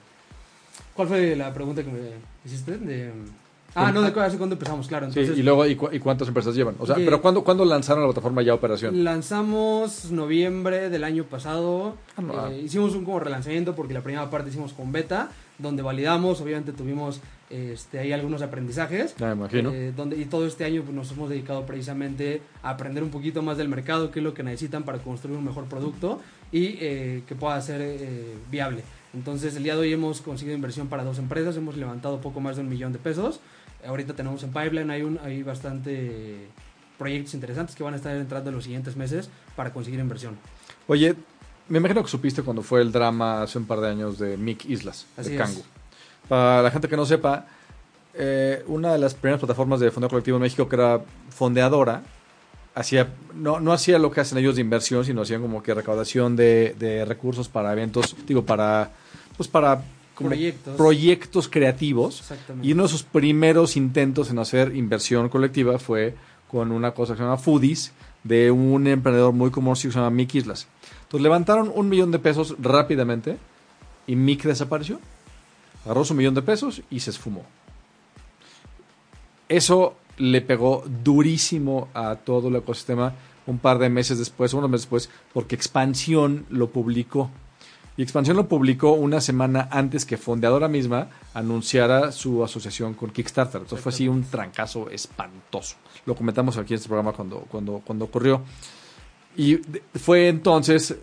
¿Cuál 0.94 1.08
fue 1.08 1.36
la 1.36 1.52
pregunta 1.52 1.84
que 1.84 1.90
me 1.90 2.00
hiciste? 2.44 2.78
De... 2.78 3.12
Ah, 3.74 3.90
no, 3.92 4.02
de 4.02 4.08
hace 4.20 4.36
cuándo 4.38 4.54
empezamos, 4.54 4.86
claro. 4.88 5.10
Sí, 5.12 5.20
y 5.20 5.42
luego, 5.42 5.66
¿y, 5.66 5.74
cu- 5.74 5.88
y 5.92 5.98
cuántas 5.98 6.28
empresas 6.28 6.54
llevan? 6.54 6.76
O 6.78 6.86
sea, 6.86 6.94
pero 6.96 7.20
¿cuándo, 7.20 7.42
¿cuándo 7.42 7.64
lanzaron 7.64 8.02
la 8.02 8.08
plataforma 8.08 8.40
ya 8.42 8.54
operación? 8.54 9.02
Lanzamos 9.04 10.10
noviembre 10.10 10.90
del 10.90 11.02
año 11.04 11.24
pasado. 11.24 11.96
Ah, 12.16 12.22
ah. 12.34 12.48
Eh, 12.52 12.62
hicimos 12.64 12.94
un 12.94 13.04
como 13.04 13.18
relanzamiento 13.20 13.74
porque 13.74 13.94
la 13.94 14.00
primera 14.02 14.30
parte 14.30 14.50
hicimos 14.50 14.72
con 14.72 14.92
beta, 14.92 15.30
donde 15.58 15.82
validamos, 15.82 16.40
obviamente 16.40 16.72
tuvimos 16.72 17.20
este, 17.50 17.98
ahí 17.98 18.12
algunos 18.12 18.42
aprendizajes. 18.42 19.14
Ya 19.16 19.26
me 19.28 19.32
imagino. 19.32 19.70
eh, 19.72 19.92
donde, 19.96 20.16
y 20.16 20.24
todo 20.26 20.46
este 20.46 20.64
año 20.64 20.82
pues, 20.82 20.94
nos 20.94 21.10
hemos 21.12 21.28
dedicado 21.30 21.66
precisamente 21.66 22.42
a 22.62 22.70
aprender 22.70 23.02
un 23.02 23.10
poquito 23.10 23.42
más 23.42 23.56
del 23.58 23.68
mercado, 23.68 24.10
qué 24.10 24.20
es 24.20 24.24
lo 24.24 24.34
que 24.34 24.42
necesitan 24.42 24.84
para 24.84 24.98
construir 24.98 25.36
un 25.36 25.44
mejor 25.44 25.64
producto 25.64 26.20
y 26.52 26.76
eh, 26.80 27.22
que 27.26 27.34
pueda 27.34 27.60
ser 27.60 27.80
eh, 27.82 28.34
viable. 28.50 28.82
Entonces, 29.14 29.54
el 29.56 29.62
día 29.62 29.74
de 29.74 29.80
hoy 29.80 29.92
hemos 29.92 30.20
conseguido 30.20 30.56
inversión 30.56 30.88
para 30.88 31.04
dos 31.04 31.18
empresas, 31.18 31.56
hemos 31.56 31.76
levantado 31.76 32.20
poco 32.20 32.40
más 32.40 32.56
de 32.56 32.62
un 32.62 32.68
millón 32.68 32.92
de 32.92 32.98
pesos. 32.98 33.40
Ahorita 33.86 34.14
tenemos 34.14 34.42
en 34.42 34.52
pipeline, 34.52 34.90
hay, 34.90 35.02
un, 35.02 35.18
hay 35.22 35.42
bastante 35.42 36.48
proyectos 36.98 37.34
interesantes 37.34 37.76
que 37.76 37.82
van 37.82 37.94
a 37.94 37.96
estar 37.96 38.14
entrando 38.16 38.50
en 38.50 38.56
los 38.56 38.64
siguientes 38.64 38.96
meses 38.96 39.28
para 39.56 39.72
conseguir 39.72 40.00
inversión. 40.00 40.36
Oye, 40.88 41.14
me 41.68 41.78
imagino 41.78 42.02
que 42.02 42.08
supiste 42.08 42.42
cuando 42.42 42.62
fue 42.62 42.82
el 42.82 42.92
drama 42.92 43.42
hace 43.42 43.58
un 43.58 43.66
par 43.66 43.80
de 43.80 43.88
años 43.88 44.18
de 44.18 44.36
Mick 44.36 44.64
Islas, 44.64 45.06
Así 45.16 45.30
de 45.30 45.36
es. 45.36 45.42
Kangu. 45.42 45.62
Para 46.28 46.62
la 46.62 46.70
gente 46.70 46.88
que 46.88 46.96
no 46.96 47.06
sepa, 47.06 47.46
eh, 48.14 48.64
una 48.66 48.92
de 48.92 48.98
las 48.98 49.14
primeras 49.14 49.40
plataformas 49.40 49.80
de 49.80 49.90
fondeo 49.90 50.08
colectivo 50.08 50.36
en 50.36 50.42
México 50.42 50.68
que 50.68 50.76
era 50.76 51.02
fondeadora, 51.30 52.02
hacía, 52.74 53.12
no, 53.34 53.60
no 53.60 53.72
hacía 53.72 53.98
lo 53.98 54.10
que 54.10 54.20
hacen 54.20 54.38
ellos 54.38 54.56
de 54.56 54.60
inversión, 54.60 55.04
sino 55.04 55.22
hacían 55.22 55.42
como 55.42 55.62
que 55.62 55.74
recaudación 55.74 56.36
de, 56.36 56.74
de 56.78 57.04
recursos 57.04 57.48
para 57.48 57.72
eventos, 57.72 58.16
digo, 58.26 58.44
para, 58.44 58.90
pues 59.36 59.48
para 59.48 59.82
como 60.14 60.30
Proyectos. 60.30 60.76
proyectos 60.76 61.48
creativos. 61.48 62.20
Exactamente. 62.20 62.68
Y 62.68 62.72
uno 62.72 62.84
de 62.84 62.88
sus 62.88 63.02
primeros 63.02 63.76
intentos 63.76 64.30
en 64.30 64.38
hacer 64.38 64.76
inversión 64.76 65.28
colectiva 65.28 65.78
fue 65.78 66.14
con 66.48 66.70
una 66.70 66.92
cosa 66.92 67.14
que 67.14 67.18
se 67.18 67.24
llama 67.24 67.36
Foodies, 67.36 67.92
de 68.22 68.50
un 68.50 68.86
emprendedor 68.86 69.32
muy 69.32 69.50
conocido 69.50 69.90
que 69.90 69.94
se 69.94 69.98
llama 69.98 70.10
Mick 70.14 70.34
Islas. 70.34 70.68
Entonces 71.02 71.22
levantaron 71.22 71.70
un 71.74 71.88
millón 71.88 72.10
de 72.10 72.18
pesos 72.18 72.54
rápidamente 72.60 73.38
y 74.06 74.14
Mick 74.16 74.44
desapareció. 74.44 75.00
Agarró 75.84 76.04
su 76.04 76.14
millón 76.14 76.34
de 76.34 76.42
pesos 76.42 76.82
y 76.90 77.00
se 77.00 77.10
esfumó. 77.10 77.44
Eso 79.48 79.96
le 80.18 80.40
pegó 80.40 80.84
durísimo 81.02 81.88
a 81.94 82.16
todo 82.16 82.48
el 82.48 82.56
ecosistema 82.56 83.14
un 83.46 83.58
par 83.58 83.78
de 83.78 83.88
meses 83.90 84.18
después, 84.18 84.54
unos 84.54 84.70
meses 84.70 84.82
después, 84.82 85.10
porque 85.32 85.54
Expansión 85.54 86.46
lo 86.48 86.70
publicó. 86.70 87.30
Y 87.96 88.02
Expansión 88.02 88.36
lo 88.36 88.48
publicó 88.48 88.92
una 88.92 89.20
semana 89.20 89.68
antes 89.70 90.04
que 90.04 90.16
Fondeadora 90.16 90.66
misma 90.66 91.08
anunciara 91.32 92.10
su 92.10 92.42
asociación 92.42 92.94
con 92.94 93.10
Kickstarter. 93.10 93.60
Entonces 93.60 93.82
fue 93.82 93.90
así 93.90 94.08
un 94.08 94.24
trancazo 94.24 94.90
espantoso. 94.90 95.76
Lo 96.04 96.16
comentamos 96.16 96.56
aquí 96.56 96.72
en 96.72 96.78
este 96.78 96.88
programa 96.88 97.12
cuando, 97.12 97.40
cuando, 97.40 97.82
cuando 97.84 98.06
ocurrió. 98.06 98.42
Y 99.36 99.56
fue 99.94 100.28
entonces, 100.28 100.96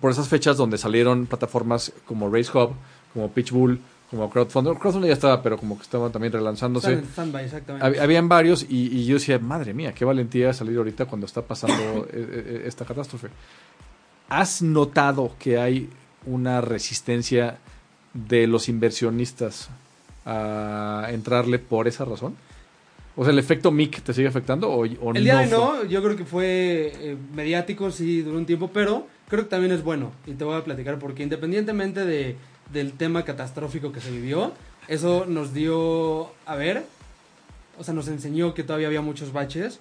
por 0.00 0.10
esas 0.10 0.28
fechas, 0.28 0.56
donde 0.56 0.78
salieron 0.78 1.26
plataformas 1.26 1.92
como 2.06 2.30
Race 2.30 2.50
Hub, 2.56 2.72
como 3.12 3.30
Pitchbull, 3.30 3.78
como 4.12 4.30
Crowdfunding. 4.30 4.74
Crowdfunding 4.74 5.08
ya 5.08 5.14
estaba, 5.14 5.42
pero 5.42 5.56
como 5.56 5.76
que 5.76 5.82
estaban 5.82 6.12
también 6.12 6.32
relanzándose. 6.32 6.98
Stand-by, 7.12 7.44
exactamente. 7.46 7.84
Hab- 7.88 8.00
Habían 8.00 8.28
varios 8.28 8.64
y, 8.68 8.86
y 8.96 9.04
yo 9.06 9.14
decía, 9.14 9.40
madre 9.40 9.74
mía, 9.74 9.92
qué 9.92 10.04
valentía 10.04 10.52
salir 10.52 10.76
ahorita 10.78 11.06
cuando 11.06 11.26
está 11.26 11.42
pasando 11.42 12.06
eh, 12.06 12.08
eh, 12.12 12.62
esta 12.66 12.84
catástrofe. 12.84 13.28
¿Has 14.28 14.62
notado 14.62 15.34
que 15.38 15.58
hay 15.58 15.88
una 16.26 16.60
resistencia 16.60 17.56
de 18.14 18.46
los 18.46 18.68
inversionistas 18.68 19.68
a 20.24 21.06
entrarle 21.10 21.58
por 21.58 21.88
esa 21.88 22.04
razón? 22.04 22.36
O 23.16 23.24
sea, 23.24 23.32
¿el 23.32 23.38
efecto 23.38 23.70
MIC 23.70 24.02
te 24.02 24.14
sigue 24.14 24.28
afectando 24.28 24.70
o, 24.70 24.86
o 24.86 25.14
El 25.14 25.24
día 25.24 25.38
de 25.38 25.48
fue? 25.48 25.58
no, 25.58 25.84
yo 25.84 26.02
creo 26.02 26.16
que 26.16 26.24
fue 26.24 26.92
eh, 26.94 27.16
mediático, 27.34 27.90
sí, 27.90 28.22
duró 28.22 28.38
un 28.38 28.46
tiempo, 28.46 28.70
pero 28.72 29.06
creo 29.28 29.44
que 29.44 29.50
también 29.50 29.72
es 29.72 29.82
bueno. 29.82 30.12
Y 30.26 30.32
te 30.32 30.44
voy 30.44 30.56
a 30.56 30.64
platicar 30.64 30.98
porque 30.98 31.22
independientemente 31.22 32.06
de, 32.06 32.36
del 32.72 32.92
tema 32.92 33.24
catastrófico 33.24 33.92
que 33.92 34.00
se 34.00 34.10
vivió, 34.10 34.52
eso 34.88 35.26
nos 35.26 35.52
dio 35.54 36.30
a 36.46 36.56
ver, 36.56 36.84
o 37.78 37.84
sea, 37.84 37.94
nos 37.94 38.08
enseñó 38.08 38.54
que 38.54 38.62
todavía 38.62 38.86
había 38.88 39.00
muchos 39.02 39.32
baches 39.32 39.80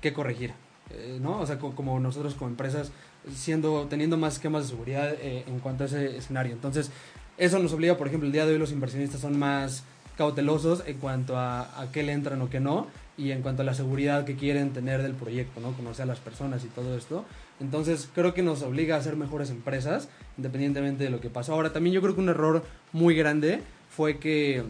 que 0.00 0.12
corregir, 0.12 0.52
eh, 0.90 1.18
¿no? 1.20 1.38
O 1.40 1.46
sea, 1.46 1.58
co- 1.58 1.74
como 1.74 1.98
nosotros 2.00 2.34
como 2.34 2.50
empresas, 2.50 2.90
siendo, 3.34 3.86
teniendo 3.88 4.16
más 4.16 4.34
esquemas 4.34 4.64
de 4.64 4.68
seguridad 4.70 5.14
eh, 5.20 5.44
en 5.46 5.60
cuanto 5.60 5.84
a 5.84 5.86
ese 5.86 6.16
escenario. 6.16 6.52
Entonces, 6.52 6.90
eso 7.38 7.58
nos 7.58 7.72
obliga, 7.72 7.96
por 7.96 8.08
ejemplo, 8.08 8.26
el 8.26 8.32
día 8.32 8.46
de 8.46 8.52
hoy 8.52 8.58
los 8.58 8.72
inversionistas 8.72 9.20
son 9.20 9.38
más 9.38 9.84
cautelosos 10.16 10.82
en 10.86 10.98
cuanto 10.98 11.36
a, 11.36 11.80
a 11.80 11.90
qué 11.92 12.02
le 12.02 12.12
entran 12.12 12.40
o 12.42 12.50
qué 12.50 12.60
no 12.60 12.86
y 13.16 13.30
en 13.30 13.42
cuanto 13.42 13.62
a 13.62 13.64
la 13.64 13.74
seguridad 13.74 14.24
que 14.24 14.36
quieren 14.36 14.72
tener 14.72 15.02
del 15.02 15.14
proyecto, 15.14 15.60
¿no? 15.60 15.72
Conocer 15.72 16.02
a 16.04 16.06
las 16.06 16.18
personas 16.18 16.64
y 16.64 16.68
todo 16.68 16.96
esto. 16.96 17.24
Entonces 17.62 18.08
creo 18.14 18.34
que 18.34 18.42
nos 18.42 18.62
obliga 18.62 18.96
a 18.96 19.02
ser 19.02 19.16
mejores 19.16 19.50
empresas, 19.50 20.08
independientemente 20.36 21.04
de 21.04 21.10
lo 21.10 21.20
que 21.20 21.30
pasó. 21.30 21.54
Ahora 21.54 21.72
también 21.72 21.94
yo 21.94 22.02
creo 22.02 22.14
que 22.14 22.20
un 22.20 22.28
error 22.28 22.64
muy 22.92 23.14
grande 23.14 23.60
fue 23.88 24.18
que 24.18 24.64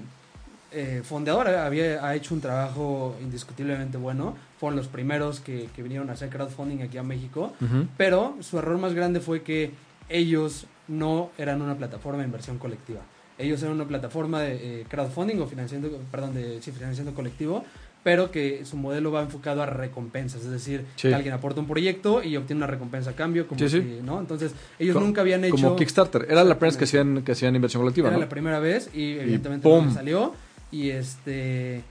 eh, 0.72 1.02
Fondeador 1.04 1.48
había, 1.48 2.06
ha 2.06 2.14
hecho 2.14 2.34
un 2.34 2.40
trabajo 2.40 3.16
indiscutiblemente 3.22 3.96
bueno. 3.98 4.36
Fueron 4.60 4.76
los 4.76 4.88
primeros 4.88 5.40
que, 5.40 5.68
que 5.74 5.82
vinieron 5.82 6.10
a 6.10 6.12
hacer 6.12 6.28
crowdfunding 6.28 6.82
aquí 6.82 6.98
a 6.98 7.02
México. 7.02 7.52
Pero 7.96 8.36
su 8.40 8.58
error 8.58 8.78
más 8.78 8.94
grande 8.94 9.20
fue 9.20 9.42
que 9.42 9.72
ellos 10.08 10.66
no 10.86 11.30
eran 11.38 11.62
una 11.62 11.76
plataforma 11.76 12.20
de 12.20 12.26
inversión 12.26 12.58
colectiva. 12.58 13.00
Ellos 13.38 13.62
eran 13.62 13.74
una 13.74 13.86
plataforma 13.86 14.40
de 14.40 14.82
eh, 14.82 14.86
crowdfunding 14.88 15.40
o 15.40 15.46
financiando, 15.46 15.88
perdón, 16.10 16.34
de 16.34 16.60
sí, 16.60 16.70
financiamiento 16.70 17.16
colectivo, 17.16 17.64
pero 18.02 18.30
que 18.30 18.64
su 18.64 18.76
modelo 18.76 19.12
va 19.12 19.22
enfocado 19.22 19.62
a 19.62 19.66
recompensas, 19.66 20.42
es 20.42 20.50
decir, 20.50 20.84
Sí. 20.96 21.08
que 21.08 21.14
alguien 21.14 21.34
aporta 21.34 21.60
un 21.60 21.66
proyecto 21.66 22.22
y 22.22 22.36
obtiene 22.36 22.58
una 22.58 22.66
recompensa 22.66 23.10
a 23.10 23.12
cambio, 23.14 23.46
como 23.46 23.66
Sí, 23.68 24.00
¿no? 24.02 24.18
Entonces, 24.20 24.52
ellos 24.78 24.96
nunca 25.00 25.20
habían 25.20 25.44
hecho 25.44 25.54
Como 25.54 25.76
Kickstarter. 25.76 26.26
Era 26.28 26.42
la 26.44 26.58
prensa 26.58 26.78
que 26.78 26.84
hacían, 26.84 27.22
que 27.22 27.32
hacían 27.32 27.54
inversión 27.54 27.82
colectiva, 27.82 28.08
era 28.08 28.16
¿no? 28.16 28.22
la 28.22 28.28
primera 28.28 28.58
vez 28.58 28.90
y 28.94 29.12
evidentemente 29.18 29.68
le 29.68 29.90
salió 29.92 30.34
y 30.70 30.90
este 30.90 31.84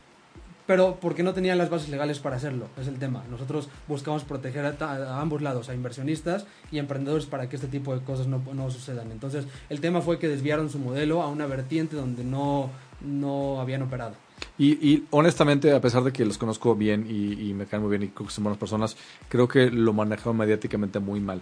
pero 0.67 0.99
porque 1.01 1.21
no 1.21 1.33
tenían 1.33 1.57
las 1.57 1.69
bases 1.69 1.89
legales 1.89 2.19
para 2.19 2.37
hacerlo, 2.37 2.67
es 2.79 2.87
el 2.87 2.97
tema. 2.97 3.23
Nosotros 3.29 3.67
buscamos 3.89 4.23
proteger 4.23 4.65
a, 4.65 4.75
a 4.79 5.19
ambos 5.19 5.41
lados, 5.41 5.67
a 5.67 5.73
inversionistas 5.73 6.45
y 6.71 6.77
emprendedores 6.77 7.25
para 7.25 7.49
que 7.49 7.57
este 7.57 7.67
tipo 7.67 7.93
de 7.93 8.01
cosas 8.05 8.27
no, 8.27 8.41
no 8.53 8.69
sucedan. 8.71 9.11
Entonces, 9.11 9.45
el 9.69 9.81
tema 9.81 9.99
fue 10.01 10.17
que 10.17 10.29
desviaron 10.29 10.69
su 10.69 10.79
modelo 10.79 11.23
a 11.23 11.27
una 11.29 11.45
vertiente 11.45 11.97
donde 11.97 12.23
no, 12.23 12.69
no 13.01 13.59
habían 13.59 13.81
operado. 13.81 14.13
Y, 14.57 14.71
y 14.87 15.05
honestamente, 15.11 15.71
a 15.73 15.81
pesar 15.81 16.03
de 16.03 16.11
que 16.11 16.25
los 16.25 16.37
conozco 16.37 16.75
bien 16.75 17.05
y, 17.09 17.49
y 17.49 17.53
me 17.53 17.65
caen 17.65 17.83
muy 17.83 17.89
bien 17.91 18.03
y 18.03 18.07
creo 18.09 18.27
que 18.27 18.33
son 18.33 18.43
buenas 18.43 18.59
personas, 18.59 18.95
creo 19.29 19.47
que 19.47 19.69
lo 19.71 19.93
manejaron 19.93 20.37
mediáticamente 20.37 20.99
muy 20.99 21.19
mal. 21.19 21.41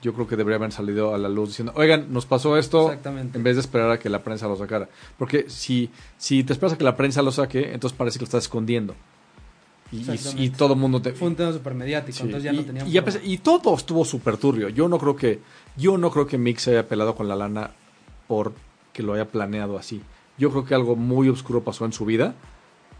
Yo 0.00 0.14
creo 0.14 0.28
que 0.28 0.36
debería 0.36 0.56
haber 0.56 0.70
salido 0.70 1.14
a 1.14 1.18
la 1.18 1.28
luz 1.28 1.48
diciendo, 1.50 1.72
oigan, 1.74 2.12
nos 2.12 2.24
pasó 2.24 2.56
esto, 2.56 2.92
en 2.92 3.42
vez 3.42 3.56
de 3.56 3.60
esperar 3.60 3.90
a 3.90 3.98
que 3.98 4.08
la 4.08 4.22
prensa 4.22 4.46
lo 4.46 4.56
sacara. 4.56 4.88
Porque 5.18 5.46
si, 5.48 5.90
si 6.16 6.44
te 6.44 6.52
esperas 6.52 6.74
a 6.74 6.78
que 6.78 6.84
la 6.84 6.96
prensa 6.96 7.20
lo 7.20 7.32
saque, 7.32 7.72
entonces 7.72 7.96
parece 7.98 8.18
que 8.18 8.22
lo 8.22 8.26
estás 8.26 8.44
escondiendo. 8.44 8.94
Y, 9.90 10.50
todo 10.50 10.74
el 10.74 10.78
mundo 10.78 11.00
te... 11.00 11.12
Fue 11.12 11.28
un 11.28 11.34
tema 11.34 11.52
súper 11.52 11.74
mediático, 11.74 12.18
Sí, 12.18 12.24
entonces 12.24 12.44
ya 12.44 12.52
y, 12.52 12.56
no 12.58 12.64
teníamos... 12.64 12.94
y 12.94 13.00
pesar- 13.00 13.22
y 13.24 13.38
todo 13.38 13.74
estuvo 13.74 14.04
súper 14.04 14.36
turbio. 14.36 14.68
Yo 14.68 14.86
no 14.88 14.98
creo 14.98 15.16
que 15.16 15.40
yo 15.76 15.96
no 15.96 16.10
creo 16.10 16.26
que 16.26 16.36
Mick 16.36 16.58
se 16.58 16.72
haya 16.72 16.86
pelado 16.86 17.14
con 17.14 17.26
la 17.26 17.36
lana 17.36 17.70
por 18.26 18.52
que 18.92 19.02
lo 19.02 19.14
haya 19.14 19.26
planeado 19.28 19.78
así. 19.78 20.02
Yo 20.38 20.50
creo 20.50 20.64
que 20.64 20.74
algo 20.74 20.96
muy 20.96 21.28
oscuro 21.28 21.62
pasó 21.62 21.84
en 21.84 21.92
su 21.92 22.04
vida 22.04 22.34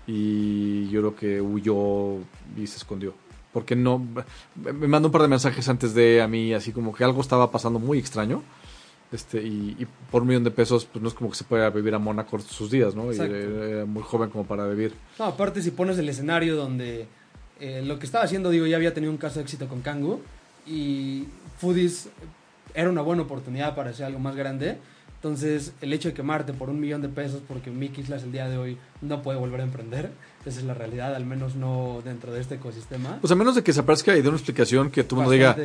y 0.07 0.88
yo 0.90 1.01
creo 1.01 1.16
que 1.16 1.40
huyó 1.40 2.18
y 2.57 2.66
se 2.66 2.79
escondió. 2.79 3.14
Porque 3.53 3.77
no 3.77 4.07
me 4.57 4.88
mandó 4.88 5.09
un 5.09 5.12
par 5.12 5.22
de 5.22 5.29
mensajes 5.29 5.68
antes 5.68 5.94
de 5.94 6.20
a 6.20 6.29
mí 6.29 6.53
así 6.53 6.72
como 6.72 6.94
que 6.94 7.05
algo 7.05 7.20
estaba 7.20 7.51
pasando 7.51 7.79
muy 7.79 7.98
extraño. 7.98 8.42
Este, 9.11 9.42
y, 9.42 9.74
y 9.79 9.87
por 10.11 10.20
un 10.22 10.29
millón 10.29 10.44
de 10.44 10.51
pesos, 10.51 10.85
pues 10.85 11.03
no 11.03 11.09
es 11.09 11.14
como 11.14 11.31
que 11.31 11.37
se 11.37 11.44
pueda 11.44 11.70
vivir 11.70 11.94
a 11.94 11.98
Mónaco 11.98 12.38
sus 12.40 12.70
días, 12.70 12.94
¿no? 12.94 13.07
Y 13.07 13.16
Exacto. 13.16 13.35
era, 13.35 13.64
era 13.66 13.85
muy 13.87 14.03
joven 14.03 14.29
como 14.29 14.44
para 14.44 14.66
vivir. 14.66 14.92
No, 15.18 15.24
aparte 15.24 15.62
si 15.62 15.70
pones 15.70 15.96
el 15.98 16.09
escenario 16.11 16.57
donde 16.57 17.07
eh, 17.59 17.83
lo 17.85 17.98
que 17.98 18.05
estaba 18.05 18.24
haciendo, 18.24 18.51
digo, 18.51 18.66
ya 18.66 18.77
había 18.77 18.92
tenido 18.92 19.11
un 19.11 19.18
caso 19.18 19.37
de 19.37 19.42
éxito 19.44 19.66
con 19.66 19.81
Kangu 19.81 20.20
y 20.66 21.24
Foodies 21.59 22.11
era 22.74 22.90
una 22.90 23.01
buena 23.01 23.22
oportunidad 23.22 23.74
para 23.74 23.90
hacer 23.90 24.07
algo 24.07 24.18
más 24.18 24.37
grande. 24.37 24.79
Entonces, 25.18 25.72
el 25.81 25.92
hecho 25.92 26.09
de 26.09 26.14
quemarte 26.14 26.52
por 26.52 26.70
un 26.70 26.78
millón 26.78 27.02
de 27.02 27.09
pesos 27.09 27.42
porque 27.46 27.72
Mickey 27.72 28.04
Islas 28.04 28.22
el 28.22 28.31
día 28.31 28.48
de 28.48 28.57
hoy 28.57 28.78
no 29.00 29.20
puede 29.20 29.37
volver 29.37 29.61
a 29.61 29.64
emprender, 29.64 30.12
esa 30.46 30.61
es 30.61 30.64
la 30.64 30.74
realidad, 30.74 31.12
al 31.16 31.26
menos 31.26 31.57
no 31.57 32.02
dentro 32.04 32.33
de 32.33 32.40
este 32.40 32.54
ecosistema. 32.54 33.18
Pues 33.20 33.33
a 33.33 33.35
menos 33.35 33.57
de 33.57 33.64
que 33.64 33.72
se 33.72 33.81
aparezca 33.81 34.16
y 34.16 34.22
dé 34.22 34.28
una 34.28 34.37
explicación 34.37 34.92
que 34.92 35.00
el 35.00 35.07
mundo 35.11 35.33
diga, 35.33 35.57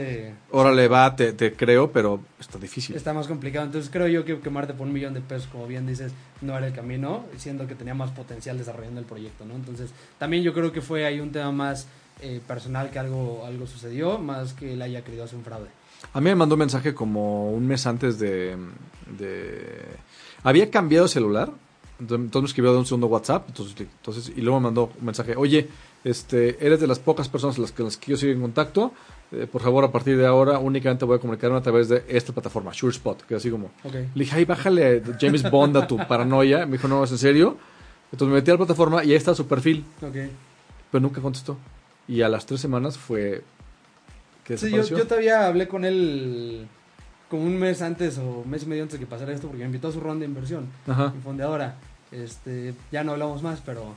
órale, 0.49 0.87
va, 0.87 1.15
te, 1.15 1.33
te 1.33 1.53
creo, 1.53 1.91
pero 1.91 2.19
está 2.39 2.57
difícil. 2.57 2.95
Está 2.95 3.13
más 3.13 3.27
complicado. 3.27 3.67
Entonces, 3.67 3.91
creo 3.91 4.07
yo 4.07 4.25
que 4.25 4.39
quemarte 4.39 4.73
por 4.73 4.87
un 4.87 4.93
millón 4.93 5.13
de 5.13 5.21
pesos, 5.21 5.47
como 5.51 5.67
bien 5.67 5.85
dices, 5.85 6.11
no 6.41 6.57
era 6.57 6.65
el 6.65 6.73
camino, 6.73 7.25
siendo 7.37 7.67
que 7.67 7.75
tenía 7.75 7.93
más 7.93 8.09
potencial 8.09 8.57
desarrollando 8.57 8.99
el 9.01 9.05
proyecto, 9.05 9.45
¿no? 9.45 9.53
Entonces, 9.53 9.91
también 10.17 10.41
yo 10.41 10.53
creo 10.53 10.71
que 10.71 10.81
fue 10.81 11.05
ahí 11.05 11.19
un 11.19 11.31
tema 11.31 11.51
más 11.51 11.87
eh, 12.21 12.41
personal 12.47 12.89
que 12.89 12.97
algo, 12.97 13.45
algo 13.45 13.67
sucedió, 13.67 14.17
más 14.17 14.53
que 14.53 14.73
él 14.73 14.81
haya 14.81 15.03
querido 15.03 15.25
hacer 15.25 15.37
un 15.37 15.43
fraude. 15.43 15.69
A 16.13 16.19
mí 16.19 16.25
me 16.25 16.35
mandó 16.35 16.55
un 16.55 16.59
mensaje 16.59 16.93
como 16.93 17.51
un 17.51 17.65
mes 17.67 17.85
antes 17.87 18.19
de... 18.19 18.55
de- 19.17 19.95
Había 20.43 20.69
cambiado 20.69 21.05
de 21.05 21.09
celular, 21.09 21.49
entonces 21.99 22.41
me 22.41 22.47
escribió 22.47 22.73
de 22.73 22.79
un 22.79 22.85
segundo 22.85 23.07
WhatsApp, 23.07 23.45
entonces, 23.47 23.75
entonces, 23.79 24.31
y 24.35 24.41
luego 24.41 24.59
me 24.59 24.65
mandó 24.65 24.91
un 24.99 25.05
mensaje, 25.05 25.35
oye, 25.35 25.69
este, 26.03 26.63
eres 26.65 26.79
de 26.81 26.87
las 26.87 26.99
pocas 26.99 27.29
personas 27.29 27.57
las 27.57 27.71
que, 27.71 27.81
las 27.83 27.95
que 27.97 28.11
yo 28.11 28.17
sigo 28.17 28.33
en 28.33 28.41
contacto, 28.41 28.91
eh, 29.31 29.47
por 29.49 29.61
favor, 29.61 29.85
a 29.85 29.91
partir 29.91 30.17
de 30.17 30.25
ahora 30.27 30.59
únicamente 30.59 31.05
voy 31.05 31.15
a 31.15 31.19
comunicarme 31.19 31.57
a 31.57 31.61
través 31.61 31.87
de 31.89 32.03
esta 32.09 32.33
plataforma, 32.33 32.73
SureSpot, 32.73 33.21
que 33.25 33.35
así 33.35 33.49
como... 33.49 33.67
Ok. 33.83 33.93
Le 33.93 34.09
dije, 34.25 34.35
ay, 34.35 34.45
bájale 34.45 35.01
James 35.19 35.49
Bond 35.49 35.77
a 35.77 35.87
tu 35.87 35.97
paranoia. 36.07 36.65
Me 36.65 36.73
dijo, 36.73 36.87
no, 36.87 37.03
¿es 37.05 37.11
en 37.11 37.17
serio? 37.17 37.57
Entonces 38.11 38.27
me 38.27 38.35
metí 38.35 38.51
a 38.51 38.55
la 38.55 38.57
plataforma 38.59 39.03
y 39.03 39.09
ahí 39.11 39.15
está 39.15 39.33
su 39.33 39.47
perfil, 39.47 39.85
Ok. 40.01 40.15
pero 40.91 41.01
nunca 41.01 41.19
contestó. 41.21 41.57
Y 42.07 42.21
a 42.21 42.29
las 42.29 42.45
tres 42.45 42.59
semanas 42.59 42.97
fue 42.97 43.43
que 44.43 44.57
Sí, 44.57 44.69
yo, 44.71 44.83
yo 44.83 45.05
todavía 45.07 45.47
hablé 45.47 45.67
con 45.67 45.85
él 45.85 46.67
como 47.29 47.43
un 47.43 47.57
mes 47.57 47.81
antes 47.81 48.17
o 48.17 48.41
un 48.41 48.49
mes 48.49 48.63
y 48.63 48.65
medio 48.67 48.83
antes 48.83 48.99
de 48.99 49.05
que 49.05 49.09
pasara 49.09 49.33
esto 49.33 49.47
porque 49.47 49.59
me 49.63 49.65
invitó 49.67 49.87
a 49.87 49.91
su 49.91 49.99
ronda 49.99 50.19
de 50.21 50.25
inversión 50.27 50.67
Ajá. 50.87 51.11
en 51.15 51.21
fondeadora. 51.21 51.75
Este, 52.11 52.73
ya 52.91 53.03
no 53.03 53.13
hablamos 53.13 53.41
más, 53.41 53.61
pero 53.65 53.95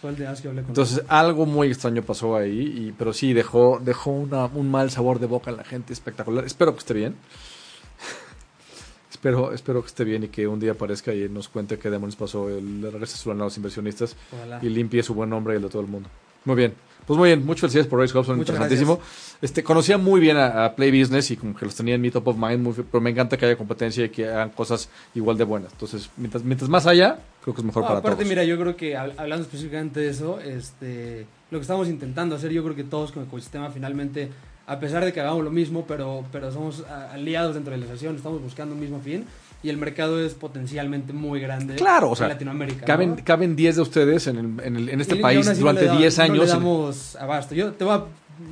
fue 0.00 0.10
el 0.10 0.16
día 0.16 0.32
que 0.40 0.48
hablé 0.48 0.62
con 0.62 0.70
Entonces 0.70 0.98
él. 0.98 1.04
algo 1.08 1.46
muy 1.46 1.68
extraño 1.68 2.02
pasó 2.02 2.36
ahí, 2.36 2.60
y, 2.88 2.94
pero 2.96 3.12
sí 3.12 3.32
dejó, 3.32 3.80
dejó 3.82 4.10
una- 4.12 4.46
un 4.46 4.70
mal 4.70 4.90
sabor 4.90 5.18
de 5.18 5.26
boca 5.26 5.50
en 5.50 5.56
la 5.56 5.64
gente 5.64 5.92
espectacular. 5.92 6.44
Espero 6.44 6.72
que 6.74 6.78
esté 6.78 6.94
bien. 6.94 7.16
espero, 9.10 9.52
espero 9.52 9.80
que 9.82 9.88
esté 9.88 10.04
bien 10.04 10.24
y 10.24 10.28
que 10.28 10.46
un 10.46 10.60
día 10.60 10.72
aparezca 10.72 11.12
y 11.12 11.28
nos 11.28 11.48
cuente 11.48 11.78
qué 11.78 11.90
demonios 11.90 12.16
pasó, 12.16 12.48
le 12.48 12.90
regrese 12.90 13.16
su 13.16 13.28
lana 13.30 13.42
a 13.42 13.46
los 13.46 13.56
inversionistas 13.56 14.16
Ojalá. 14.32 14.58
y 14.62 14.68
limpie 14.68 15.02
su 15.02 15.14
buen 15.14 15.28
nombre 15.30 15.54
y 15.54 15.56
el 15.56 15.62
de 15.62 15.68
todo 15.68 15.82
el 15.82 15.88
mundo. 15.88 16.08
Muy 16.44 16.56
bien. 16.56 16.74
Pues 17.10 17.18
muy 17.18 17.28
bien, 17.30 17.44
muchas 17.44 17.62
felicidades 17.62 17.88
por 17.88 17.98
Race 17.98 18.16
Hobson, 18.16 18.36
Muchas 18.36 18.54
interesantísimo. 18.54 19.00
Este, 19.42 19.64
conocía 19.64 19.98
muy 19.98 20.20
bien 20.20 20.36
a, 20.36 20.64
a 20.64 20.76
Play 20.76 20.92
Business 20.96 21.28
y 21.32 21.36
como 21.36 21.56
que 21.56 21.64
los 21.64 21.74
tenía 21.74 21.96
en 21.96 22.00
mi 22.00 22.08
top 22.12 22.28
of 22.28 22.36
mind, 22.36 22.60
muy- 22.62 22.72
pero 22.72 23.00
me 23.00 23.10
encanta 23.10 23.36
que 23.36 23.46
haya 23.46 23.56
competencia 23.56 24.04
y 24.04 24.10
que 24.10 24.28
hagan 24.28 24.50
cosas 24.50 24.88
igual 25.16 25.36
de 25.36 25.42
buenas. 25.42 25.72
Entonces, 25.72 26.08
mientras, 26.16 26.44
mientras 26.44 26.70
más 26.70 26.86
haya, 26.86 27.18
creo 27.42 27.52
que 27.52 27.62
es 27.62 27.64
mejor 27.64 27.82
No, 27.82 27.88
para 27.88 27.98
aparte, 27.98 28.18
todos. 28.18 28.28
mira, 28.28 28.44
yo 28.44 28.56
creo 28.60 28.76
que 28.76 28.96
hab- 28.96 29.14
hablando 29.16 29.42
específicamente 29.44 29.98
de 29.98 30.08
eso, 30.08 30.38
este, 30.38 31.26
lo 31.50 31.58
que 31.58 31.62
estamos 31.62 31.88
intentando 31.88 32.36
hacer, 32.36 32.52
yo 32.52 32.62
creo 32.62 32.76
que 32.76 32.84
todos 32.84 33.10
como 33.10 33.26
ecosistema 33.26 33.70
finalmente, 33.70 34.28
a 34.68 34.78
pesar 34.78 35.04
de 35.04 35.12
que 35.12 35.20
hagamos 35.20 35.42
lo 35.42 35.50
mismo, 35.50 35.86
pero, 35.88 36.24
pero 36.30 36.52
somos 36.52 36.84
aliados 37.12 37.54
dentro 37.56 37.72
de 37.72 37.78
la 37.78 37.86
asociación, 37.86 38.14
estamos 38.14 38.40
buscando 38.40 38.72
un 38.76 38.80
mismo 38.80 39.00
fin 39.00 39.24
y 39.62 39.68
el 39.68 39.76
mercado 39.76 40.24
es 40.24 40.34
potencialmente 40.34 41.12
muy 41.12 41.40
grande 41.40 41.74
Claro, 41.76 42.10
o 42.10 42.16
sea, 42.16 42.26
en 42.26 42.32
Latinoamérica. 42.32 42.86
Caben, 42.86 43.10
¿no? 43.10 43.24
caben 43.24 43.56
10 43.56 43.76
de 43.76 43.82
ustedes 43.82 44.26
en, 44.26 44.36
el- 44.38 44.60
en, 44.64 44.76
el- 44.76 44.88
en 44.88 45.00
este 45.00 45.16
Y- 45.16 45.20
país 45.20 45.46
no 45.46 45.54
durante 45.54 45.82
le 45.82 45.88
da- 45.88 45.96
10 45.98 46.18
No 46.18 46.24
años. 46.24 46.38
le 46.38 46.46
damos 46.46 47.16
abasto. 47.16 47.54
Yo 47.54 47.72
te 47.72 47.84
voy 47.84 47.94
a- 47.94 48.04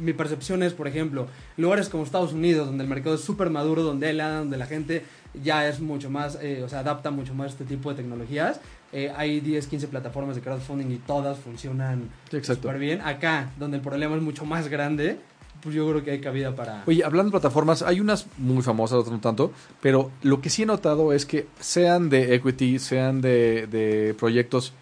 mi 0.02 0.12
percepción 0.12 0.62
es, 0.62 0.74
por 0.74 0.86
ejemplo, 0.86 1.26
lugares 1.56 1.88
como 1.88 2.04
Estados 2.04 2.34
Unidos, 2.34 2.66
donde 2.66 2.84
el 2.84 2.90
mercado 2.90 3.14
es 3.14 3.22
súper 3.22 3.48
maduro, 3.48 3.82
donde, 3.82 4.12
la- 4.12 4.40
donde 4.40 4.58
la 4.58 4.66
gente 4.66 5.02
ya 5.42 5.66
es 5.66 5.80
mucho 5.80 6.10
más, 6.10 6.38
eh, 6.42 6.62
o 6.62 6.68
sea, 6.68 6.80
adapta 6.80 7.10
mucho 7.10 7.34
más 7.34 7.52
este 7.52 7.64
tipo 7.64 7.88
de 7.90 7.96
tecnologías. 7.96 8.60
Eh, 8.92 9.10
hay 9.16 9.40
10, 9.40 9.66
15 9.66 9.88
plataformas 9.88 10.34
de 10.36 10.42
crowdfunding 10.42 10.90
y 10.90 10.96
todas 10.96 11.38
funcionan 11.38 12.08
súper 12.42 12.78
bien. 12.78 13.00
Acá, 13.02 13.50
donde 13.58 13.78
el 13.78 13.82
problema 13.82 14.14
es 14.16 14.22
mucho 14.22 14.44
más 14.44 14.68
grande, 14.68 15.18
pues 15.62 15.74
yo 15.74 15.88
creo 15.88 16.04
que 16.04 16.12
hay 16.12 16.20
cabida 16.20 16.54
para... 16.54 16.82
Oye, 16.86 17.04
hablando 17.04 17.30
de 17.30 17.40
plataformas, 17.40 17.82
hay 17.82 18.00
unas 18.00 18.26
muy 18.38 18.62
famosas, 18.62 18.98
otras 18.98 19.12
no 19.12 19.20
tanto, 19.20 19.52
pero 19.80 20.10
lo 20.22 20.40
que 20.40 20.50
sí 20.50 20.62
he 20.62 20.66
notado 20.66 21.12
es 21.12 21.26
que 21.26 21.46
sean 21.60 22.08
de 22.10 22.34
equity, 22.34 22.78
sean 22.78 23.20
de, 23.20 23.66
de 23.66 24.14
proyectos, 24.18 24.72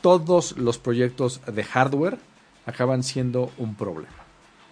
todos 0.00 0.56
los 0.56 0.78
proyectos 0.78 1.40
de 1.46 1.64
hardware 1.64 2.18
acaban 2.66 3.02
siendo 3.02 3.50
un 3.58 3.74
problema. 3.74 4.14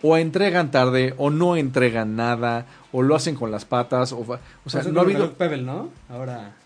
O 0.03 0.17
entregan 0.17 0.71
tarde, 0.71 1.15
o 1.17 1.31
no 1.31 1.57
entregan 1.57 2.17
nada, 2.17 2.67
o 2.91 3.03
lo 3.03 3.15
hacen 3.15 3.37
con 3.37 3.51
las 3.51 3.65
patas, 3.65 4.13
o, 4.13 4.27
o 4.65 4.71
sea, 4.71 4.83
no 4.83 5.01
ha 5.01 5.03
habido... 5.05 5.33
Pebble, 5.35 5.63
¿no? 5.63 5.91
Ahora... 6.09 6.57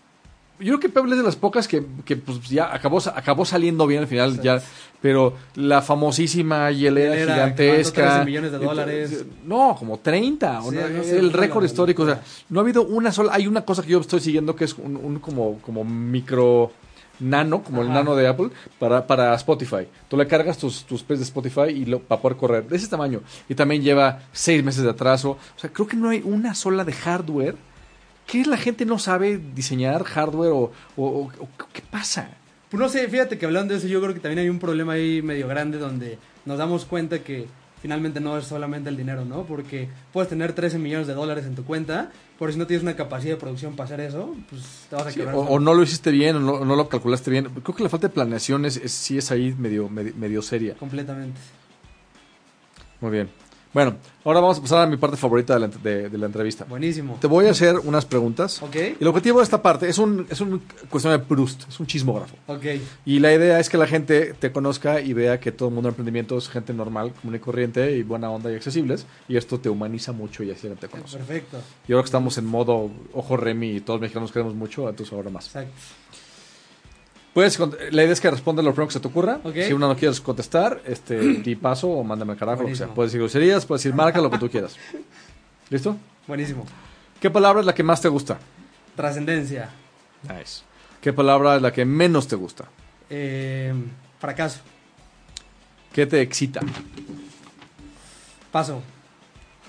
Yo 0.59 0.65
creo 0.65 0.79
que 0.79 0.89
Pebble 0.89 1.11
es 1.11 1.17
de 1.17 1.23
las 1.23 1.35
pocas 1.35 1.67
que, 1.67 1.85
que, 2.03 2.15
pues 2.17 2.49
ya 2.49 2.73
acabó, 2.73 2.99
acabó 3.13 3.45
saliendo 3.45 3.85
bien 3.85 4.01
al 4.01 4.07
final, 4.07 4.41
ya, 4.41 4.61
pero 5.01 5.33
la 5.55 5.81
famosísima 5.81 6.71
hielera 6.71 7.15
Hielera, 7.15 7.33
gigantesca. 7.33 7.93
que 7.93 8.01
levantó 8.01 8.23
13 8.23 8.25
millones 8.25 8.51
de 8.51 8.57
dólares. 8.57 9.11
Entonces, 9.11 9.45
No, 9.45 9.75
como 9.77 9.99
30. 9.99 10.61
o 10.61 10.71
Sí, 10.71 10.77
no, 10.77 11.03
el 11.03 11.33
récord 11.33 11.63
histórico. 11.63 12.03
O 12.03 12.05
sea, 12.07 12.21
no 12.49 12.59
ha 12.59 12.63
habido 12.63 12.83
una 12.83 13.11
sola. 13.11 13.33
Hay 13.33 13.45
una 13.47 13.61
cosa 13.61 13.83
que 13.83 13.89
yo 13.89 13.99
estoy 13.99 14.19
siguiendo 14.19 14.55
que 14.55 14.65
es 14.65 14.73
un, 14.73 14.95
un 14.95 15.19
como, 15.19 15.59
como 15.59 15.83
micro 15.83 16.71
nano, 17.19 17.63
como 17.63 17.81
el 17.81 17.89
nano 17.89 18.15
de 18.15 18.27
Apple, 18.27 18.49
para, 18.79 19.05
para 19.07 19.33
Spotify. 19.35 19.87
Tú 20.07 20.17
le 20.17 20.27
cargas 20.27 20.57
tus, 20.57 20.83
tus 20.85 21.07
de 21.07 21.15
Spotify 21.15 21.69
y 21.69 21.85
lo, 21.85 21.99
para 21.99 22.21
poder 22.21 22.37
correr. 22.37 22.67
De 22.67 22.77
ese 22.77 22.87
tamaño. 22.87 23.21
Y 23.49 23.55
también 23.55 23.81
lleva 23.81 24.21
seis 24.31 24.63
meses 24.63 24.83
de 24.83 24.89
atraso. 24.89 25.31
O 25.31 25.59
sea, 25.59 25.71
creo 25.71 25.87
que 25.87 25.97
no 25.97 26.09
hay 26.09 26.21
una 26.23 26.55
sola 26.55 26.83
de 26.83 26.93
hardware. 26.93 27.55
¿Qué 28.27 28.43
la 28.45 28.57
gente 28.57 28.85
no 28.85 28.99
sabe 28.99 29.37
diseñar 29.55 30.03
hardware 30.03 30.51
o, 30.51 30.71
o- 30.97 31.05
o- 31.05 31.31
o 31.39 31.49
qué 31.73 31.81
pasa? 31.89 32.29
Pues 32.69 32.79
no 32.79 32.89
sé, 32.89 33.07
fíjate 33.07 33.37
que 33.37 33.45
hablando 33.45 33.73
de 33.73 33.79
eso, 33.79 33.87
yo 33.87 34.01
creo 34.01 34.13
que 34.13 34.19
también 34.19 34.39
hay 34.39 34.49
un 34.49 34.59
problema 34.59 34.93
ahí 34.93 35.21
medio 35.21 35.47
grande 35.47 35.77
donde 35.77 36.17
nos 36.45 36.57
damos 36.57 36.83
cuenta 36.85 37.19
que 37.19 37.45
finalmente 37.81 38.19
no 38.19 38.37
es 38.37 38.45
solamente 38.45 38.89
el 38.89 38.97
dinero, 38.97 39.23
¿no? 39.23 39.43
Porque 39.45 39.87
puedes 40.11 40.27
tener 40.29 40.51
13 40.51 40.77
millones 40.77 41.07
de 41.07 41.13
dólares 41.13 41.45
en 41.45 41.55
tu 41.55 41.63
cuenta, 41.63 42.11
pero 42.37 42.51
si 42.51 42.57
no 42.57 42.67
tienes 42.67 42.83
una 42.83 42.95
capacidad 42.97 43.35
de 43.35 43.39
producción 43.39 43.75
para 43.77 43.85
hacer 43.85 44.01
eso, 44.01 44.35
pues 44.49 44.87
te 44.89 44.95
vas 44.97 45.07
a 45.07 45.11
Sí, 45.11 45.19
quebrar. 45.19 45.35
o, 45.35 45.39
o 45.41 45.59
no 45.59 45.73
lo 45.73 45.83
hiciste 45.83 46.11
bien, 46.11 46.35
o 46.35 46.39
no, 46.41 46.65
no 46.65 46.75
lo 46.75 46.89
calculaste 46.89 47.31
bien. 47.31 47.45
Creo 47.63 47.75
que 47.75 47.83
la 47.83 47.89
falta 47.89 48.07
de 48.09 48.13
planeación 48.13 48.65
es, 48.65 48.75
es- 48.75 48.91
sí 48.91 49.17
es 49.17 49.31
ahí 49.31 49.55
medio, 49.57 49.87
medio, 49.87 50.13
medio 50.17 50.41
seria. 50.41 50.73
Completamente. 50.75 51.39
Muy 52.99 53.11
bien. 53.11 53.29
Bueno, 53.73 53.95
ahora 54.23 54.39
vamos 54.39 54.57
a 54.57 54.61
pasar 54.61 54.83
a 54.83 54.87
mi 54.87 54.97
parte 54.97 55.17
favorita 55.17 55.53
de 55.53 55.59
la, 55.59 55.67
de- 55.67 56.09
de 56.09 56.17
la 56.17 56.25
entrevista. 56.25 56.63
Buenísimo. 56.65 57.17
Te 57.21 57.27
voy 57.27 57.45
a 57.45 57.51
hacer 57.51 57.75
unas 57.83 58.05
preguntas. 58.05 58.61
Ok. 58.63 58.75
Y 58.75 58.95
el 59.01 59.07
objetivo 59.07 59.37
de 59.39 59.43
esta 59.43 59.61
parte 59.61 59.87
es 59.87 59.97
un, 59.97 60.25
es 60.29 60.41
un 60.41 60.61
cuestión 60.89 61.13
de 61.13 61.19
Proust, 61.19 61.67
es 61.69 61.79
un 61.79 61.85
chismógrafo. 61.85 62.35
Ok. 62.47 62.63
Y 63.05 63.19
la 63.19 63.33
idea 63.33 63.59
es 63.59 63.69
que 63.69 63.77
la 63.77 63.85
gente 63.85 64.33
te 64.39 64.51
conozca 64.51 64.99
y 65.01 65.13
vea 65.13 65.39
que 65.39 65.51
todo 65.51 65.69
el 65.69 65.75
mundo 65.75 65.89
en 65.89 65.91
emprendimiento 65.91 66.37
es 66.37 66.49
gente 66.49 66.73
normal, 66.73 67.13
común 67.21 67.35
y 67.35 67.39
corriente 67.39 67.91
y 67.95 68.03
buena 68.03 68.31
onda 68.31 68.51
y 68.51 68.55
accesibles. 68.55 69.05
Y 69.27 69.37
esto 69.37 69.59
te 69.59 69.69
humaniza 69.69 70.11
mucho 70.11 70.43
y 70.43 70.51
así 70.51 70.67
la 70.67 70.75
te 70.75 70.87
conoce. 70.87 71.17
Perfecto. 71.17 71.57
Y 71.87 71.91
ahora 71.91 72.03
que 72.03 72.07
estamos 72.07 72.37
en 72.37 72.45
modo 72.45 72.89
ojo 73.13 73.37
Remy 73.37 73.75
y 73.77 73.81
todos 73.81 73.97
los 73.97 74.01
mexicanos 74.01 74.31
queremos 74.31 74.55
mucho, 74.55 74.89
entonces 74.89 75.13
ahora 75.13 75.29
más. 75.29 75.47
Exacto. 75.47 75.71
Puedes, 77.37 77.59
la 77.59 78.01
idea 78.01 78.13
es 78.13 78.19
que 78.19 78.31
respondas 78.31 78.65
lo 78.65 78.71
primero 78.71 78.87
que 78.87 78.93
se 78.93 78.99
te 78.99 79.07
ocurra. 79.09 79.39
Si 79.53 79.71
una 79.71 79.87
no 79.87 79.95
quieres 79.95 80.19
contestar, 80.21 80.81
este, 80.87 81.19
di 81.43 81.55
paso 81.55 81.87
o 81.87 82.03
mándame 82.03 82.31
al 82.31 82.37
carajo, 82.39 82.63
lo 82.63 82.69
que 82.69 82.75
sea. 82.75 82.87
Puedes 82.87 83.11
decir 83.11 83.21
groserías, 83.21 83.63
puedes 83.63 83.83
decir 83.83 83.95
marca, 83.95 84.19
lo 84.21 84.31
que 84.31 84.39
tú 84.39 84.49
quieras. 84.49 84.75
¿Listo? 85.69 85.95
Buenísimo. 86.25 86.65
¿Qué 87.21 87.29
palabra 87.29 87.59
es 87.59 87.67
la 87.67 87.75
que 87.75 87.83
más 87.83 88.01
te 88.01 88.07
gusta? 88.07 88.39
Trascendencia. 88.95 89.69
Nice. 90.23 90.63
¿Qué 90.99 91.13
palabra 91.13 91.57
es 91.57 91.61
la 91.61 91.71
que 91.71 91.85
menos 91.85 92.27
te 92.27 92.35
gusta? 92.35 92.65
Eh, 93.07 93.71
fracaso. 94.19 94.61
¿Qué 95.93 96.07
te 96.07 96.19
excita? 96.21 96.61
Paso. 98.51 98.81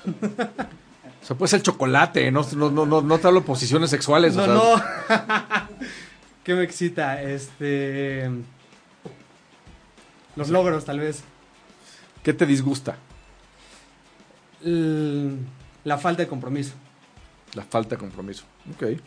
O 0.07 1.27
sea, 1.27 1.37
puede 1.37 1.51
ser 1.51 1.61
chocolate, 1.61 2.31
no, 2.31 2.47
no, 2.57 2.71
no, 2.71 2.87
no, 2.87 3.03
no 3.03 3.19
te 3.19 3.27
hablo 3.27 3.41
de 3.41 3.47
posiciones 3.47 3.91
sexuales. 3.91 4.35
o 4.39 4.47
No, 4.47 4.47
sea, 4.47 4.55
no. 4.55 5.58
¿Qué 6.49 6.55
me 6.55 6.63
excita? 6.63 7.21
Este. 7.23 8.27
Los 10.35 10.49
logros, 10.49 10.83
tal 10.87 10.99
vez. 10.99 11.23
¿Qué 12.23 12.33
te 12.33 12.47
disgusta? 12.47 12.97
L- 14.65 15.37
La 15.85 15.99
falta 15.99 16.23
de 16.23 16.27
compromiso. 16.29 16.73
La 17.53 17.65
falta 17.65 17.97
de 17.97 17.99
compromiso. 17.99 18.45
Ok. 18.75 18.99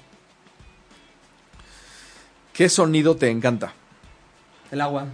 ¿Qué 2.53 2.69
sonido 2.69 3.15
te 3.15 3.31
encanta? 3.31 3.73
El 4.69 4.79
agua. 4.81 5.07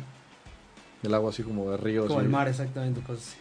El 1.04 1.14
agua 1.14 1.30
así 1.30 1.44
como 1.44 1.72
de 1.72 1.78
río. 1.78 2.08
Como 2.08 2.20
así. 2.20 2.26
el 2.26 2.30
mar, 2.30 2.50
exactamente. 2.50 3.00
Cosas 3.04 3.26
así. 3.30 3.38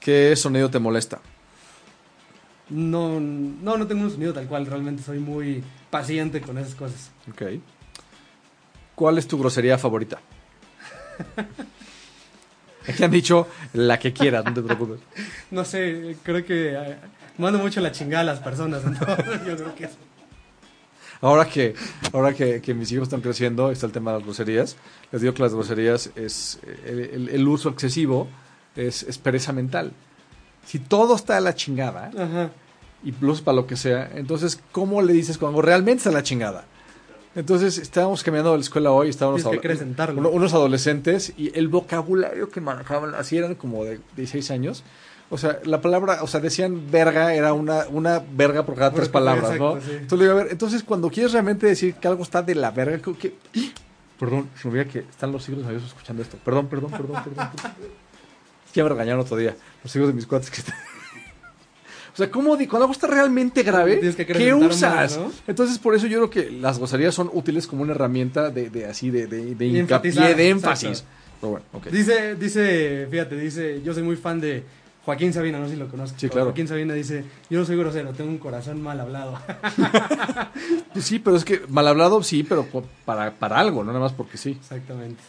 ¿Qué 0.00 0.34
sonido 0.34 0.70
te 0.70 0.78
molesta? 0.78 1.20
No, 2.70 3.20
no, 3.20 3.76
no 3.76 3.86
tengo 3.86 4.02
un 4.04 4.10
sonido 4.10 4.32
tal 4.32 4.46
cual. 4.46 4.64
Realmente 4.64 5.02
soy 5.02 5.18
muy 5.18 5.62
paciente 5.92 6.40
con 6.40 6.56
esas 6.58 6.74
cosas. 6.74 7.10
Ok. 7.30 7.42
¿Cuál 8.96 9.18
es 9.18 9.28
tu 9.28 9.38
grosería 9.38 9.76
favorita? 9.78 10.18
Aquí 12.88 13.04
han 13.04 13.10
dicho 13.12 13.46
la 13.74 13.98
que 13.98 14.12
quieras, 14.12 14.44
no 14.44 14.52
te 14.54 14.62
preocupes. 14.62 15.00
No 15.52 15.64
sé, 15.64 16.16
creo 16.22 16.44
que 16.44 16.72
eh, 16.72 16.96
mando 17.38 17.58
mucho 17.58 17.80
la 17.80 17.92
chingada 17.92 18.22
a 18.22 18.24
las 18.24 18.40
personas. 18.40 18.82
entonces 18.86 19.46
yo 19.46 19.56
creo 19.56 19.74
que 19.74 19.84
eso. 19.84 19.96
Ahora 21.20 21.44
que, 21.48 21.74
ahora 22.12 22.32
que, 22.34 22.60
que 22.60 22.74
mis 22.74 22.90
hijos 22.90 23.04
están 23.06 23.20
creciendo, 23.20 23.70
está 23.70 23.86
el 23.86 23.92
tema 23.92 24.10
de 24.12 24.16
las 24.18 24.24
groserías. 24.26 24.76
Les 25.12 25.20
digo 25.20 25.34
que 25.34 25.42
las 25.42 25.54
groserías 25.54 26.10
es 26.16 26.58
el, 26.84 26.98
el- 27.00 27.28
el 27.28 27.46
uso 27.48 27.68
excesivo 27.68 28.28
es, 28.74 29.02
es 29.04 29.18
pereza 29.18 29.52
mental. 29.52 29.92
Si 30.66 30.78
todo 30.80 31.14
está 31.14 31.36
a 31.36 31.40
la 31.40 31.54
chingada, 31.54 32.10
Ajá. 32.18 32.50
Y 33.04 33.12
plus 33.12 33.40
para 33.40 33.56
lo 33.56 33.66
que 33.66 33.76
sea, 33.76 34.10
entonces, 34.14 34.60
¿cómo 34.72 35.02
le 35.02 35.12
dices 35.12 35.38
cuando 35.38 35.60
realmente 35.62 35.98
está 35.98 36.10
la 36.10 36.22
chingada? 36.22 36.64
Entonces, 37.34 37.78
estábamos 37.78 38.22
caminando 38.22 38.50
de 38.52 38.58
la 38.58 38.62
escuela 38.62 38.90
hoy, 38.92 39.08
estábamos 39.08 39.42
que 39.60 39.68
uno- 40.20 40.28
unos 40.30 40.52
adolescentes, 40.52 41.32
y 41.38 41.56
el 41.58 41.68
vocabulario 41.68 42.50
que 42.50 42.60
manejaban, 42.60 43.14
así 43.14 43.38
eran 43.38 43.54
como 43.54 43.84
de 43.84 44.00
16 44.16 44.50
años. 44.50 44.84
O 45.30 45.38
sea, 45.38 45.58
la 45.64 45.80
palabra, 45.80 46.22
o 46.22 46.26
sea, 46.26 46.40
decían 46.40 46.90
verga, 46.90 47.32
era 47.34 47.54
una, 47.54 47.86
una 47.88 48.22
verga 48.34 48.66
por 48.66 48.74
cada 48.74 48.90
tres 48.90 49.08
palabras, 49.08 49.58
¿no? 49.58 49.80
sí. 49.80 49.86
Entonces, 49.92 50.18
le 50.18 50.24
digo, 50.26 50.32
a 50.38 50.42
ver, 50.42 50.52
entonces, 50.52 50.82
cuando 50.82 51.08
quieres 51.08 51.32
realmente 51.32 51.66
decir 51.66 51.94
que 51.94 52.06
algo 52.06 52.22
está 52.22 52.42
de 52.42 52.54
la 52.54 52.70
verga, 52.70 52.98
creo 52.98 53.16
que... 53.16 53.34
Perdón, 54.20 54.50
se 54.60 54.68
me 54.68 54.86
que 54.86 54.98
están 55.00 55.32
los 55.32 55.44
de 55.46 55.56
Dios 55.56 55.82
escuchando 55.84 56.22
esto. 56.22 56.36
Perdón, 56.44 56.66
perdón, 56.68 56.90
perdón, 56.90 57.22
perdón. 57.24 57.48
perdón. 57.56 57.72
Ya 58.74 58.82
me 58.84 58.88
regañaron 58.90 59.20
otro 59.20 59.36
día, 59.36 59.54
los 59.82 59.94
hijos 59.96 60.08
de 60.08 60.14
mis 60.14 60.26
cuates 60.26 60.50
que 60.50 60.58
están... 60.58 60.76
O 62.12 62.16
sea, 62.16 62.30
¿cómo 62.30 62.56
di- 62.56 62.66
cuando 62.66 62.84
algo 62.84 62.92
está 62.92 63.06
realmente 63.06 63.62
grave, 63.62 63.98
que 64.14 64.26
¿qué 64.26 64.52
usas? 64.52 64.94
más, 64.94 65.16
¿no? 65.18 65.32
Entonces, 65.46 65.78
por 65.78 65.94
eso 65.94 66.06
yo 66.06 66.18
creo 66.18 66.30
que 66.30 66.50
las 66.50 66.76
groserías 66.78 67.14
son 67.14 67.30
útiles 67.32 67.66
como 67.66 67.82
una 67.82 67.92
herramienta 67.92 68.50
de, 68.50 68.68
de 68.68 68.84
así, 68.86 69.10
de, 69.10 69.26
de, 69.26 69.54
de 69.54 69.66
hincapié, 69.66 70.34
de 70.34 70.48
énfasis. 70.50 70.88
exacto. 70.90 71.10
Pero 71.40 71.50
bueno, 71.52 71.66
ok. 71.72 71.86
Dice, 71.86 72.34
dice, 72.36 73.06
fíjate, 73.10 73.36
dice, 73.36 73.80
yo 73.82 73.94
soy 73.94 74.02
muy 74.02 74.16
fan 74.16 74.40
de 74.40 74.62
Joaquín 75.06 75.32
Sabina, 75.32 75.58
no 75.58 75.66
sé 75.66 75.72
si 75.72 75.78
lo 75.80 75.88
conozco. 75.88 76.16
Sí, 76.18 76.28
claro. 76.28 76.46
Joaquín 76.48 76.68
Sabina 76.68 76.92
dice, 76.94 77.24
yo 77.48 77.58
no 77.58 77.64
soy 77.64 77.76
grosero, 77.76 78.12
tengo 78.12 78.30
un 78.30 78.38
corazón 78.38 78.80
mal 78.82 79.00
hablado. 79.00 79.38
Sí, 81.00 81.18
pero 81.18 81.36
es 81.36 81.44
que 81.44 81.62
mal 81.68 81.88
hablado 81.88 82.22
sí, 82.22 82.42
pero 82.42 82.66
para, 83.04 83.32
para 83.32 83.58
algo, 83.58 83.82
no 83.82 83.88
nada 83.92 84.00
más 84.04 84.12
porque 84.12 84.36
sí. 84.36 84.50
Exactamente. 84.50 85.22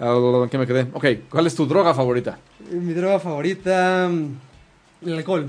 Ah, 0.00 0.14
¿en 0.42 0.48
¿Qué 0.48 0.58
me 0.58 0.66
quedé? 0.66 0.86
Ok, 0.92 1.04
¿cuál 1.30 1.46
es 1.46 1.54
tu 1.54 1.66
droga 1.66 1.94
favorita? 1.94 2.38
Mi 2.70 2.92
droga 2.92 3.18
favorita, 3.20 4.08
mm, 4.10 4.47
el 5.04 5.14
alcohol. 5.14 5.48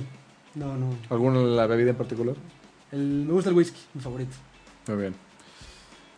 No, 0.55 0.75
no. 0.77 0.89
¿Alguna 1.09 1.39
la 1.41 1.67
bebida 1.67 1.91
en 1.91 1.95
particular? 1.95 2.35
El- 2.91 3.25
me 3.25 3.33
gusta 3.33 3.49
el 3.49 3.55
whisky, 3.55 3.79
mi 3.93 4.01
favorito. 4.01 4.35
Muy 4.87 4.97
bien. 4.97 5.15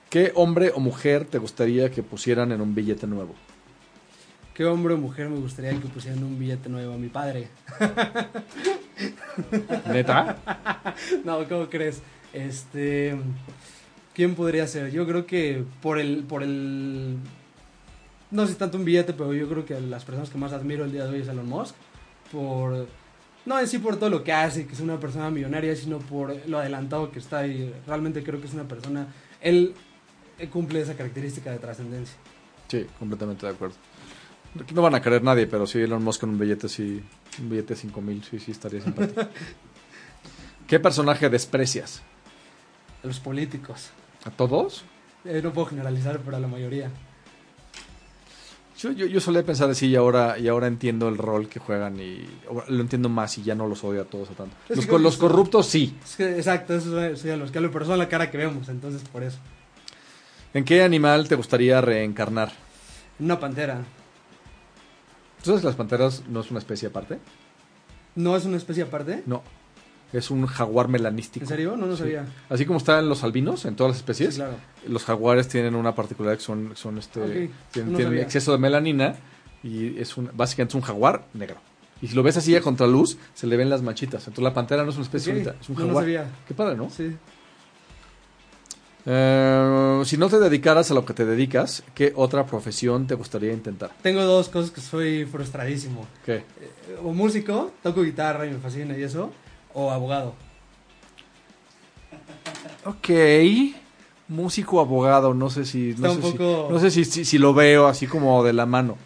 ¿Qué 0.10 0.32
hombre 0.36 0.72
o 0.76 0.80
mujer 0.80 1.26
te 1.26 1.38
gustaría 1.38 1.90
que 1.90 2.04
pusieran 2.04 2.52
en 2.52 2.62
un 2.62 2.76
billete 2.76 3.08
nuevo? 3.08 3.34
¿Qué 4.54 4.66
hombre 4.66 4.94
o 4.94 4.98
mujer 4.98 5.30
me 5.30 5.40
gustaría 5.40 5.72
que 5.72 5.88
pusieran 5.88 6.24
un 6.24 6.38
billete 6.38 6.70
nuevo 6.70 6.94
a 6.94 6.98
mi 6.98 7.08
padre? 7.08 7.48
¿Neta? 9.92 10.38
no, 11.26 11.48
¿cómo 11.48 11.70
crees? 11.70 12.02
Este, 12.34 13.16
¿quién 14.14 14.36
podría 14.36 14.68
ser? 14.68 14.92
Yo 14.92 15.06
creo 15.08 15.26
que 15.26 15.64
por 15.82 16.00
el, 16.00 16.24
por 16.24 16.44
el, 16.44 17.18
no 18.30 18.46
sé 18.46 18.54
si 18.54 18.60
tanto 18.60 18.78
un 18.78 18.86
billete, 18.86 19.14
pero 19.14 19.34
yo 19.34 19.48
creo 19.48 19.66
que 19.66 19.80
las 19.80 20.04
personas 20.06 20.30
que 20.30 20.38
más 20.38 20.54
admiro 20.54 20.86
el 20.86 20.92
día 20.92 21.06
de 21.06 21.12
hoy 21.16 21.22
es 21.22 21.28
Elon 21.28 21.48
Musk, 21.48 21.76
por, 22.32 22.88
no 23.46 23.60
en 23.60 23.68
sí 23.68 23.80
por 23.80 23.98
todo 23.98 24.10
lo 24.10 24.24
que 24.24 24.34
hace, 24.34 24.66
que 24.66 24.74
es 24.74 24.80
una 24.80 25.00
persona 25.00 25.30
millonaria, 25.30 25.76
sino 25.76 26.00
por 26.00 26.36
lo 26.48 26.60
adelantado 26.60 27.12
que 27.12 27.20
está 27.20 27.46
y 27.48 27.74
realmente 27.88 28.24
creo 28.24 28.40
que 28.40 28.48
es 28.48 28.54
una 28.54 28.68
persona, 28.68 29.08
él 29.42 29.74
cumple 30.52 30.82
esa 30.82 30.96
característica 30.96 31.52
de 31.52 31.60
trascendencia. 31.60 32.16
Sí, 32.68 32.86
completamente 32.98 33.46
de 33.46 33.52
acuerdo. 33.52 33.76
Aquí 34.62 34.74
no 34.74 34.82
van 34.82 34.96
a 34.96 35.02
creer 35.02 35.24
nadie, 35.24 35.48
pero 35.48 35.66
sí 35.66 35.80
Elon 35.80 36.04
Musk 36.04 36.22
con 36.22 36.32
un 36.32 36.40
billete, 36.40 36.68
sí, 36.68 37.02
un 37.40 37.50
billete 37.50 37.74
de 37.76 37.80
5 37.80 38.02
mil, 38.02 38.24
sí, 38.24 38.40
sí, 38.40 38.52
estaría 38.52 38.82
simpático. 38.82 39.22
¿Qué 40.68 40.80
personaje 40.80 41.30
desprecias? 41.30 42.02
A 43.04 43.08
los 43.08 43.20
políticos, 43.20 43.92
¿A 44.24 44.30
todos? 44.30 44.84
Eh, 45.26 45.42
no 45.44 45.52
puedo 45.52 45.68
generalizar, 45.68 46.20
pero 46.24 46.38
a 46.38 46.40
la 46.40 46.48
mayoría. 46.48 46.92
Yo, 48.82 48.92
yo, 48.92 49.06
yo 49.06 49.20
solía 49.20 49.44
pensar 49.44 49.70
así 49.70 49.88
y 49.88 49.96
ahora, 49.96 50.40
y 50.40 50.48
ahora 50.48 50.66
entiendo 50.66 51.08
el 51.08 51.18
rol 51.18 51.48
que 51.48 51.60
juegan 51.60 52.00
y 52.00 52.28
lo 52.68 52.82
entiendo 52.82 53.10
más 53.10 53.38
y 53.38 53.44
ya 53.44 53.54
no 53.54 53.68
los 53.68 53.84
odio 53.84 54.02
a 54.02 54.06
todos 54.06 54.32
a 54.32 54.34
tanto. 54.34 54.56
Es 54.70 54.88
Los, 54.88 55.02
los 55.02 55.18
corruptos 55.18 55.68
sí. 55.68 55.96
Es 56.04 56.16
que, 56.16 56.36
exacto, 56.38 56.74
eso 56.76 57.00
es 57.04 57.20
sí, 57.22 57.30
a 57.30 57.38
los 57.38 57.52
que 57.52 57.60
hablo, 57.60 57.72
pero 57.72 57.86
son 57.86 58.00
la 58.00 58.10
cara 58.10 58.32
que 58.32 58.38
vemos, 58.38 58.70
entonces 58.70 59.04
por 59.08 59.22
eso. 59.22 59.38
¿En 60.54 60.66
qué 60.66 60.82
animal 60.84 61.28
te 61.28 61.36
gustaría 61.36 61.80
reencarnar? 61.80 62.52
Una 63.20 63.40
pantera. 63.40 63.84
¿Tú 65.44 65.46
sabes 65.46 65.62
que 65.62 65.68
las 65.68 65.76
panteras 65.76 66.24
no 66.28 66.40
es 66.42 66.50
una 66.50 66.60
especie 66.60 66.88
aparte? 66.88 67.20
¿No 68.16 68.36
es 68.36 68.46
una 68.46 68.58
especie 68.58 68.84
aparte? 68.84 69.22
No. 69.28 69.44
Es 70.14 70.30
un 70.30 70.46
jaguar 70.46 70.88
melanístico. 70.90 71.44
¿En 71.46 71.48
serio? 71.50 71.78
No, 71.78 71.86
no 71.86 71.94
Sí. 71.96 72.04
sabía. 72.04 72.26
Así 72.50 72.66
como 72.66 72.78
están 72.80 73.08
los 73.08 73.24
albinos 73.24 73.64
en 73.66 73.76
todas 73.76 73.92
las 73.92 73.98
especies, 73.98 74.36
Sí, 74.36 74.42
claro. 74.42 74.56
los 74.88 75.06
jaguares 75.06 75.48
tienen 75.48 75.74
una 75.76 75.96
particularidad 75.96 76.38
que 76.40 76.44
son, 76.46 76.72
son 76.76 76.98
este, 76.98 77.50
tienen, 77.72 77.94
no 77.94 78.12
exceso 78.22 78.52
de 78.52 78.58
melanina 78.58 79.16
y 79.64 79.98
es 80.00 80.18
un, 80.18 80.30
básicamente 80.34 80.72
es 80.72 80.76
un 80.76 80.82
jaguar 80.82 81.26
negro. 81.34 81.58
Y 82.02 82.08
si 82.08 82.16
lo 82.16 82.24
ves 82.24 82.36
así 82.36 82.56
a 82.56 82.62
contraluz, 82.62 83.18
se 83.36 83.46
le 83.48 83.56
ven 83.58 83.70
las 83.70 83.84
manchitas. 83.84 84.22
Entonces 84.24 84.44
la 84.44 84.54
pantera 84.54 84.84
no 84.84 84.90
es 84.90 84.96
una 84.96 85.06
especie 85.06 85.32
Ok, 85.32 85.36
única, 85.38 85.56
es 85.62 85.70
un 85.70 85.76
no, 85.76 85.82
no 85.82 85.88
jaguar. 85.88 86.04
sabía. 86.04 86.26
Qué 86.48 86.54
padre, 86.56 86.76
¿no? 86.76 86.90
Sí. 86.90 87.16
Eh, 89.06 90.02
si 90.06 90.18
no 90.18 90.30
te 90.30 90.40
dedicaras 90.40 90.92
a 90.92 90.94
lo 90.94 91.06
que 91.06 91.14
te 91.14 91.26
dedicas, 91.26 91.84
¿qué 91.96 92.14
otra 92.16 92.46
profesión 92.46 93.08
te 93.08 93.16
gustaría 93.16 93.52
intentar? 93.52 93.92
Tengo 94.04 94.22
dos 94.24 94.50
cosas 94.50 94.70
que 94.72 94.82
soy 94.82 95.26
frustradísimo. 95.26 96.06
¿Qué? 96.26 96.36
Eh, 96.36 96.44
O 97.04 97.12
músico, 97.14 97.72
toco 97.82 98.04
guitarra 98.04 98.46
y 98.46 98.52
me 98.52 98.58
fascina 98.60 98.96
y 98.98 99.02
eso. 99.04 99.32
O 99.74 99.92
abogado. 99.92 100.34
Ok. 102.86 103.10
músico 104.28 104.80
abogado, 104.80 105.34
no 105.34 105.50
sé 105.50 105.66
si 105.66 105.94
no, 105.98 106.08
Está 106.08 106.22
sé, 106.22 106.22
si, 106.32 106.38
poco- 106.38 106.68
no 106.72 106.80
sé 106.80 106.92
si, 106.92 107.06
si, 107.06 107.26
si 107.26 107.38
lo 107.38 107.54
veo 107.54 107.88
así 107.88 108.08
como 108.08 108.44
de 108.44 108.54
la 108.54 108.66
mano. 108.66 108.98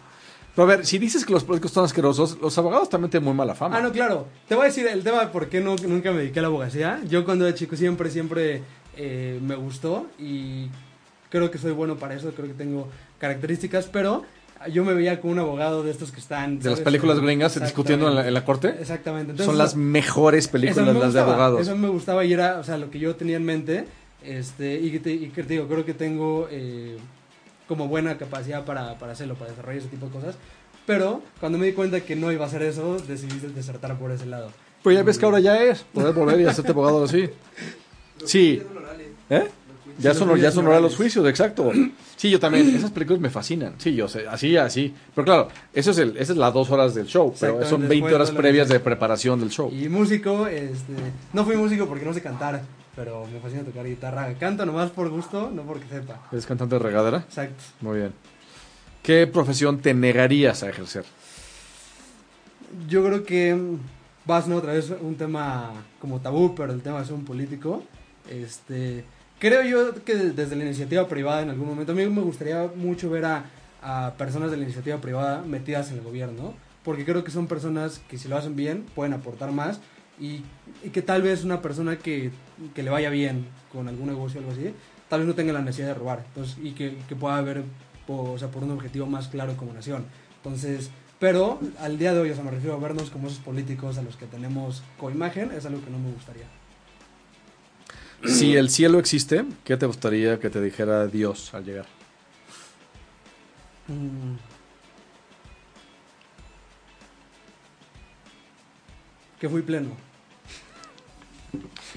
Pero 0.54 0.64
a 0.70 0.76
ver, 0.76 0.86
si 0.86 0.98
dices 0.98 1.26
que 1.26 1.32
los 1.32 1.44
políticos 1.44 1.72
son 1.72 1.84
asquerosos, 1.84 2.38
los 2.40 2.56
abogados 2.56 2.88
también 2.88 3.10
tienen 3.10 3.26
muy 3.26 3.34
mala 3.34 3.54
fama. 3.54 3.76
Ah, 3.76 3.82
no, 3.82 3.92
claro. 3.92 4.26
Te 4.48 4.54
voy 4.54 4.62
a 4.64 4.66
decir 4.68 4.86
el 4.86 5.02
tema 5.04 5.20
de 5.20 5.26
por 5.26 5.48
qué 5.48 5.60
no, 5.60 5.76
nunca 5.86 6.12
me 6.12 6.18
dediqué 6.20 6.38
a 6.38 6.42
la 6.42 6.48
abogacía. 6.48 7.00
Yo 7.08 7.24
cuando 7.26 7.46
era 7.46 7.54
chico 7.54 7.76
siempre, 7.76 8.08
siempre 8.10 8.62
eh, 8.96 9.38
me 9.42 9.54
gustó 9.56 10.06
y 10.18 10.68
creo 11.28 11.50
que 11.50 11.58
soy 11.58 11.72
bueno 11.72 11.96
para 11.96 12.14
eso, 12.14 12.32
creo 12.32 12.46
que 12.48 12.54
tengo 12.54 12.88
características, 13.18 13.86
pero 13.86 14.22
yo 14.72 14.84
me 14.84 14.94
veía 14.94 15.20
como 15.20 15.32
un 15.32 15.38
abogado 15.38 15.82
de 15.82 15.90
estos 15.90 16.10
que 16.10 16.20
están... 16.20 16.58
de 16.58 16.70
las 16.70 16.80
películas 16.80 17.20
gringas 17.20 17.60
discutiendo 17.60 18.08
en 18.08 18.14
la, 18.14 18.26
en 18.26 18.34
la 18.34 18.44
corte, 18.44 18.74
Exactamente. 18.80 19.32
Entonces, 19.32 19.46
son 19.46 19.58
las 19.58 19.76
mejores 19.76 20.48
películas 20.48 20.86
me 20.86 20.92
las 20.92 21.00
de 21.00 21.06
gustaba, 21.06 21.32
abogados. 21.32 21.60
Eso 21.60 21.76
me 21.76 21.88
gustaba 21.88 22.24
y 22.24 22.32
era, 22.32 22.58
o 22.58 22.64
sea, 22.64 22.76
lo 22.78 22.90
que 22.90 22.98
yo 22.98 23.16
tenía 23.16 23.36
en 23.36 23.44
mente. 23.44 23.84
Este, 24.22 24.74
y, 24.80 24.98
te, 24.98 25.12
y 25.12 25.28
te 25.28 25.42
digo, 25.42 25.68
creo 25.68 25.84
que 25.84 25.94
tengo 25.94 26.48
eh, 26.50 26.96
como 27.68 27.86
buena 27.86 28.18
capacidad 28.18 28.64
para, 28.64 28.98
para 28.98 29.12
hacerlo, 29.12 29.34
para 29.34 29.50
desarrollar 29.50 29.78
ese 29.78 29.88
tipo 29.88 30.06
de 30.06 30.12
cosas. 30.12 30.36
Pero 30.86 31.22
cuando 31.40 31.58
me 31.58 31.66
di 31.66 31.72
cuenta 31.72 32.00
que 32.00 32.16
no 32.16 32.32
iba 32.32 32.44
a 32.44 32.48
hacer 32.48 32.62
eso, 32.62 32.96
decidí 32.98 33.38
desertar 33.54 33.98
por 33.98 34.10
ese 34.10 34.26
lado. 34.26 34.50
Pues 34.82 34.96
ya 34.96 35.02
ves 35.02 35.18
que 35.18 35.24
ahora 35.24 35.40
ya 35.40 35.62
es, 35.62 35.82
poder 35.82 36.14
volver 36.14 36.40
y 36.40 36.46
hacerte 36.46 36.70
abogado 36.70 37.04
así. 37.04 37.28
Sí. 38.24 38.62
¿Eh? 39.28 39.46
Ya 39.98 40.14
son, 40.14 40.28
los 40.28 40.36
ya 40.36 40.44
juicios 40.48 40.54
son 40.54 40.66
ahora 40.66 40.80
los 40.80 40.96
juicios, 40.96 41.26
exacto. 41.28 41.72
Sí, 42.16 42.30
yo 42.30 42.40
también. 42.40 42.74
Esas 42.74 42.90
películas 42.90 43.20
me 43.20 43.28
fascinan. 43.28 43.74
Sí, 43.76 43.94
yo 43.94 44.08
sé, 44.08 44.26
así, 44.26 44.56
así. 44.56 44.94
Pero 45.14 45.24
claro, 45.26 45.48
eso 45.74 45.90
es 45.90 45.98
el, 45.98 46.16
esa 46.16 46.32
es 46.32 46.38
las 46.38 46.52
dos 46.54 46.70
horas 46.70 46.94
del 46.94 47.06
show. 47.06 47.34
Pero 47.38 47.62
son 47.66 47.80
20 47.80 47.94
después 47.94 48.14
horas 48.14 48.30
previas 48.30 48.70
de 48.70 48.80
preparación 48.80 49.38
del 49.38 49.50
show. 49.50 49.70
Y 49.70 49.90
músico, 49.90 50.46
este, 50.46 50.94
no 51.34 51.44
fui 51.44 51.56
músico 51.56 51.86
porque 51.86 52.06
no 52.06 52.14
sé 52.14 52.22
cantar, 52.22 52.62
pero 52.94 53.26
me 53.30 53.38
fascina 53.38 53.64
tocar 53.64 53.84
guitarra. 53.84 54.32
Canto 54.40 54.64
nomás 54.64 54.90
por 54.90 55.10
gusto, 55.10 55.50
no 55.50 55.62
porque 55.64 55.84
sepa. 55.90 56.26
¿Eres 56.32 56.46
cantante 56.46 56.76
de 56.76 56.78
regadera? 56.78 57.18
Exacto. 57.18 57.62
Muy 57.82 57.98
bien. 57.98 58.12
¿Qué 59.02 59.26
profesión 59.26 59.78
te 59.78 59.92
negarías 59.92 60.62
a 60.62 60.70
ejercer? 60.70 61.04
Yo 62.88 63.04
creo 63.04 63.24
que 63.24 63.76
vas 64.24 64.48
no 64.48 64.56
otra 64.56 64.72
vez 64.72 64.90
un 65.00 65.16
tema 65.16 65.70
como 66.00 66.20
tabú, 66.20 66.54
pero 66.54 66.72
el 66.72 66.80
tema 66.80 67.00
de 67.00 67.04
ser 67.04 67.14
un 67.14 67.24
político. 67.24 67.82
Este, 68.30 69.04
creo 69.38 69.62
yo 69.62 70.04
que 70.04 70.14
desde 70.14 70.56
la 70.56 70.64
iniciativa 70.64 71.06
privada 71.08 71.42
en 71.42 71.50
algún 71.50 71.68
momento 71.68 71.92
a 71.92 71.94
mí 71.94 72.06
me 72.06 72.22
gustaría 72.22 72.70
mucho 72.74 73.10
ver 73.10 73.24
a, 73.24 73.44
personas 74.18 74.50
de 74.50 74.56
la 74.56 74.64
iniciativa 74.64 74.98
privada 75.00 75.42
metidas 75.42 75.90
en 75.92 75.98
el 75.98 76.02
gobierno, 76.02 76.54
porque 76.84 77.04
creo 77.04 77.22
que 77.22 77.30
son 77.30 77.46
personas 77.46 78.00
que 78.08 78.18
si 78.18 78.26
lo 78.26 78.36
hacen 78.36 78.56
bien 78.56 78.84
pueden 78.94 79.12
aportar 79.12 79.52
más 79.52 79.80
y, 80.18 80.42
que 80.90 81.02
tal 81.02 81.22
vez 81.22 81.44
una 81.44 81.62
persona 81.62 81.96
que, 81.96 82.32
que 82.74 82.82
le 82.82 82.90
vaya 82.90 83.10
bien 83.10 83.46
con 83.72 83.86
algún 83.88 84.08
negocio 84.08 84.40
o 84.40 84.42
algo 84.42 84.52
así, 84.52 84.74
tal 85.08 85.20
vez 85.20 85.28
no 85.28 85.34
tenga 85.34 85.52
la 85.52 85.60
necesidad 85.60 85.88
de 85.88 85.94
robar, 85.94 86.24
entonces 86.28 86.56
y 86.60 86.72
que, 86.72 86.96
que 87.08 87.14
pueda 87.14 87.44
po- 88.06 88.32
o 88.32 88.38
sea, 88.38 88.48
por 88.48 88.64
un 88.64 88.72
objetivo 88.72 89.06
más 89.06 89.28
claro 89.28 89.56
como 89.56 89.72
nación. 89.72 90.04
Entonces, 90.38 90.90
pero 91.18 91.60
al 91.80 91.98
día 91.98 92.12
de 92.12 92.20
hoy, 92.20 92.30
o 92.30 92.34
sea, 92.34 92.44
me 92.44 92.50
refiero 92.50 92.74
a 92.74 92.78
vernos 92.78 93.10
como 93.10 93.28
esos 93.28 93.38
políticos 93.38 93.98
a 93.98 94.02
los 94.02 94.16
que 94.16 94.26
tenemos 94.26 94.82
coimagen, 94.98 95.52
es 95.52 95.64
algo 95.64 95.84
que 95.84 95.90
no 95.90 95.98
me 95.98 96.10
gustaría. 96.10 96.46
Si 98.24 98.56
el 98.56 98.70
cielo 98.70 98.98
existe, 98.98 99.44
¿qué 99.64 99.76
te 99.76 99.86
gustaría 99.86 100.38
que 100.40 100.50
te 100.50 100.60
dijera 100.60 101.06
Dios 101.06 101.52
al 101.54 101.64
llegar? 101.64 101.86
Mm. 103.88 104.34
Que 109.40 109.48
fui 109.48 109.62
pleno. 109.62 109.90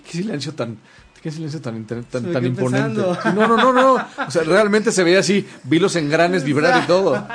Qué 0.05 0.11
silencio 0.11 0.53
tan, 0.53 0.77
qué 1.21 1.31
silencio 1.31 1.61
tan, 1.61 1.85
tan, 1.85 2.03
tan 2.03 2.45
imponente. 2.45 3.01
Sí, 3.01 3.29
No, 3.33 3.47
no, 3.47 3.57
no, 3.57 3.73
no. 3.73 3.93
O 4.27 4.31
sea, 4.31 4.43
realmente 4.43 4.91
se 4.91 5.03
veía 5.03 5.19
así, 5.19 5.47
vi 5.63 5.79
los 5.79 5.95
engranes 5.95 6.43
vibrar 6.43 6.83
y 6.83 6.87
todo. 6.87 7.25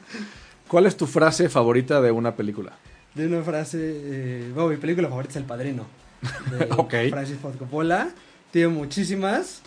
¿Cuál 0.68 0.86
es 0.86 0.96
tu 0.96 1.06
frase 1.06 1.48
favorita 1.48 2.00
de 2.00 2.10
una 2.10 2.34
película? 2.34 2.72
De 3.14 3.26
una 3.26 3.42
frase, 3.42 3.78
eh, 3.80 4.50
bueno, 4.54 4.70
mi 4.70 4.76
película 4.76 5.08
favorita 5.08 5.32
es 5.32 5.36
El 5.36 5.44
Padrino. 5.44 5.86
De 6.50 6.64
Ok. 6.76 6.94
Francis 7.10 7.38
Ford 7.38 7.56
Coppola. 7.56 8.10
Tiene 8.50 8.68
muchísimas. 8.68 9.62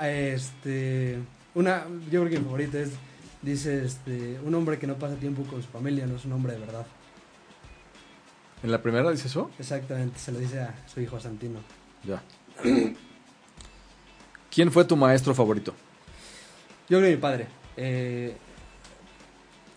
Este, 0.00 1.18
una, 1.54 1.84
yo 2.10 2.20
creo 2.22 2.30
que 2.30 2.38
mi 2.38 2.44
favorita 2.44 2.78
es, 2.80 2.90
dice, 3.42 3.84
este, 3.84 4.38
un 4.44 4.54
hombre 4.54 4.78
que 4.78 4.86
no 4.86 4.94
pasa 4.96 5.14
tiempo 5.16 5.42
con 5.44 5.62
su 5.62 5.68
familia 5.68 6.06
no 6.06 6.16
es 6.16 6.24
un 6.24 6.32
hombre 6.32 6.54
de 6.54 6.58
verdad. 6.60 6.86
¿En 8.62 8.72
la 8.72 8.80
primera 8.82 9.10
dice 9.10 9.28
eso? 9.28 9.50
Exactamente, 9.58 10.18
se 10.18 10.32
lo 10.32 10.38
dice 10.38 10.60
a 10.60 10.74
su 10.92 11.00
hijo 11.00 11.20
Santino. 11.20 11.60
Ya. 12.02 12.22
¿Quién 14.50 14.72
fue 14.72 14.84
tu 14.84 14.96
maestro 14.96 15.34
favorito? 15.34 15.74
Yo 16.88 16.98
creo 16.98 17.10
que 17.10 17.16
mi 17.16 17.20
padre. 17.20 17.46
eh, 17.76 18.36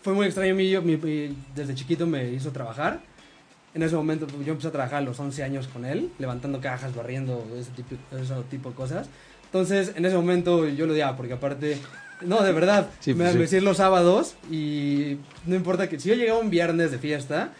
fue 0.02 0.14
muy 0.14 0.26
extraño 0.28 0.54
a 0.54 0.56
mí, 0.56 0.70
yo, 0.70 0.82
mi- 0.82 1.36
desde 1.54 1.76
chiquito 1.76 2.08
me 2.08 2.32
hizo 2.32 2.52
trabajar. 2.52 3.02
En 3.74 3.84
ese 3.84 3.96
momento 3.96 4.26
pues, 4.28 4.46
yo 4.46 4.54
empecé 4.54 4.70
a 4.70 4.72
trabajar 4.72 5.00
a 5.00 5.02
los 5.02 5.20
11 5.20 5.44
años 5.44 5.68
con 5.68 5.86
él, 5.86 6.10
levantando 6.20 6.60
cajas, 6.62 6.96
barriendo, 6.96 7.46
ese 7.58 7.72
tipo, 7.72 7.96
ese 8.16 8.34
tipo 8.50 8.70
de 8.70 8.76
cosas. 8.76 9.08
Entonces, 9.46 9.94
en 9.96 10.06
ese 10.06 10.16
momento 10.16 10.68
yo 10.68 10.86
lo 10.88 10.94
odiaba, 10.94 11.16
porque 11.16 11.34
aparte, 11.34 11.78
no, 12.22 12.44
de 12.44 12.52
verdad, 12.52 12.90
Sí, 13.00 13.14
me 13.14 13.18
pues, 13.24 13.32
sí. 13.32 13.38
me 13.38 13.42
decir 13.44 13.64
los 13.64 13.78
sábados 13.78 14.36
y 14.52 15.18
no 15.46 15.56
importa 15.56 15.88
que 15.90 16.00
si 16.00 16.10
yo 16.10 16.16
llegaba 16.16 16.40
un 16.40 16.50
viernes 16.50 16.92
de 16.92 16.98
fiesta 16.98 17.54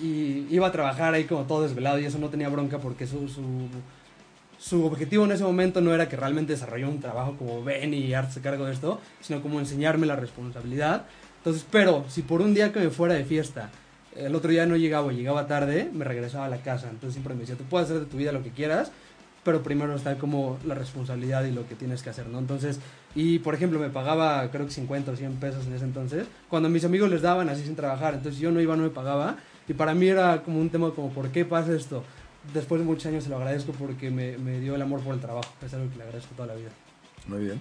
y 0.00 0.46
iba 0.50 0.66
a 0.66 0.72
trabajar 0.72 1.14
ahí 1.14 1.24
como 1.24 1.44
todo 1.44 1.62
desvelado 1.62 1.98
y 1.98 2.04
eso 2.04 2.18
no 2.18 2.28
tenía 2.28 2.48
bronca 2.50 2.78
porque 2.78 3.06
su, 3.06 3.28
su, 3.28 3.42
su 4.58 4.84
objetivo 4.84 5.24
en 5.24 5.32
ese 5.32 5.42
momento 5.44 5.80
no 5.80 5.94
era 5.94 6.08
que 6.08 6.16
realmente 6.16 6.52
desarrolló 6.52 6.88
un 6.88 7.00
trabajo 7.00 7.36
como 7.38 7.64
ven 7.64 7.94
y 7.94 8.12
harse 8.12 8.40
cargo 8.40 8.66
de 8.66 8.72
esto, 8.74 9.00
sino 9.20 9.40
como 9.42 9.58
enseñarme 9.58 10.06
la 10.06 10.16
responsabilidad. 10.16 11.06
Entonces, 11.38 11.64
pero 11.70 12.04
si 12.08 12.22
por 12.22 12.42
un 12.42 12.54
día 12.54 12.72
que 12.72 12.80
me 12.80 12.90
fuera 12.90 13.14
de 13.14 13.24
fiesta, 13.24 13.70
el 14.18 14.34
otro 14.34 14.50
día 14.50 14.66
no 14.66 14.76
llegaba 14.76 15.12
llegaba 15.12 15.46
tarde, 15.46 15.90
me 15.92 16.04
regresaba 16.04 16.46
a 16.46 16.48
la 16.48 16.58
casa. 16.58 16.88
Entonces 16.90 17.14
siempre 17.14 17.34
me 17.34 17.40
decía, 17.40 17.56
tú 17.56 17.64
puedes 17.64 17.88
hacer 17.88 18.00
de 18.00 18.06
tu 18.06 18.16
vida 18.16 18.32
lo 18.32 18.42
que 18.42 18.50
quieras, 18.50 18.90
pero 19.44 19.62
primero 19.62 19.94
está 19.94 20.18
como 20.18 20.58
la 20.66 20.74
responsabilidad 20.74 21.44
y 21.44 21.52
lo 21.52 21.68
que 21.68 21.76
tienes 21.76 22.02
que 22.02 22.10
hacer, 22.10 22.26
¿no? 22.26 22.38
Entonces, 22.38 22.80
y 23.14 23.38
por 23.38 23.54
ejemplo, 23.54 23.78
me 23.78 23.90
pagaba 23.90 24.50
creo 24.50 24.66
que 24.66 24.72
50 24.72 25.12
o 25.12 25.16
100 25.16 25.36
pesos 25.36 25.66
en 25.66 25.74
ese 25.74 25.84
entonces, 25.84 26.26
cuando 26.48 26.68
mis 26.68 26.84
amigos 26.84 27.08
les 27.10 27.22
daban 27.22 27.48
así 27.48 27.62
sin 27.62 27.76
trabajar, 27.76 28.14
entonces 28.14 28.40
yo 28.40 28.50
no 28.50 28.60
iba, 28.60 28.76
no 28.76 28.82
me 28.82 28.90
pagaba, 28.90 29.36
y 29.68 29.72
para 29.72 29.94
mí 29.94 30.08
era 30.08 30.42
como 30.42 30.60
un 30.60 30.68
tema 30.70 30.90
como, 30.90 31.10
¿por 31.10 31.28
qué 31.28 31.44
pasa 31.44 31.74
esto? 31.74 32.02
Después 32.52 32.80
de 32.80 32.86
muchos 32.86 33.06
años 33.06 33.24
se 33.24 33.30
lo 33.30 33.36
agradezco 33.36 33.72
porque 33.72 34.10
me, 34.10 34.36
me 34.36 34.58
dio 34.58 34.74
el 34.74 34.82
amor 34.82 35.00
por 35.00 35.14
el 35.14 35.20
trabajo, 35.20 35.52
es 35.64 35.72
algo 35.74 35.90
que 35.90 35.96
le 35.96 36.02
agradezco 36.02 36.34
toda 36.34 36.48
la 36.48 36.54
vida. 36.54 36.70
Muy 37.28 37.44
bien. 37.44 37.60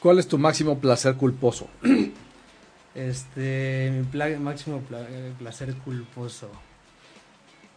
¿Cuál 0.00 0.20
es 0.20 0.28
tu 0.28 0.38
máximo 0.38 0.78
placer 0.78 1.16
culposo? 1.16 1.68
Este, 2.98 3.92
mi 3.94 4.02
pla- 4.02 4.38
máximo 4.40 4.80
pla- 4.80 5.06
eh, 5.08 5.32
placer 5.38 5.72
culposo. 5.76 6.50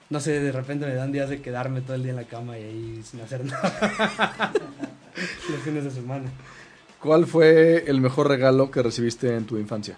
No 0.10 0.20
sé, 0.20 0.40
de 0.40 0.52
repente 0.52 0.88
me 0.88 0.96
dan 0.96 1.12
días 1.12 1.30
de 1.30 1.42
quedarme 1.44 1.82
todo 1.82 1.94
el 1.94 2.02
día 2.02 2.10
en 2.10 2.16
la 2.16 2.24
cama 2.24 2.58
y 2.58 2.64
ahí 2.64 3.02
sin 3.04 3.22
hacer 3.22 3.46
nada. 3.46 4.52
Los 5.50 5.62
fines 5.62 5.84
de 5.84 5.92
semana. 5.92 6.28
¿Cuál 7.00 7.28
fue 7.28 7.84
el 7.88 8.02
mejor 8.02 8.28
regalo 8.30 8.72
que 8.72 8.82
recibiste 8.82 9.36
en 9.36 9.46
tu 9.46 9.58
infancia? 9.58 9.96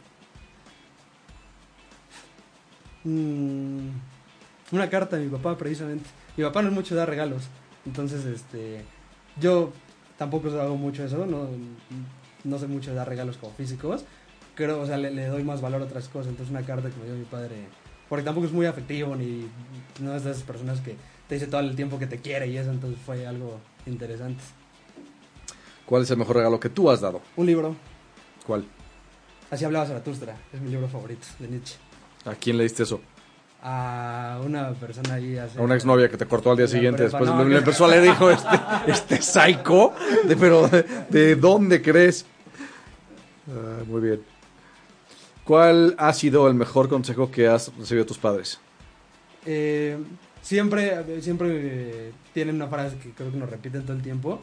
Mm, 3.05 3.87
una 4.73 4.89
carta 4.89 5.15
de 5.17 5.23
mi 5.25 5.29
papá, 5.31 5.57
precisamente. 5.57 6.09
Mi 6.35 6.43
papá 6.43 6.61
no 6.61 6.67
es 6.67 6.73
mucho 6.73 6.95
de 6.95 6.99
dar 6.99 7.09
regalos. 7.09 7.43
Entonces, 7.85 8.25
este, 8.25 8.81
yo 9.39 9.71
tampoco 10.17 10.49
hago 10.59 10.75
mucho 10.75 11.03
eso, 11.05 11.25
no, 11.25 11.47
no 12.43 12.59
sé 12.59 12.67
mucho 12.67 12.89
de 12.91 12.97
dar 12.97 13.07
regalos 13.07 13.37
como 13.37 13.53
físicos. 13.53 14.03
Creo, 14.55 14.81
o 14.81 14.85
sea, 14.85 14.97
le, 14.97 15.11
le 15.11 15.27
doy 15.27 15.43
más 15.43 15.61
valor 15.61 15.81
a 15.81 15.85
otras 15.85 16.07
cosas. 16.09 16.27
Entonces, 16.29 16.51
una 16.51 16.65
carta 16.65 16.89
que 16.89 16.95
me 16.99 17.05
dio 17.05 17.15
mi 17.15 17.25
padre, 17.25 17.55
porque 18.09 18.23
tampoco 18.23 18.45
es 18.47 18.53
muy 18.53 18.65
afectivo 18.65 19.15
ni 19.15 19.47
no 19.99 20.15
es 20.15 20.23
de 20.23 20.31
esas 20.31 20.43
personas 20.43 20.79
que 20.81 20.95
te 21.27 21.35
dice 21.35 21.47
todo 21.47 21.61
el 21.61 21.75
tiempo 21.75 21.97
que 21.97 22.05
te 22.07 22.19
quiere 22.19 22.47
y 22.47 22.57
eso, 22.57 22.69
entonces 22.71 22.99
fue 23.05 23.25
algo 23.25 23.59
interesante. 23.85 24.43
¿Cuál 25.85 26.03
es 26.03 26.11
el 26.11 26.17
mejor 26.17 26.37
regalo 26.37 26.59
que 26.59 26.69
tú 26.69 26.89
has 26.89 27.01
dado? 27.01 27.21
Un 27.35 27.45
libro, 27.45 27.75
¿Cuál? 28.45 28.65
así 29.51 29.65
hablaba 29.65 29.85
Zaratustra, 29.85 30.35
es 30.51 30.59
mi 30.61 30.69
libro 30.69 30.87
favorito 30.87 31.25
de 31.39 31.47
Nietzsche. 31.47 31.75
¿A 32.25 32.33
quién 32.35 32.57
le 32.57 32.63
diste 32.63 32.83
eso? 32.83 33.01
A 33.61 34.39
una 34.43 34.71
persona 34.73 35.15
ahí 35.15 35.37
hace- 35.37 35.59
A 35.59 35.61
una 35.61 35.75
exnovia 35.75 36.09
que 36.09 36.17
te 36.17 36.25
cortó 36.25 36.51
al 36.51 36.57
día 36.57 36.67
siguiente. 36.67 37.03
prepa, 37.03 37.19
Después 37.19 37.47
no, 37.47 37.57
empezó 37.57 37.85
a 37.85 37.87
leer 37.89 38.03
dijo, 38.03 38.29
este, 38.29 38.49
este 38.87 39.21
psycho. 39.21 39.93
De, 40.25 40.35
pero, 40.35 40.67
¿de, 40.67 40.83
de 41.09 41.35
dónde 41.35 41.81
crees? 41.81 42.25
Ah, 43.47 43.83
muy 43.87 44.01
bien. 44.01 44.21
¿Cuál 45.43 45.95
ha 45.97 46.13
sido 46.13 46.47
el 46.47 46.53
mejor 46.53 46.87
consejo 46.89 47.29
que 47.29 47.47
has 47.47 47.75
recibido 47.77 48.03
de 48.05 48.07
tus 48.07 48.17
padres? 48.17 48.59
Eh, 49.45 49.97
siempre 50.41 51.21
siempre 51.21 51.49
eh, 51.51 52.11
tienen 52.33 52.55
una 52.55 52.67
frase 52.67 52.97
que 52.97 53.11
creo 53.11 53.31
que 53.31 53.37
nos 53.37 53.49
repiten 53.49 53.83
todo 53.83 53.95
el 53.97 54.01
tiempo, 54.01 54.39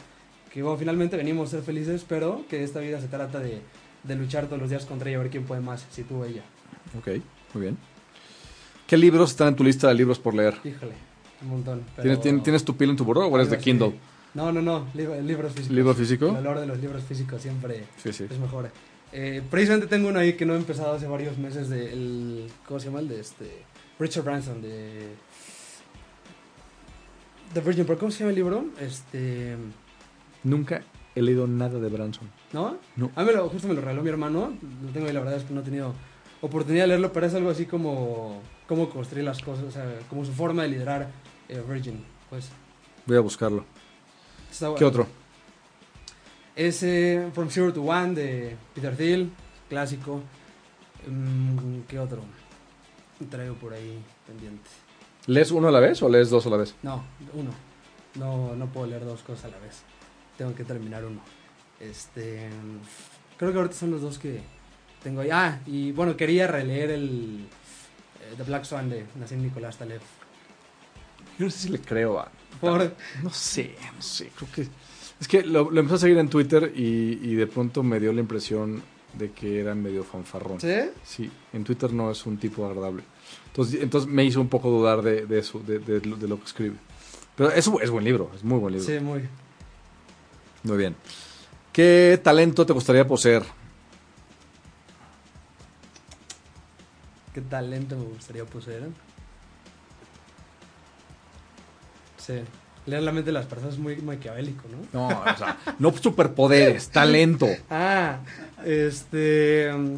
que 0.52 0.62
bueno, 0.62 0.76
finalmente 0.78 1.16
venimos 1.16 1.48
a 1.48 1.50
ser 1.52 1.62
felices, 1.62 2.04
pero 2.06 2.44
que 2.50 2.62
esta 2.62 2.80
vida 2.80 3.00
se 3.00 3.08
trata 3.08 3.38
de, 3.40 3.60
de 4.04 4.14
luchar 4.16 4.46
todos 4.46 4.60
los 4.60 4.68
días 4.68 4.84
contra 4.84 5.08
ella, 5.08 5.18
a 5.18 5.22
ver 5.22 5.30
quién 5.30 5.44
puede 5.44 5.62
más, 5.62 5.86
si 5.90 6.02
tú 6.02 6.16
o 6.20 6.24
ella. 6.26 6.42
Ok, 6.98 7.08
muy 7.54 7.62
bien. 7.62 7.78
¿Qué 8.86 8.96
libros 8.98 9.30
están 9.30 9.48
en 9.48 9.56
tu 9.56 9.64
lista 9.64 9.88
de 9.88 9.94
libros 9.94 10.18
por 10.18 10.34
leer? 10.34 10.54
Híjole, 10.64 10.92
un 11.42 11.48
montón. 11.48 11.82
pero- 11.96 12.02
¿Tienes, 12.02 12.20
tienes, 12.20 12.42
tienes 12.42 12.64
tu 12.64 12.76
pila 12.76 12.90
en 12.90 12.96
tu 12.98 13.04
buró 13.04 13.20
o 13.22 13.36
eres 13.36 13.46
algo 13.46 13.50
de 13.52 13.56
así. 13.56 13.64
Kindle? 13.64 13.94
No, 14.34 14.52
no, 14.52 14.60
no, 14.60 14.86
libro- 14.94 15.20
libros 15.22 15.52
físicos. 15.52 15.74
¿Libro 15.74 15.94
físico? 15.94 16.26
El 16.26 16.34
valor 16.34 16.60
de 16.60 16.66
los 16.66 16.78
libros 16.78 17.02
físicos 17.04 17.40
siempre 17.40 17.84
Sí, 18.02 18.12
sí. 18.12 18.24
es 18.28 18.38
mejor. 18.38 18.70
Eh, 19.12 19.42
precisamente 19.50 19.86
tengo 19.86 20.08
uno 20.08 20.18
ahí 20.18 20.34
que 20.34 20.46
no 20.46 20.54
he 20.54 20.56
empezado 20.56 20.92
hace 20.92 21.06
varios 21.06 21.36
meses 21.38 21.68
de 21.68 21.92
el, 21.92 22.50
¿cómo 22.66 22.78
se 22.78 22.86
llama? 22.86 23.00
El 23.00 23.08
de 23.08 23.20
este 23.20 23.64
Richard 23.98 24.24
Branson 24.24 24.62
de 24.62 25.08
The 27.52 27.60
Virgin 27.60 27.86
Birth. 27.86 27.98
¿Cómo 27.98 28.10
se 28.12 28.20
llama 28.20 28.30
el 28.30 28.36
libro? 28.36 28.64
Este, 28.80 29.56
Nunca 30.44 30.82
he 31.14 31.22
leído 31.22 31.46
nada 31.46 31.78
de 31.78 31.88
Branson. 31.88 32.30
¿no? 32.52 32.76
No. 32.96 33.10
A 33.16 33.24
mí 33.24 33.32
lo, 33.32 33.48
justo 33.48 33.68
me 33.68 33.74
lo 33.74 33.80
regaló 33.80 34.02
mi 34.02 34.08
hermano. 34.08 34.52
Lo 34.84 34.92
tengo 34.92 35.06
ahí, 35.06 35.12
la 35.12 35.20
verdad 35.20 35.38
es 35.38 35.44
que 35.44 35.54
no 35.54 35.60
he 35.60 35.64
tenido 35.64 35.94
oportunidad 36.40 36.84
de 36.84 36.88
leerlo, 36.88 37.12
pero 37.12 37.26
es 37.26 37.34
algo 37.34 37.50
así 37.50 37.66
como 37.66 38.40
cómo 38.66 38.88
construir 38.88 39.24
las 39.24 39.42
cosas, 39.42 39.64
o 39.64 39.70
sea, 39.70 39.98
como 40.08 40.24
su 40.24 40.32
forma 40.32 40.62
de 40.62 40.68
liderar 40.68 41.10
eh, 41.48 41.62
Virgin, 41.68 42.04
pues. 42.30 42.48
Voy 43.06 43.16
a 43.16 43.20
buscarlo. 43.20 43.64
Está 44.50 44.72
¿Qué 44.76 44.84
bueno. 44.84 45.06
Otro? 46.52 46.62
Ese 46.62 47.30
From 47.34 47.48
Zero 47.50 47.72
to 47.72 47.82
One 47.82 48.14
de 48.14 48.56
Peter 48.74 48.96
Thiel, 48.96 49.30
clásico. 49.68 50.22
Mm, 51.06 51.80
¿Qué 51.88 51.98
otro? 51.98 52.22
Traigo 53.30 53.54
por 53.54 53.72
ahí 53.74 54.02
pendiente. 54.26 54.68
¿Lees 55.26 55.50
uno 55.50 55.68
a 55.68 55.70
la 55.70 55.80
vez 55.80 56.02
o 56.02 56.08
lees 56.08 56.30
dos 56.30 56.46
a 56.46 56.50
la 56.50 56.56
vez? 56.56 56.74
No, 56.82 57.04
uno. 57.34 57.50
No, 58.14 58.56
no 58.56 58.66
puedo 58.66 58.86
leer 58.86 59.04
dos 59.04 59.22
cosas 59.22 59.46
a 59.46 59.48
la 59.48 59.58
vez. 59.58 59.82
Tengo 60.36 60.54
que 60.54 60.64
terminar 60.64 61.04
uno. 61.04 61.20
Este, 61.78 62.48
creo 63.36 63.52
que 63.52 63.58
ahorita 63.58 63.76
son 63.76 63.90
los 63.90 64.00
dos 64.00 64.18
que 64.18 64.40
tengo 65.02 65.20
ahí. 65.20 65.30
Ah, 65.30 65.60
y 65.66 65.92
bueno, 65.92 66.16
quería 66.16 66.46
releer 66.46 66.90
el 66.90 67.46
eh, 68.20 68.34
The 68.36 68.42
Black 68.42 68.64
Swan 68.64 68.88
de 68.90 69.06
Nassim 69.16 69.42
Nicolás 69.42 69.76
Taleb. 69.76 70.00
Yo 71.38 71.44
no 71.46 71.50
sé 71.50 71.58
si 71.58 71.68
le 71.68 71.80
creo 71.80 72.18
a... 72.18 72.30
Por, 72.60 72.94
No 73.22 73.30
sé, 73.30 73.76
no 73.94 74.02
sé, 74.02 74.30
creo 74.36 74.50
que... 74.52 74.68
Es 75.20 75.28
que 75.28 75.42
lo, 75.42 75.70
lo 75.70 75.80
empecé 75.80 75.96
a 75.96 75.98
seguir 75.98 76.18
en 76.18 76.28
Twitter 76.28 76.72
y, 76.74 77.18
y 77.22 77.34
de 77.34 77.46
pronto 77.46 77.82
me 77.82 78.00
dio 78.00 78.12
la 78.12 78.20
impresión 78.20 78.82
de 79.14 79.32
que 79.32 79.60
era 79.60 79.74
medio 79.74 80.02
fanfarrón. 80.04 80.60
¿Sí? 80.60 80.74
Sí, 81.04 81.30
en 81.52 81.64
Twitter 81.64 81.92
no 81.92 82.10
es 82.10 82.24
un 82.26 82.38
tipo 82.38 82.64
agradable. 82.66 83.02
Entonces, 83.48 83.82
entonces 83.82 84.08
me 84.10 84.24
hizo 84.24 84.40
un 84.40 84.48
poco 84.48 84.70
dudar 84.70 85.02
de, 85.02 85.26
de 85.26 85.38
eso, 85.40 85.58
de, 85.60 85.78
de 85.78 86.00
lo- 86.06 86.16
de 86.16 86.28
lo 86.28 86.38
que 86.38 86.44
escribe. 86.44 86.76
Pero 87.36 87.50
es, 87.50 87.68
es 87.82 87.90
buen 87.90 88.04
libro, 88.04 88.30
es 88.34 88.42
muy 88.44 88.58
buen 88.58 88.74
libro. 88.74 88.86
Sí, 88.88 88.98
muy. 89.00 89.22
Muy 90.62 90.76
bien. 90.78 90.94
¿Qué 91.72 92.18
talento 92.22 92.64
te 92.64 92.72
gustaría 92.72 93.06
poseer? 93.06 93.42
¿Qué 97.34 97.40
talento 97.40 97.96
me 97.96 98.04
gustaría 98.04 98.44
poseer? 98.44 98.88
Sí. 102.18 102.40
Leer 102.90 103.02
la 103.02 103.12
mente 103.12 103.28
de 103.28 103.32
las 103.32 103.46
personas 103.46 103.74
es 103.74 103.80
muy 103.80 103.96
maquiavélico, 103.96 104.64
¿no? 104.68 105.08
No, 105.08 105.20
o 105.20 105.36
sea, 105.36 105.58
no 105.78 105.92
superpoderes, 105.96 106.88
talento. 106.92 107.46
Ah, 107.70 108.18
este. 108.64 109.72
mm, 109.72 109.96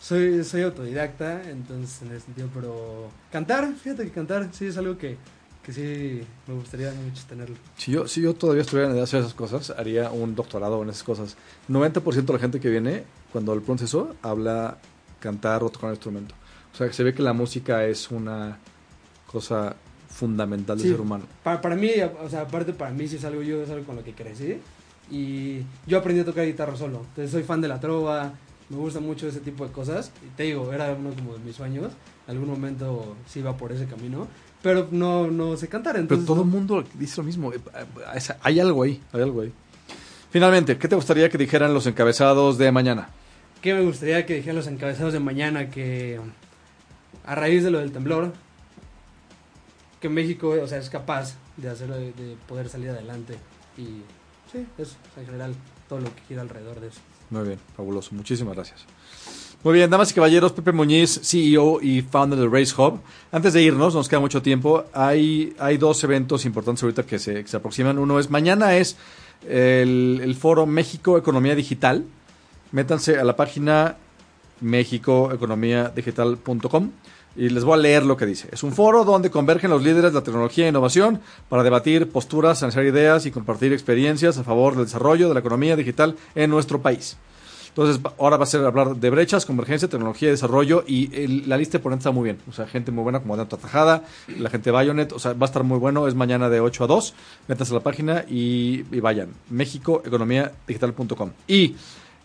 Soy, 0.00 0.44
soy 0.44 0.62
autodidacta, 0.62 1.42
entonces 1.50 2.00
en 2.02 2.12
ese 2.14 2.26
sentido, 2.26 2.48
pero. 2.54 3.10
Cantar, 3.32 3.74
fíjate 3.74 4.04
que 4.04 4.10
cantar 4.10 4.48
sí 4.52 4.66
es 4.66 4.76
algo 4.78 4.96
que, 4.96 5.16
que 5.64 5.72
sí 5.72 6.22
me 6.46 6.54
gustaría 6.54 6.92
mucho 6.92 7.24
tenerlo. 7.28 7.56
Si 7.76 7.90
yo, 7.90 8.06
si 8.06 8.20
yo 8.20 8.32
todavía 8.34 8.62
estuviera 8.62 8.86
en 8.86 8.92
edad 8.92 9.00
de 9.00 9.04
hacer 9.04 9.20
esas 9.20 9.34
cosas, 9.34 9.70
haría 9.70 10.10
un 10.12 10.36
doctorado 10.36 10.80
en 10.82 10.90
esas 10.90 11.02
cosas. 11.02 11.36
90% 11.68 12.24
de 12.24 12.32
la 12.32 12.38
gente 12.38 12.60
que 12.60 12.70
viene, 12.70 13.02
cuando 13.32 13.52
le 13.52 13.60
preguntas 13.62 13.88
eso, 13.88 14.14
habla 14.22 14.78
cantar 15.18 15.64
o 15.64 15.70
tocar 15.70 15.88
un 15.88 15.94
instrumento. 15.94 16.36
O 16.72 16.76
sea, 16.76 16.86
que 16.86 16.92
se 16.92 17.02
ve 17.02 17.12
que 17.12 17.22
la 17.22 17.32
música 17.32 17.84
es 17.84 18.10
una 18.12 18.58
cosa 19.26 19.74
fundamental 20.16 20.76
del 20.78 20.86
Sí. 20.86 20.90
ser 20.92 21.00
humano. 21.00 21.24
Para, 21.44 21.60
para 21.60 21.76
mí, 21.76 21.90
o 22.22 22.28
sea, 22.28 22.42
aparte 22.42 22.72
para 22.72 22.90
mí 22.90 23.06
sí 23.06 23.16
es 23.16 23.24
algo 23.24 23.42
yo, 23.42 23.62
es 23.62 23.70
algo 23.70 23.84
con 23.84 23.96
lo 23.96 24.02
que 24.04 24.12
crecí. 24.12 24.58
Y 25.10 25.60
yo 25.86 25.98
aprendí 25.98 26.20
a 26.20 26.24
tocar 26.24 26.46
guitarra 26.46 26.74
solo. 26.76 26.98
Entonces 27.08 27.30
soy 27.30 27.42
fan 27.44 27.60
de 27.60 27.68
la 27.68 27.78
trova, 27.78 28.32
me 28.68 28.76
gusta 28.76 28.98
mucho 29.00 29.28
ese 29.28 29.40
tipo 29.40 29.64
de 29.66 29.72
cosas. 29.72 30.10
Y 30.26 30.36
te 30.36 30.44
digo, 30.44 30.72
era 30.72 30.92
uno 30.98 31.10
como 31.14 31.34
de 31.34 31.40
mis 31.44 31.54
sueños. 31.54 31.92
En 32.26 32.32
algún 32.34 32.48
momento 32.50 33.14
sí 33.28 33.38
iba 33.40 33.56
por 33.56 33.70
ese 33.72 33.86
camino. 33.86 34.26
Pero 34.62 34.88
no, 34.90 35.30
no 35.30 35.56
sé 35.56 35.68
cantar, 35.68 35.92
Pero 35.92 36.02
entonces... 36.02 36.26
todo 36.26 36.40
el 36.42 36.46
no. 36.48 36.52
mundo 36.56 36.82
dice 36.94 37.18
lo 37.18 37.22
mismo. 37.24 37.52
Eh, 37.52 37.60
eh, 38.16 38.34
Hay 38.42 38.58
algo 38.58 38.82
ahí, 38.82 39.00
hay 39.12 39.22
algo 39.22 39.42
ahí. 39.42 39.52
Finalmente, 40.30 40.76
¿qué 40.76 40.88
te 40.88 40.96
gustaría 40.96 41.28
que 41.28 41.38
dijeran 41.38 41.72
los 41.72 41.86
encabezados 41.86 42.58
de 42.58 42.72
mañana? 42.72 43.08
¿Qué 43.62 43.74
me 43.74 43.82
gustaría 43.82 44.26
que 44.26 44.34
dijeran 44.34 44.56
los 44.56 44.66
encabezados 44.66 45.12
de 45.12 45.20
mañana? 45.20 45.70
Que 45.70 46.18
a 47.24 47.34
raíz 47.36 47.62
de 47.62 47.70
lo 47.70 47.78
del 47.78 47.92
temblor, 47.92 48.32
que 50.00 50.08
México 50.08 50.54
o 50.62 50.66
sea, 50.66 50.78
es 50.78 50.90
capaz 50.90 51.34
de, 51.56 51.68
hacerlo, 51.68 51.96
de, 51.96 52.12
de 52.12 52.36
poder 52.48 52.68
salir 52.68 52.90
adelante. 52.90 53.34
Y 53.76 54.02
sí, 54.52 54.66
eso, 54.78 54.96
o 55.10 55.14
sea, 55.14 55.22
en 55.22 55.26
general, 55.26 55.54
todo 55.88 56.00
lo 56.00 56.14
que 56.14 56.22
gira 56.28 56.42
alrededor 56.42 56.80
de 56.80 56.88
eso. 56.88 57.00
Muy 57.30 57.44
bien, 57.44 57.58
fabuloso. 57.76 58.14
Muchísimas 58.14 58.54
gracias. 58.54 58.84
Muy 59.62 59.74
bien, 59.74 59.88
damas 59.90 60.10
y 60.12 60.14
caballeros, 60.14 60.52
Pepe 60.52 60.70
Muñiz, 60.70 61.18
CEO 61.24 61.80
y 61.82 62.02
founder 62.02 62.38
del 62.38 62.52
Race 62.52 62.72
Hub. 62.80 63.00
Antes 63.32 63.52
de 63.52 63.62
irnos, 63.62 63.94
nos 63.94 64.08
queda 64.08 64.20
mucho 64.20 64.42
tiempo. 64.42 64.84
Hay, 64.92 65.56
hay 65.58 65.76
dos 65.76 66.04
eventos 66.04 66.44
importantes 66.44 66.84
ahorita 66.84 67.04
que 67.04 67.18
se, 67.18 67.42
que 67.42 67.48
se 67.48 67.56
aproximan. 67.56 67.98
Uno 67.98 68.20
es, 68.20 68.30
mañana 68.30 68.76
es 68.76 68.96
el, 69.48 70.20
el 70.22 70.36
foro 70.36 70.66
México 70.66 71.18
Economía 71.18 71.56
Digital. 71.56 72.04
Métanse 72.70 73.18
a 73.18 73.24
la 73.24 73.34
página 73.34 73.96
mexicoeconomiadigital.com 74.60 76.90
y 77.36 77.48
les 77.50 77.64
voy 77.64 77.74
a 77.74 77.76
leer 77.76 78.04
lo 78.04 78.16
que 78.16 78.26
dice. 78.26 78.48
Es 78.52 78.62
un 78.62 78.72
foro 78.72 79.04
donde 79.04 79.30
convergen 79.30 79.70
los 79.70 79.82
líderes 79.82 80.12
de 80.12 80.18
la 80.18 80.24
tecnología 80.24 80.66
e 80.66 80.68
innovación 80.68 81.20
para 81.48 81.62
debatir 81.62 82.08
posturas, 82.08 82.62
lanzar 82.62 82.84
ideas 82.84 83.26
y 83.26 83.30
compartir 83.30 83.72
experiencias 83.72 84.38
a 84.38 84.44
favor 84.44 84.74
del 84.74 84.86
desarrollo 84.86 85.28
de 85.28 85.34
la 85.34 85.40
economía 85.40 85.76
digital 85.76 86.16
en 86.34 86.50
nuestro 86.50 86.80
país. 86.80 87.16
Entonces, 87.76 88.00
ahora 88.18 88.38
va 88.38 88.44
a 88.44 88.46
ser 88.46 88.64
hablar 88.64 88.96
de 88.96 89.10
brechas, 89.10 89.44
convergencia, 89.44 89.86
tecnología 89.86 90.28
y 90.28 90.30
desarrollo. 90.30 90.82
Y 90.86 91.44
la 91.44 91.58
lista 91.58 91.76
de 91.76 91.82
ponentes 91.82 92.06
está 92.06 92.10
muy 92.10 92.24
bien. 92.24 92.38
O 92.48 92.52
sea, 92.52 92.66
gente 92.66 92.90
muy 92.90 93.02
buena 93.02 93.20
como 93.20 93.34
Adrián 93.34 93.50
Tajada, 93.50 94.02
la 94.38 94.48
gente 94.48 94.70
de 94.70 94.70
Bayonet. 94.70 95.12
O 95.12 95.18
sea, 95.18 95.34
va 95.34 95.44
a 95.44 95.44
estar 95.44 95.62
muy 95.62 95.78
bueno. 95.78 96.08
Es 96.08 96.14
mañana 96.14 96.48
de 96.48 96.60
8 96.60 96.84
a 96.84 96.86
2. 96.86 97.14
Métanse 97.48 97.74
a 97.74 97.76
la 97.76 97.82
página 97.82 98.24
y, 98.26 98.86
y 98.90 99.00
vayan. 99.00 99.28
MéxicoEconomiaDigital.com. 99.50 101.32
Y 101.48 101.76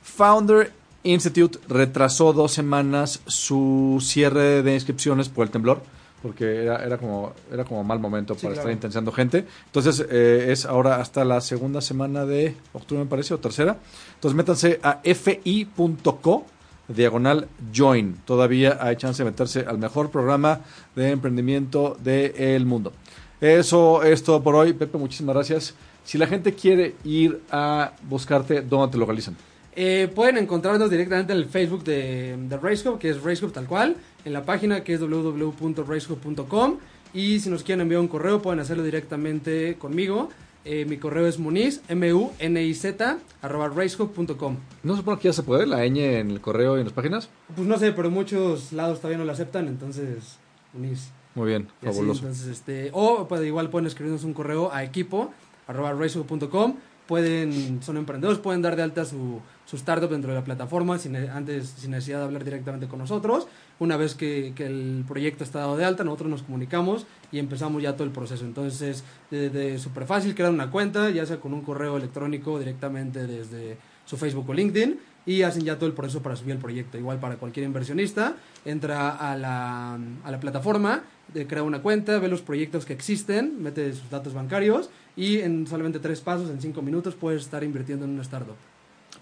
Founder 0.01 0.72
Institute 1.04 1.60
retrasó 1.68 2.34
dos 2.34 2.52
semanas 2.52 3.22
su 3.26 3.97
cierre 4.02 4.62
de 4.64 4.74
inscripciones 4.74 5.30
por 5.30 5.45
el 5.45 5.52
temblor. 5.52 5.82
Porque 6.22 6.64
era, 6.66 6.86
era, 6.86 6.99
como, 6.99 7.34
era 7.52 7.66
como 7.66 7.84
mal 7.84 7.99
momento 7.99 8.36
Sí, 8.36 8.41
para 8.41 8.54
claro. 8.54 8.62
estar 8.62 8.72
intensiando 8.72 9.12
gente. 9.12 9.47
Entonces, 9.66 10.06
eh, 10.08 10.47
es 10.49 10.66
ahora 10.66 10.97
hasta 10.97 11.26
la 11.26 11.41
segunda 11.41 11.82
semana 11.82 12.28
de 12.28 12.56
octubre, 12.74 13.04
me 13.04 13.10
parece, 13.10 13.34
o 13.34 13.39
tercera. 13.39 13.78
Entonces, 14.14 14.38
métanse 14.38 14.80
a 14.84 14.99
fi.co 15.04 16.45
diagonal 16.88 17.47
join. 17.74 18.18
Todavía 18.26 18.78
hay 18.82 18.97
chance 18.97 19.24
de 19.24 19.32
meterse 19.32 19.62
al 19.62 19.80
mejor 19.80 20.12
programa 20.12 20.62
de 20.95 21.10
emprendimiento 21.10 21.97
del 22.04 22.68
mundo. 22.68 22.93
Eso 23.39 24.04
es 24.04 24.22
todo 24.24 24.43
por 24.43 24.54
hoy. 24.54 24.74
Pepe, 24.74 24.99
muchísimas 24.99 25.34
gracias. 25.34 25.74
Si 26.04 26.20
la 26.20 26.28
gente 26.28 26.54
quiere 26.54 26.95
ir 27.04 27.41
a 27.49 27.93
buscarte, 28.08 28.62
¿dónde 28.62 28.91
te 28.91 28.97
localizan? 28.99 29.36
Eh, 29.76 30.12
pueden 30.14 30.38
encontrarnos 30.38 30.90
directamente 30.90 31.32
en 31.34 31.40
el 31.40 31.46
Facebook 31.46 31.84
de, 31.84 32.36
de 32.38 32.58
Racehub, 32.58 33.00
que 33.00 33.10
es 33.10 33.22
Racehub 33.22 33.52
tal 33.54 33.68
cual, 33.68 33.96
en 34.26 34.34
la 34.34 34.44
página 34.44 34.84
que 34.84 34.94
es 34.94 35.00
www.racehub.com 35.00 36.78
y 37.14 37.40
si 37.40 37.50
nos 37.50 37.64
quieren 37.64 37.82
enviar 37.82 38.02
un 38.02 38.08
correo 38.08 38.42
pueden 38.42 38.60
hacerlo 38.60 38.84
directamente 38.84 39.76
conmigo. 39.78 40.30
Eh, 40.64 40.86
mi 40.86 40.98
correo 40.98 41.26
es 41.26 41.40
muniz, 41.40 41.82
M-U-N-I-Z, 41.88 43.18
arroba 43.42 43.70
racehub.com. 43.70 44.58
¿No 44.84 44.94
se 44.94 44.98
supone 45.00 45.18
que 45.20 45.30
ya 45.30 45.34
se 45.34 45.42
puede 45.42 45.66
la 45.66 45.84
ñ 45.88 45.98
en 46.20 46.30
el 46.32 46.40
correo 46.40 46.78
y 46.78 46.82
en 46.82 46.86
las 46.86 46.94
páginas? 46.94 47.30
Pues 47.56 47.68
no 47.68 47.80
sé, 47.80 47.92
pero 47.94 48.12
muchos 48.12 48.72
lados 48.72 49.00
todavía 49.00 49.18
no 49.18 49.26
lo 49.26 49.32
aceptan, 49.32 49.68
entonces 49.68 50.38
muniz. 50.74 51.10
Muy 51.34 51.48
bien, 51.48 51.68
Y 51.82 51.88
así, 51.88 51.96
fabuloso. 51.96 52.20
entonces, 52.22 52.48
este, 52.48 52.90
o 52.94 53.26
pues, 53.28 53.44
igual 53.44 53.70
pueden 53.70 53.88
escribirnos 53.88 54.24
un 54.24 54.34
correo 54.34 54.72
a 54.72 54.84
equipo 54.84 55.32
arroba 55.68 55.94
racehub.com. 55.94 56.76
Pueden, 57.08 57.82
son 57.82 57.98
emprendedores, 57.98 58.40
pueden 58.40 58.62
dar 58.62 58.76
de 58.76 58.84
alta 58.84 59.04
su, 59.06 59.40
su 59.72 59.78
startup 59.78 60.10
dentro 60.10 60.32
de 60.34 60.38
la 60.38 60.44
plataforma 60.44 61.00
sin, 61.00 61.16
antes, 61.16 61.70
sin 61.78 61.92
necesidad 61.92 62.18
de 62.18 62.26
hablar 62.26 62.44
directamente 62.44 62.90
con 62.90 63.00
nosotros. 63.00 63.48
Una 63.80 63.96
vez 63.96 64.16
que, 64.16 64.52
que 64.54 64.66
el 64.66 65.06
proyecto 65.08 65.46
está 65.46 65.60
dado 65.60 65.78
de 65.78 65.86
alta, 65.86 66.04
nosotros 66.04 66.30
nos 66.30 66.44
comunicamos 66.44 67.06
y 67.32 67.40
empezamos 67.40 67.82
ya 67.82 67.94
todo 67.94 68.04
el 68.04 68.12
proceso. 68.12 68.44
Entonces, 68.44 69.06
de, 69.32 69.50
de 69.50 69.80
súper 69.80 70.06
fácil 70.06 70.36
crear 70.36 70.52
una 70.52 70.70
cuenta, 70.70 71.10
ya 71.10 71.26
sea 71.26 71.40
con 71.40 71.54
un 71.54 71.62
correo 71.62 71.96
electrónico 71.96 72.60
directamente 72.60 73.26
desde 73.26 73.78
su 74.06 74.18
Facebook 74.18 74.50
o 74.50 74.54
LinkedIn 74.54 75.00
y 75.26 75.44
hacen 75.44 75.64
ya 75.64 75.78
todo 75.78 75.86
el 75.88 75.94
proceso 75.94 76.22
para 76.22 76.36
subir 76.36 76.52
el 76.52 76.58
proyecto. 76.58 76.98
Igual 76.98 77.20
para 77.22 77.38
cualquier 77.38 77.66
inversionista, 77.66 78.36
entra 78.66 79.12
a 79.12 79.38
la, 79.38 79.94
a 79.94 80.32
la 80.32 80.40
plataforma, 80.42 81.04
de, 81.34 81.48
crea 81.48 81.64
una 81.64 81.82
cuenta, 81.82 82.20
ve 82.20 82.28
los 82.28 82.42
proyectos 82.42 82.86
que 82.86 82.92
existen, 82.92 83.64
mete 83.64 83.94
sus 83.94 84.10
datos 84.10 84.34
bancarios 84.34 84.90
y 85.16 85.38
en 85.38 85.66
solamente 85.66 86.00
tres 86.00 86.20
pasos, 86.20 86.50
en 86.50 86.60
cinco 86.60 86.82
minutos, 86.82 87.16
puedes 87.16 87.44
estar 87.44 87.64
invirtiendo 87.64 88.04
en 88.04 88.12
una 88.12 88.24
startup. 88.24 88.58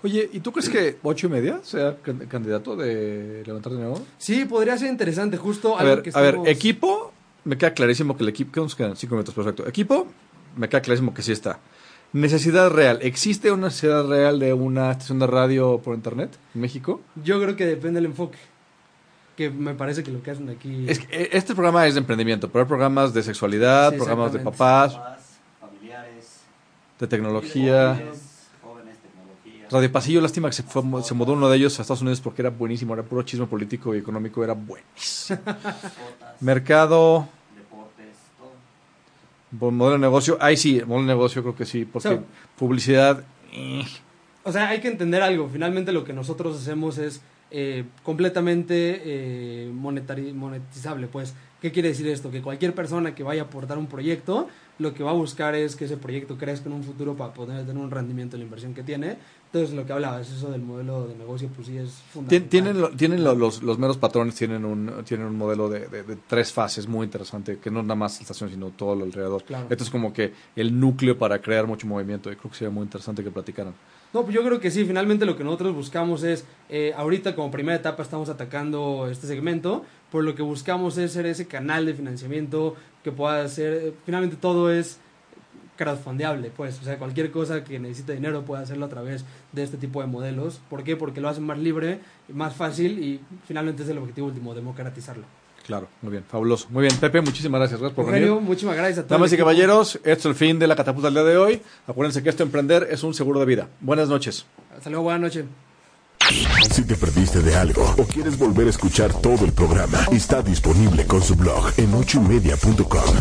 Oye, 0.01 0.29
¿y 0.31 0.39
tú 0.39 0.51
crees 0.53 0.69
que 0.69 0.97
ocho 1.03 1.27
y 1.27 1.29
media 1.29 1.59
sea 1.63 1.97
can- 2.01 2.25
candidato 2.27 2.75
de 2.75 3.43
levantar 3.45 3.73
dinero? 3.73 4.01
Sí, 4.17 4.45
podría 4.45 4.77
ser 4.77 4.89
interesante, 4.89 5.35
justo 5.37 5.75
A 5.77 5.81
algo 5.81 5.95
ver, 5.95 6.03
que 6.03 6.11
a 6.13 6.21
ver, 6.21 6.29
estamos- 6.35 6.47
equipo, 6.47 7.11
me 7.43 7.57
queda 7.57 7.73
clarísimo 7.73 8.15
que 8.15 8.23
el 8.23 8.29
equipo, 8.29 8.51
¿qué 8.53 8.59
nos 8.61 8.75
quedan? 8.75 8.95
Cinco 8.95 9.15
minutos, 9.15 9.33
perfecto. 9.35 9.67
Equipo, 9.67 10.07
me 10.55 10.69
queda 10.69 10.81
clarísimo 10.81 11.13
que 11.13 11.21
sí 11.21 11.31
está. 11.33 11.59
Necesidad 12.13 12.69
real. 12.71 12.99
¿Existe 13.01 13.51
una 13.51 13.67
necesidad 13.67 14.07
real 14.07 14.39
de 14.39 14.53
una 14.53 14.91
estación 14.91 15.19
de 15.19 15.27
radio 15.27 15.79
por 15.83 15.93
internet 15.95 16.31
en 16.55 16.61
México? 16.61 17.01
Yo 17.23 17.39
creo 17.41 17.55
que 17.55 17.65
depende 17.65 17.97
del 17.99 18.05
enfoque. 18.05 18.37
Que 19.37 19.49
me 19.49 19.73
parece 19.73 20.01
que 20.03 20.11
lo 20.11 20.21
que 20.23 20.31
hacen 20.31 20.49
aquí. 20.49 20.85
Es 20.87 20.99
que 20.99 21.07
eh, 21.23 21.29
este 21.33 21.53
programa 21.53 21.85
es 21.87 21.93
de 21.93 21.99
emprendimiento, 21.99 22.49
pero 22.49 22.63
hay 22.63 22.67
programas 22.67 23.13
de 23.13 23.21
sexualidad, 23.23 23.91
Sí, 23.91 23.97
programas 23.97 24.33
de 24.33 24.39
papás, 24.39 24.95
Papás, 24.95 25.21
familiares, 25.61 26.39
de 26.99 27.07
tecnología. 27.07 28.01
Radio 29.71 29.91
Pasillo, 29.91 30.19
lástima 30.21 30.49
que 30.49 30.55
se, 30.55 30.63
fue, 30.63 30.81
se 31.03 31.13
mudó 31.13 31.33
uno 31.33 31.49
de 31.49 31.57
ellos 31.57 31.77
a 31.77 31.83
Estados 31.83 32.01
Unidos 32.01 32.21
porque 32.21 32.41
era 32.41 32.49
buenísimo, 32.49 32.93
era 32.93 33.03
puro 33.03 33.21
chisme 33.23 33.45
político 33.45 33.93
y 33.93 33.99
económico, 33.99 34.43
era 34.43 34.53
buenísimo. 34.53 35.39
Mercado, 36.39 37.27
deportes, 37.55 38.15
todo. 38.37 38.51
Buen 39.51 39.75
modelo 39.75 39.97
de 39.97 40.01
negocio, 40.01 40.37
ahí 40.41 40.57
sí, 40.57 40.81
modelo 40.85 41.07
de 41.07 41.13
negocio 41.13 41.41
creo 41.43 41.55
que 41.55 41.65
sí, 41.65 41.85
porque 41.85 42.09
So- 42.09 42.23
publicidad, 42.57 43.23
eh, 43.51 43.83
O 44.43 44.51
sea, 44.51 44.69
hay 44.69 44.79
que 44.79 44.87
entender 44.87 45.21
algo. 45.21 45.47
Finalmente 45.51 45.91
lo 45.91 46.03
que 46.03 46.13
nosotros 46.13 46.59
hacemos 46.59 46.97
es 46.97 47.21
eh, 47.51 47.83
completamente 48.03 49.01
eh, 49.03 49.71
monetari- 49.73 50.33
monetizable. 50.33 51.07
Pues, 51.07 51.33
¿qué 51.61 51.71
quiere 51.71 51.89
decir 51.89 52.07
esto? 52.07 52.31
Que 52.31 52.41
cualquier 52.41 52.73
persona 52.73 53.13
que 53.13 53.21
vaya 53.23 53.43
a 53.43 53.45
aportar 53.45 53.77
un 53.77 53.87
proyecto, 53.87 54.47
lo 54.79 54.93
que 54.93 55.03
va 55.03 55.11
a 55.11 55.13
buscar 55.13 55.55
es 55.55 55.75
que 55.75 55.85
ese 55.85 55.97
proyecto 55.97 56.37
crezca 56.37 56.67
en 56.67 56.73
un 56.75 56.83
futuro 56.83 57.15
para 57.15 57.33
poder 57.33 57.65
tener 57.65 57.81
un 57.81 57.91
rendimiento 57.91 58.33
de 58.35 58.39
la 58.39 58.45
inversión 58.45 58.73
que 58.73 58.81
tiene. 58.83 59.17
Entonces, 59.51 59.75
lo 59.75 59.85
que 59.85 59.93
hablabas, 59.93 60.29
eso 60.31 60.51
del 60.51 60.61
modelo 60.61 61.07
de 61.07 61.15
negocio, 61.15 61.49
pues 61.55 61.67
sí 61.67 61.77
es 61.77 61.89
fundamental. 62.13 62.49
tienen, 62.49 62.97
tienen 62.97 63.23
lo- 63.23 63.33
los, 63.35 63.61
los 63.63 63.77
meros 63.79 63.97
patrones, 63.97 64.35
tienen 64.35 64.63
un, 64.63 64.91
tienen 65.05 65.25
un 65.27 65.35
modelo 65.37 65.69
de, 65.69 65.87
de- 65.87 66.03
de 66.03 66.15
tres 66.27 66.51
fases 66.53 66.87
muy 66.87 67.05
interesante, 67.05 67.57
que 67.57 67.69
no 67.71 67.79
es 67.79 67.85
nada 67.85 67.95
más 67.95 68.15
la 68.17 68.21
estación, 68.21 68.49
sino 68.49 68.69
todo 68.69 68.95
lo 68.95 69.05
alrededor. 69.05 69.43
Claro. 69.43 69.67
Esto 69.69 69.83
es 69.83 69.89
como 69.89 70.13
que 70.13 70.33
el 70.55 70.79
núcleo 70.79 71.17
para 71.17 71.39
crear 71.41 71.65
mucho 71.67 71.87
movimiento 71.87 72.31
y 72.31 72.35
creo 72.35 72.51
que 72.51 72.57
sería 72.57 72.71
muy 72.71 72.83
interesante 72.83 73.23
que 73.23 73.31
platicaran. 73.31 73.73
No, 74.11 74.23
pues 74.23 74.33
yo 74.33 74.43
creo 74.43 74.59
que 74.59 74.71
sí, 74.71 74.85
finalmente 74.85 75.27
lo 75.27 75.37
que 75.37 75.43
nosotros 75.43 75.75
buscamos 75.75 76.23
es, 76.23 76.43
eh, 76.69 76.93
ahorita 76.97 77.35
como 77.35 77.51
primera 77.51 77.77
etapa 77.77 78.01
estamos 78.01 78.27
atacando 78.27 79.07
este 79.07 79.27
segmento, 79.27 79.85
por 80.11 80.23
lo 80.23 80.33
que 80.33 80.41
buscamos 80.41 80.97
es 80.97 81.11
ser 81.11 81.27
ese 81.27 81.45
canal 81.45 81.85
de 81.85 81.93
financiamiento 81.93 82.75
que 83.03 83.11
pueda 83.11 83.47
ser, 83.47 83.73
eh, 83.73 83.93
finalmente 84.05 84.35
todo 84.35 84.71
es 84.71 84.97
crowdfundeable, 85.77 86.49
pues, 86.49 86.79
o 86.81 86.83
sea, 86.83 86.97
cualquier 86.97 87.29
cosa 87.29 87.63
que 87.63 87.77
necesite 87.77 88.13
dinero 88.13 88.43
puede 88.43 88.63
hacerlo 88.63 88.87
a 88.87 88.89
través 88.89 89.25
de 89.51 89.63
este 89.63 89.77
tipo 89.77 90.01
de 90.01 90.07
modelos. 90.07 90.59
¿Por 90.71 90.83
qué? 90.83 90.97
Porque 90.97 91.21
lo 91.21 91.29
hacen 91.29 91.45
más 91.45 91.59
libre, 91.59 91.99
más 92.29 92.55
fácil 92.55 93.03
y 93.03 93.21
finalmente 93.47 93.83
es 93.83 93.89
el 93.89 93.99
objetivo 93.99 94.27
último, 94.27 94.55
democratizarlo. 94.55 95.38
Claro, 95.69 95.87
muy 96.01 96.13
bien, 96.13 96.23
fabuloso. 96.27 96.65
Muy 96.71 96.81
bien, 96.81 96.97
Pepe, 96.97 97.21
muchísimas 97.21 97.59
gracias. 97.59 97.79
Gracias 97.79 97.95
por 97.95 98.05
Eugenio, 98.05 98.37
venir. 98.37 98.49
muchísimas 98.49 98.75
gracias 98.75 98.97
a 98.97 99.01
todos. 99.03 99.11
Damas 99.11 99.31
y 99.31 99.37
caballeros, 99.37 99.95
esto 99.97 100.09
es 100.11 100.25
el 100.25 100.33
fin 100.33 100.57
de 100.57 100.65
la 100.65 100.75
catapulta 100.75 101.09
del 101.09 101.13
día 101.13 101.23
de 101.25 101.37
hoy. 101.37 101.61
Acuérdense 101.85 102.23
que 102.23 102.29
esto 102.29 102.41
emprender 102.41 102.87
es 102.89 103.03
un 103.03 103.13
seguro 103.13 103.39
de 103.39 103.45
vida. 103.45 103.67
Buenas 103.79 104.09
noches. 104.09 104.47
Hasta 104.75 104.89
luego, 104.89 105.03
buenas 105.03 105.21
noches. 105.21 105.45
Si 106.71 106.81
te 106.85 106.95
perdiste 106.95 107.43
de 107.43 107.55
algo 107.55 107.83
o 107.99 108.03
quieres 108.05 108.35
volver 108.39 108.65
a 108.65 108.71
escuchar 108.71 109.13
todo 109.13 109.45
el 109.45 109.53
programa, 109.53 109.99
está 110.11 110.41
disponible 110.41 111.05
con 111.05 111.21
su 111.21 111.35
blog 111.35 111.71
en 111.77 111.93
ochoymedia.com. 111.93 113.15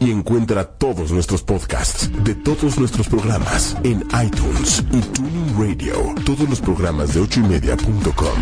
Y 0.00 0.10
encuentra 0.10 0.64
todos 0.64 1.12
nuestros 1.12 1.42
podcasts 1.42 2.10
de 2.24 2.34
todos 2.34 2.78
nuestros 2.78 3.08
programas 3.08 3.76
en 3.84 4.02
iTunes 4.24 4.82
y 4.90 5.00
Tuning 5.02 5.54
Radio. 5.58 6.14
Todos 6.24 6.48
los 6.48 6.62
programas 6.62 7.12
de 7.12 7.20
ochoymedia.com 7.20 8.38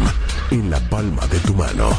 en 0.52 0.70
la 0.70 0.78
palma 0.88 1.26
de 1.26 1.40
tu 1.40 1.54
mano. 1.54 1.90